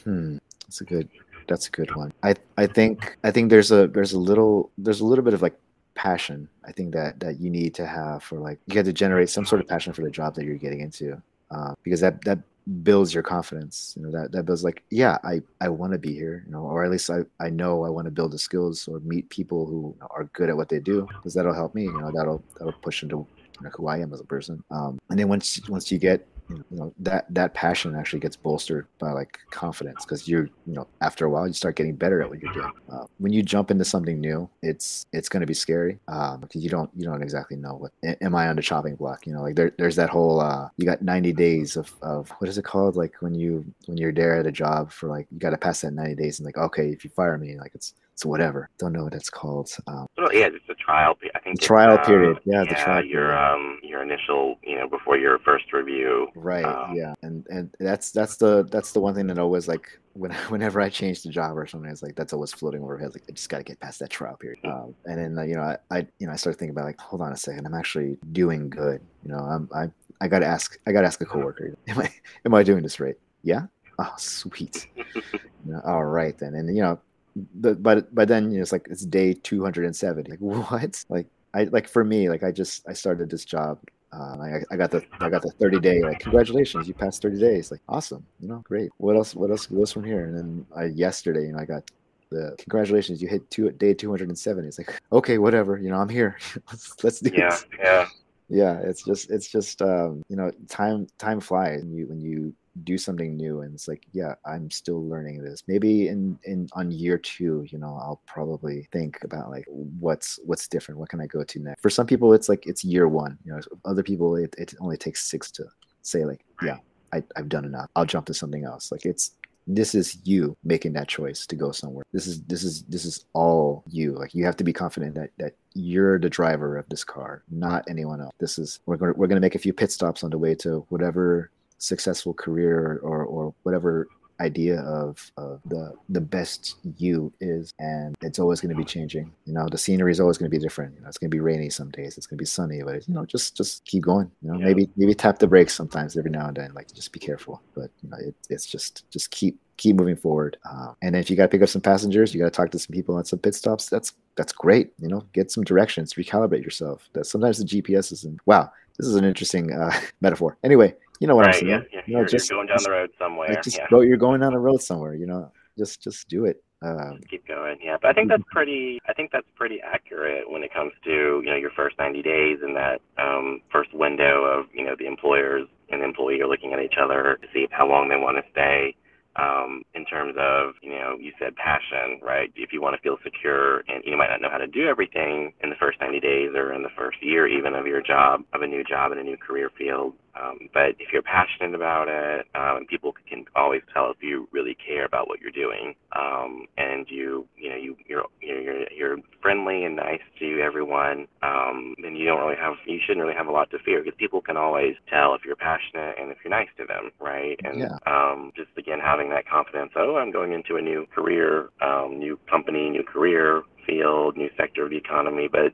hmm, 0.04 0.38
that's 0.62 0.82
a 0.82 0.86
good 0.86 1.10
that's 1.50 1.68
a 1.68 1.72
good 1.72 1.94
one. 1.96 2.14
I 2.24 2.36
I 2.58 2.68
think 2.68 3.18
I 3.24 3.32
think 3.32 3.50
there's 3.50 3.72
a 3.72 3.88
there's 3.88 4.14
a 4.14 4.20
little 4.20 4.72
there's 4.78 5.02
a 5.02 5.06
little 5.06 5.26
bit 5.26 5.34
of 5.34 5.42
like 5.42 5.60
passion. 5.96 6.48
I 6.66 6.72
think 6.72 6.94
that 6.94 7.20
that 7.20 7.40
you 7.42 7.50
need 7.50 7.74
to 7.76 7.86
have 7.86 8.24
for 8.24 8.40
like 8.40 8.60
you 8.68 8.76
have 8.78 8.86
to 8.86 8.94
generate 8.94 9.30
some 9.30 9.46
sort 9.46 9.60
of 9.60 9.68
passion 9.68 9.92
for 9.92 10.04
the 10.04 10.12
job 10.12 10.36
that 10.36 10.46
you're 10.46 10.56
getting 10.56 10.80
into, 10.80 11.22
uh, 11.52 11.74
because 11.84 12.00
that 12.00 12.24
that 12.24 12.40
builds 12.84 13.14
your 13.14 13.24
confidence. 13.24 13.96
You 13.98 14.04
know 14.04 14.12
that 14.12 14.32
that 14.32 14.44
builds 14.46 14.64
like 14.64 14.84
yeah 14.92 15.18
I 15.24 15.42
I 15.60 15.70
want 15.70 15.92
to 15.94 16.00
be 16.00 16.14
here. 16.14 16.44
You 16.46 16.52
know, 16.54 16.62
or 16.62 16.86
at 16.86 16.92
least 16.92 17.10
I 17.10 17.22
I 17.40 17.50
know 17.50 17.84
I 17.84 17.90
want 17.90 18.06
to 18.06 18.12
build 18.12 18.32
the 18.32 18.40
skills 18.40 18.88
or 18.88 19.00
meet 19.00 19.30
people 19.30 19.66
who 19.66 19.96
are 20.12 20.26
good 20.34 20.50
at 20.50 20.56
what 20.56 20.70
they 20.70 20.80
do 20.80 21.08
because 21.08 21.34
that'll 21.34 21.54
help 21.54 21.76
me. 21.76 21.84
You 21.84 22.00
know 22.00 22.12
that'll 22.16 22.44
that'll 22.58 22.80
push 22.82 23.04
into 23.04 23.28
who 23.76 23.88
I 23.88 23.98
am 23.98 24.14
as 24.14 24.22
a 24.22 24.26
person. 24.26 24.64
Um, 24.72 25.00
and 25.10 25.20
then 25.20 25.28
once 25.28 25.60
once 25.68 25.92
you 25.92 25.98
get 25.98 26.26
you 26.50 26.64
know 26.72 26.94
that 27.00 27.32
that 27.34 27.54
passion 27.54 27.96
actually 27.96 28.20
gets 28.20 28.36
bolstered 28.36 28.88
by 28.98 29.12
like 29.12 29.38
confidence 29.52 30.04
because 30.04 30.28
you're 30.28 30.46
you 30.66 30.74
know 30.74 30.88
after 31.02 31.26
a 31.26 31.30
while 31.30 31.48
you 31.48 31.54
start 31.54 31.76
getting 31.76 31.96
better 31.96 32.22
at 32.22 32.30
what 32.30 32.40
you're 32.40 32.54
doing. 32.54 32.72
Uh, 32.92 33.06
when 33.20 33.32
you 33.32 33.44
jump 33.44 33.72
into 33.72 33.86
something 33.86 34.20
new 34.20 34.50
it's 34.62 35.06
it's 35.14 35.30
going 35.30 35.42
to 35.42 35.48
be 35.48 35.54
scary 35.54 36.00
um, 36.08 36.40
because 36.40 36.64
you 36.64 36.70
don't 36.70 36.90
you 36.96 37.06
don't 37.06 37.22
exactly 37.22 37.56
know 37.56 37.76
what 37.76 37.92
am 38.22 38.36
i 38.36 38.48
on 38.48 38.56
the 38.56 38.62
chopping 38.62 38.96
block? 38.96 39.28
You 39.28 39.34
know 39.34 39.42
like 39.42 39.56
there, 39.56 39.72
there's 39.78 39.96
that 39.96 40.10
whole 40.10 40.40
uh, 40.40 40.70
you 40.78 40.86
got 40.86 41.02
90 41.02 41.34
days 41.34 41.76
of, 41.78 41.94
of 42.02 42.30
what 42.40 42.50
is 42.50 42.58
it 42.58 42.66
called? 42.66 42.96
Like 42.96 43.16
when 43.20 43.36
you 43.36 43.66
when 43.86 43.98
you're 43.98 44.12
there 44.12 44.40
at 44.40 44.48
a 44.48 44.52
job 44.52 44.92
for 44.92 45.08
like 45.08 45.28
you 45.32 45.40
got 45.40 45.52
to 45.52 45.58
pass 45.58 45.82
that 45.82 45.92
90 45.92 46.16
days 46.16 46.40
and 46.40 46.46
like 46.46 46.58
okay 46.58 46.90
if 46.90 47.04
you 47.04 47.10
fire 47.12 47.38
me 47.38 47.58
like 47.58 47.72
it's 47.76 47.94
so 48.20 48.28
whatever. 48.28 48.70
Don't 48.78 48.92
know 48.92 49.06
what 49.06 49.14
it's 49.14 49.30
called. 49.30 49.72
Um, 49.88 50.08
well, 50.18 50.34
yeah, 50.34 50.48
it's 50.48 50.68
a 50.68 50.76
trial. 50.76 51.18
I 51.34 51.40
think 51.40 51.62
trial 51.62 51.98
um, 51.98 52.06
period. 52.06 52.40
Yeah, 52.44 52.64
yeah, 52.64 52.70
the 52.70 52.76
trial. 52.76 53.06
Your 53.06 53.38
um 53.38 53.80
your 53.82 54.04
initial 54.04 54.58
you 54.62 54.76
know 54.76 54.90
before 54.90 55.18
your 55.18 55.40
first 55.40 55.72
review. 55.72 56.28
Right. 56.36 56.66
Um, 56.66 56.96
yeah, 56.96 57.14
and 57.22 57.48
and 57.48 57.74
that's 57.80 58.12
that's 58.12 58.36
the 58.36 58.64
that's 58.64 58.92
the 58.92 59.00
one 59.00 59.16
thing 59.16 59.28
that 59.28 59.40
always 59.40 59.70
like 59.70 59.98
when 60.14 60.32
whenever 60.50 60.82
I 60.82 60.90
change 60.90 61.24
the 61.24 61.30
job 61.30 61.58
or 61.58 61.66
something, 61.66 61.90
it's 61.90 62.04
like 62.04 62.16
that's 62.16 62.34
always 62.34 62.52
floating 62.52 62.84
over 62.84 62.98
head. 62.98 63.14
Like 63.14 63.24
I 63.30 63.32
just 63.32 63.48
got 63.48 63.60
to 63.60 63.64
get 63.64 63.80
past 63.80 64.00
that 64.00 64.10
trial 64.10 64.36
period. 64.36 64.60
Um, 64.66 64.94
and 65.06 65.18
then 65.18 65.38
uh, 65.38 65.44
you 65.44 65.56
know 65.56 65.62
I, 65.62 65.78
I 65.90 66.08
you 66.20 66.28
know 66.28 66.34
I 66.34 66.36
start 66.36 66.58
thinking 66.58 66.76
about 66.76 66.86
like 66.86 67.00
hold 67.00 67.22
on 67.22 67.32
a 67.32 67.38
second, 67.38 67.66
I'm 67.66 67.74
actually 67.74 68.18
doing 68.34 68.70
good. 68.70 69.02
You 69.24 69.32
know 69.32 69.40
I'm 69.40 69.70
I 69.74 69.90
I 70.20 70.28
got 70.28 70.40
to 70.40 70.46
ask 70.46 70.78
I 70.86 70.92
got 70.92 71.02
to 71.02 71.08
ask 71.08 71.22
a 71.22 71.26
coworker, 71.26 71.74
am 71.88 72.00
I 72.00 72.14
am 72.46 72.54
I 72.54 72.64
doing 72.64 72.84
this 72.84 73.00
right? 73.00 73.16
Yeah. 73.44 73.68
Oh 73.98 74.14
sweet. 74.18 74.88
you 74.96 75.42
know, 75.66 75.82
all 75.86 76.04
right 76.04 76.38
then, 76.38 76.56
and 76.56 76.76
you 76.76 76.82
know 76.82 77.00
but 77.36 77.82
but 77.82 78.14
but 78.14 78.28
then 78.28 78.52
you 78.52 78.58
know, 78.58 78.62
it's 78.62 78.72
like 78.72 78.88
it's 78.90 79.06
day 79.06 79.34
270 79.34 80.30
like 80.30 80.40
what? 80.40 81.06
Like 81.10 81.28
i 81.54 81.64
like 81.64 81.88
for 81.88 82.04
me 82.04 82.30
like 82.30 82.44
i 82.44 82.52
just 82.52 82.88
i 82.88 82.94
started 82.94 83.28
this 83.28 83.44
job 83.44 83.80
uh, 84.12 84.38
I, 84.40 84.62
I 84.72 84.76
got 84.76 84.92
the 84.92 85.04
I 85.20 85.30
got 85.30 85.44
the 85.44 85.52
30 85.52 85.80
day 85.80 86.02
like 86.02 86.20
congratulations 86.20 86.88
you 86.88 86.94
passed 86.94 87.22
30 87.22 87.40
days. 87.40 87.72
Like 87.72 87.82
awesome 87.88 88.26
you 88.40 88.48
know 88.48 88.62
great. 88.66 88.90
What 88.98 89.16
else 89.16 89.36
what 89.36 89.52
else 89.52 89.68
goes 89.68 89.92
from 89.92 90.04
here? 90.04 90.26
And 90.26 90.36
then 90.36 90.66
I 90.76 90.86
yesterday 90.86 91.46
you 91.46 91.52
know 91.52 91.60
I 91.60 91.66
got 91.66 91.84
the 92.32 92.56
congratulations 92.60 93.22
you 93.22 93.28
hit 93.28 93.50
two 93.50 93.72
day 93.72 93.94
270 93.94 94.68
it's 94.68 94.78
like 94.78 95.00
okay 95.12 95.38
whatever 95.38 95.78
you 95.78 95.90
know 95.90 95.98
I'm 95.98 96.10
here. 96.10 96.38
Let's, 96.72 96.96
let's 97.04 97.20
do 97.20 97.32
yeah 97.36 97.50
this. 97.50 97.66
yeah. 97.78 98.08
Yeah 98.50 98.80
it's 98.80 99.04
just 99.04 99.30
it's 99.30 99.48
just 99.48 99.82
um 99.84 100.24
you 100.28 100.36
know 100.36 100.52
time 100.68 101.08
time 101.20 101.40
flies 101.40 101.84
when 101.84 101.94
you 101.94 102.08
when 102.08 102.20
you 102.20 102.54
do 102.84 102.98
something 102.98 103.36
new 103.36 103.62
and 103.62 103.74
it's 103.74 103.88
like 103.88 104.06
yeah 104.14 104.36
i'm 104.46 104.70
still 104.72 105.08
learning 105.08 105.44
this. 105.44 105.64
Maybe 105.68 106.08
in 106.08 106.38
in 106.44 106.70
on 106.74 106.92
year 106.92 107.18
two 107.18 107.66
you 107.70 107.78
know 107.78 107.98
i'll 108.02 108.22
probably 108.26 108.88
think 108.92 109.18
about 109.24 109.50
like 109.50 109.66
what's 109.68 110.40
what's 110.46 110.68
different? 110.68 111.00
What 111.00 111.10
can 111.10 111.22
i 111.22 111.28
go 111.28 111.44
to 111.44 111.60
next? 111.60 111.82
For 111.82 111.90
some 111.90 112.08
people 112.08 112.34
it's 112.34 112.50
like 112.50 112.66
it's 112.68 112.84
year 112.84 113.08
one 113.08 113.38
you 113.46 113.52
know 113.52 113.60
other 113.86 114.04
people 114.04 114.36
it, 114.36 114.56
it 114.58 114.74
only 114.80 114.98
takes 114.98 115.28
six 115.28 115.52
to 115.52 115.66
say 116.02 116.26
like 116.26 116.42
yeah 116.64 116.78
I, 117.14 117.24
i've 117.36 117.50
done 117.50 117.66
enough. 117.66 117.90
I'll 117.96 118.06
jump 118.06 118.26
to 118.28 118.34
something 118.34 118.66
else. 118.66 118.92
Like 118.92 119.06
it's 119.06 119.32
this 119.70 119.94
is 119.94 120.18
you 120.24 120.58
making 120.64 120.94
that 120.94 121.08
choice 121.08 121.46
to 121.46 121.56
go 121.56 121.72
somewhere. 121.72 122.04
This 122.12 122.26
is 122.26 122.42
this 122.44 122.64
is 122.64 122.84
this 122.84 123.06
is 123.06 123.26
all 123.34 123.84
you. 123.88 124.14
Like 124.14 124.34
you 124.34 124.44
have 124.46 124.58
to 124.58 124.64
be 124.64 124.74
confident 124.74 125.14
that 125.16 125.30
that 125.38 125.54
you're 125.76 126.18
the 126.18 126.30
driver 126.30 126.78
of 126.78 126.90
this 126.90 127.04
car 127.04 127.44
not 127.52 127.86
anyone 127.88 128.20
else. 128.20 128.34
This 128.40 128.58
is 128.58 128.80
we're 128.88 128.98
going 128.98 129.14
to 129.14 129.20
we're 129.20 129.28
going 129.28 129.38
to 129.38 129.46
make 129.46 129.56
a 129.56 129.60
few 129.60 129.72
pit 129.72 129.92
stops 129.92 130.24
on 130.24 130.32
the 130.32 130.38
way 130.38 130.56
to 130.56 130.86
whatever 130.90 131.52
successful 131.80 132.34
career 132.34 133.00
or 133.02 133.24
or 133.26 133.54
whatever 133.64 134.08
idea 134.42 134.80
of, 134.84 135.32
of 135.36 135.60
the 135.66 135.94
the 136.08 136.22
best 136.22 136.76
you 136.98 137.30
is 137.42 137.74
and 137.80 138.16
it's 138.22 138.40
always 138.40 138.62
going 138.62 138.74
to 138.74 138.78
be 138.78 138.86
changing. 138.86 139.30
You 139.46 139.54
know 139.54 139.68
the 139.70 139.78
scenery 139.78 140.12
is 140.12 140.20
always 140.22 140.38
going 140.38 140.50
to 140.50 140.58
be 140.58 140.62
different. 140.64 140.96
You 140.96 141.02
know 141.02 141.08
it's 141.10 141.18
going 141.18 141.30
to 141.30 141.36
be 141.36 141.42
rainy 141.42 141.70
some 141.70 141.90
days 141.92 142.18
it's 142.18 142.26
going 142.26 142.38
to 142.38 142.42
be 142.42 142.46
sunny 142.46 142.82
but 142.82 143.06
you 143.08 143.14
know 143.14 143.26
just 143.26 143.58
just 143.58 143.84
keep 143.86 144.04
going. 144.04 144.32
You 144.42 144.52
know 144.54 144.60
Yeah. 144.60 144.66
maybe 144.66 144.90
maybe 144.96 145.14
tap 145.14 145.40
the 145.40 145.48
brakes 145.48 145.74
sometimes 145.74 146.18
every 146.18 146.32
now 146.32 146.48
and 146.48 146.56
then 146.56 146.74
like 146.74 146.94
just 146.94 147.12
be 147.12 147.20
careful. 147.20 147.62
But 147.76 147.90
you 148.02 148.10
know 148.10 148.18
it, 148.18 148.36
it's 148.50 148.66
just 148.66 149.10
just 149.12 149.30
keep 149.32 149.60
keep 149.76 149.96
moving 149.98 150.16
forward. 150.16 150.56
Uh, 150.70 150.94
and 151.02 151.16
if 151.18 151.30
you 151.30 151.36
got 151.36 151.44
to 151.44 151.50
pick 151.50 151.62
up 151.62 151.70
some 151.70 151.82
passengers 151.82 152.34
you 152.34 152.40
got 152.40 152.46
to 152.46 152.52
talk 152.52 152.72
to 152.72 152.80
some 152.80 152.94
people 152.94 153.20
at 153.20 153.28
some 153.28 153.40
pit 153.40 153.56
stops 153.56 153.90
that's 153.90 154.14
that's 154.38 154.54
great. 154.54 154.94
You 155.00 155.10
know 155.10 155.26
get 155.34 155.52
some 155.52 155.66
directions 155.66 156.14
recalibrate 156.14 156.64
yourself. 156.64 157.10
That 157.12 157.26
sometimes 157.26 157.58
the 157.58 157.66
gps 157.66 158.14
isn't 158.14 158.40
wow 158.46 158.72
this 158.98 159.08
is 159.08 159.16
an 159.16 159.26
interesting 159.26 159.74
uh, 159.74 159.98
metaphor. 160.22 160.58
Anyway 160.64 160.96
you 161.20 161.28
know 161.28 161.36
what 161.36 161.46
i'm 161.46 161.52
right 161.52 161.60
saying 161.60 161.70
yeah, 161.70 161.82
yeah. 161.92 162.02
you 162.06 162.14
know 162.14 162.20
you're, 162.20 162.28
just 162.28 162.50
you're 162.50 162.58
going 162.58 162.68
down 162.68 162.78
just- 162.78 162.86
the 162.86 162.92
road 162.92 163.10
somewhere 163.18 163.50
like 163.50 163.64
just 163.64 163.78
yeah 163.78 163.88
go 163.90 164.02
you're 164.02 164.18
going 164.18 164.40
down 164.42 164.54
a 164.54 164.60
road 164.60 164.82
somewhere 164.82 165.14
you 165.14 165.26
know 165.26 165.52
just 165.78 166.02
just 166.02 166.28
do 166.28 166.46
it 166.46 166.64
um, 166.82 167.18
Just 167.18 167.30
keep 167.30 167.48
going. 167.48 167.78
Yeah, 167.84 167.98
but 168.02 168.10
I 168.10 168.14
think 168.14 168.30
that's 168.30 168.44
pretty. 168.52 169.02
I 169.08 169.14
think 169.14 169.32
that's 169.32 169.48
pretty 169.56 169.82
accurate 169.82 170.50
when 170.50 170.64
it 170.64 170.74
comes 170.74 170.94
to 171.04 171.42
you 171.44 171.50
know 171.50 171.58
your 171.58 171.72
first 171.72 171.98
90 172.00 172.22
days 172.22 172.60
and 172.62 172.76
that 172.76 173.02
um, 173.18 173.62
first 173.72 173.94
window 173.94 174.46
of 174.46 174.68
you 174.74 174.86
know 174.86 174.96
the 174.98 175.06
employers 175.06 175.68
and 175.90 176.02
the 176.02 176.06
employee 176.06 176.40
are 176.42 176.48
looking 176.48 176.72
at 176.74 176.80
each 176.80 176.96
other 177.02 177.38
to 177.42 177.48
see 177.54 177.68
how 177.72 177.88
long 177.88 178.08
they 178.08 178.16
want 178.16 178.38
to 178.38 178.52
stay. 178.52 178.96
Um, 179.36 179.84
in 179.94 180.06
terms 180.06 180.36
of 180.40 180.74
you 180.82 180.92
know 180.92 181.18
you 181.20 181.32
said 181.38 181.56
passion, 181.56 182.20
right? 182.24 182.52
If 182.56 182.72
you 182.72 182.82
want 182.82 182.96
to 182.96 183.02
feel 183.02 183.18
secure 183.24 183.80
and 183.88 184.04
you 184.06 184.18
might 184.18 184.30
not 184.30 184.42
know 184.42 184.50
how 184.50 184.58
to 184.58 184.68
do 184.68 184.88
everything 184.88 185.54
in 185.62 185.70
the 185.70 185.76
first 185.76 186.00
90 186.00 186.20
days 186.20 186.50
or 186.56 186.74
in 186.74 186.84
the 186.84 186.90
first 186.98 187.22
year 187.22 187.48
even 187.48 187.76
of 187.76 187.88
your 187.88 188.02
job 188.02 188.44
of 188.54 188.62
a 188.62 188.68
new 188.68 188.84
job 188.84 189.12
in 189.12 189.18
a 189.18 189.24
new 189.24 189.38
career 189.38 189.70
field, 189.78 190.14
um, 190.36 190.70
but 190.74 190.96
if 191.00 191.12
you're 191.14 191.22
passionate 191.22 191.76
about 191.76 192.08
it, 192.08 192.48
um, 192.56 192.78
and 192.78 192.88
people 192.88 193.14
can 193.28 193.46
always 193.56 193.82
tell 193.94 194.12
if 194.12 194.18
you 194.22 194.48
really 194.52 194.76
care 194.76 195.06
about 195.06 195.28
what 195.28 195.40
you're 195.40 195.52
doing, 195.52 195.96
um, 196.16 196.66
and 196.78 197.08
you, 197.10 197.48
you 197.58 197.70
know, 197.70 197.76
you, 197.76 197.96
you're, 198.08 198.26
you're, 198.42 198.92
you're, 198.92 199.18
friendly 199.42 199.86
and 199.86 199.96
nice 199.96 200.22
to 200.38 200.60
everyone, 200.62 201.26
um, 201.44 201.96
then 202.04 202.16
you 202.16 202.26
don't 202.26 202.40
really 202.40 202.58
have, 202.60 202.74
you 202.86 203.00
shouldn't 203.06 203.24
really 203.24 203.38
have 203.38 203.48
a 203.48 203.52
lot 203.52 203.70
to 203.72 203.80
fear 203.86 204.04
because 204.04 204.18
people 204.18 204.42
can 204.42 204.58
always 204.58 204.96
tell 205.10 205.34
if 205.34 205.42
you're 205.46 205.56
passionate 205.56 206.16
and 206.20 206.32
if 206.32 206.38
you're 206.44 206.52
nice 206.52 206.68
to 206.78 206.86
them, 206.86 207.12
right? 207.20 207.60
And 207.64 207.80
Yeah. 207.80 207.98
um, 208.06 208.52
just 208.56 208.70
again 208.78 209.00
having 209.00 209.30
that 209.30 209.48
confidence. 209.48 209.92
Oh, 209.96 210.18
I'm 210.18 210.32
going 210.32 210.52
into 210.52 210.76
a 210.76 210.82
new 210.82 211.06
career, 211.08 211.70
um, 211.82 212.20
new 212.20 212.38
company, 212.50 212.90
new 212.90 213.04
career 213.04 213.64
field, 213.86 214.38
new 214.38 214.50
sector 214.58 214.84
of 214.84 214.90
the 214.90 214.98
economy, 214.98 215.48
but 215.48 215.74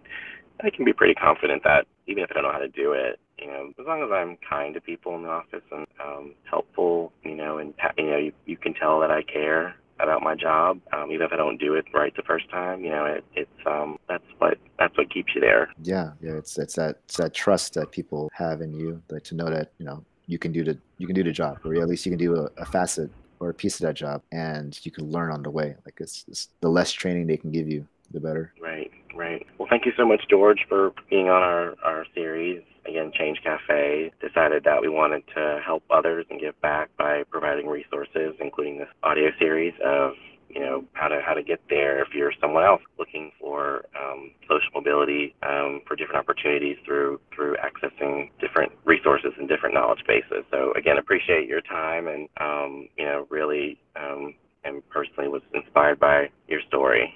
I 0.63 0.69
can 0.69 0.85
be 0.85 0.93
pretty 0.93 1.15
confident 1.15 1.63
that 1.63 1.87
even 2.07 2.23
if 2.23 2.31
I 2.31 2.35
don't 2.35 2.43
know 2.43 2.51
how 2.51 2.59
to 2.59 2.67
do 2.69 2.93
it, 2.93 3.19
you 3.39 3.47
know, 3.47 3.71
as 3.79 3.85
long 3.85 4.01
as 4.03 4.09
I'm 4.11 4.37
kind 4.47 4.73
to 4.73 4.81
people 4.81 5.15
in 5.15 5.23
the 5.23 5.29
office 5.29 5.63
and 5.71 5.85
um, 6.03 6.33
helpful, 6.49 7.11
you 7.23 7.35
know, 7.35 7.57
and 7.57 7.73
you 7.97 8.05
know, 8.05 8.17
you, 8.17 8.31
you 8.45 8.57
can 8.57 8.73
tell 8.73 8.99
that 9.01 9.11
I 9.11 9.23
care 9.23 9.75
about 9.99 10.21
my 10.21 10.35
job, 10.35 10.79
um, 10.93 11.11
even 11.11 11.25
if 11.25 11.31
I 11.31 11.37
don't 11.37 11.57
do 11.57 11.73
it 11.75 11.85
right 11.93 12.13
the 12.15 12.23
first 12.23 12.49
time. 12.49 12.83
You 12.83 12.91
know, 12.91 13.05
it, 13.05 13.23
it's 13.33 13.49
um, 13.65 13.97
that's 14.07 14.23
what 14.39 14.57
that's 14.77 14.97
what 14.97 15.11
keeps 15.13 15.33
you 15.33 15.41
there. 15.41 15.69
yeah 15.83 16.11
yeah 16.21 16.33
it's 16.33 16.57
it's 16.57 16.75
that 16.75 16.97
it's 17.05 17.17
that 17.17 17.33
trust 17.33 17.73
that 17.73 17.91
people 17.91 18.29
have 18.33 18.61
in 18.61 18.73
you 18.73 19.01
like 19.09 19.23
to 19.23 19.35
know 19.35 19.49
that 19.49 19.71
you 19.79 19.85
know 19.85 20.03
you 20.27 20.37
can 20.37 20.51
do 20.51 20.63
the 20.63 20.77
you 20.97 21.07
can 21.07 21.15
do 21.15 21.23
the 21.23 21.31
job 21.31 21.57
or 21.63 21.75
at 21.75 21.87
least 21.87 22.05
you 22.05 22.11
can 22.11 22.19
do 22.19 22.35
a, 22.35 22.49
a 22.61 22.65
facet 22.65 23.09
or 23.39 23.49
a 23.49 23.53
piece 23.53 23.79
of 23.79 23.85
that 23.85 23.95
job 23.95 24.21
and 24.31 24.79
you 24.83 24.91
can 24.91 25.09
learn 25.11 25.31
on 25.31 25.43
the 25.43 25.49
way 25.49 25.75
like 25.85 25.95
it's, 25.99 26.25
it's 26.27 26.49
the 26.61 26.69
less 26.69 26.91
training 26.91 27.27
they 27.27 27.37
can 27.37 27.51
give 27.51 27.69
you 27.69 27.87
the 28.11 28.19
better 28.19 28.53
Right, 28.61 28.91
right. 29.15 29.45
Well, 29.57 29.67
thank 29.69 29.85
you 29.85 29.91
so 29.97 30.05
much, 30.05 30.21
George, 30.29 30.65
for 30.67 30.93
being 31.09 31.29
on 31.29 31.41
our, 31.41 31.75
our 31.83 32.05
series. 32.13 32.63
Again, 32.87 33.11
Change 33.17 33.39
Cafe 33.43 34.11
decided 34.21 34.63
that 34.63 34.81
we 34.81 34.89
wanted 34.89 35.23
to 35.35 35.59
help 35.65 35.83
others 35.89 36.25
and 36.29 36.39
give 36.39 36.59
back 36.61 36.89
by 36.97 37.23
providing 37.29 37.67
resources, 37.67 38.35
including 38.39 38.77
this 38.77 38.87
audio 39.03 39.29
series 39.39 39.73
of 39.83 40.13
you 40.49 40.61
know 40.61 40.85
how 40.93 41.07
to 41.07 41.19
how 41.25 41.33
to 41.33 41.43
get 41.43 41.59
there 41.69 42.01
if 42.01 42.09
you're 42.13 42.31
someone 42.39 42.63
else 42.63 42.81
looking 42.97 43.31
for 43.39 43.85
um, 43.99 44.31
social 44.43 44.69
mobility 44.73 45.35
um, 45.43 45.81
for 45.85 45.95
different 45.95 46.19
opportunities 46.19 46.77
through 46.85 47.19
through 47.33 47.55
accessing 47.57 48.29
different 48.39 48.71
resources 48.85 49.31
and 49.37 49.49
different 49.49 49.75
knowledge 49.75 50.03
bases. 50.07 50.45
So 50.51 50.71
again, 50.77 50.97
appreciate 50.97 51.47
your 51.47 51.61
time 51.61 52.07
and 52.07 52.29
um, 52.39 52.87
you 52.97 53.05
know 53.05 53.27
really 53.29 53.77
um, 53.95 54.35
and 54.63 54.87
personally 54.89 55.27
was 55.29 55.41
inspired 55.53 55.99
by 55.99 56.29
your 56.47 56.61
story. 56.67 57.13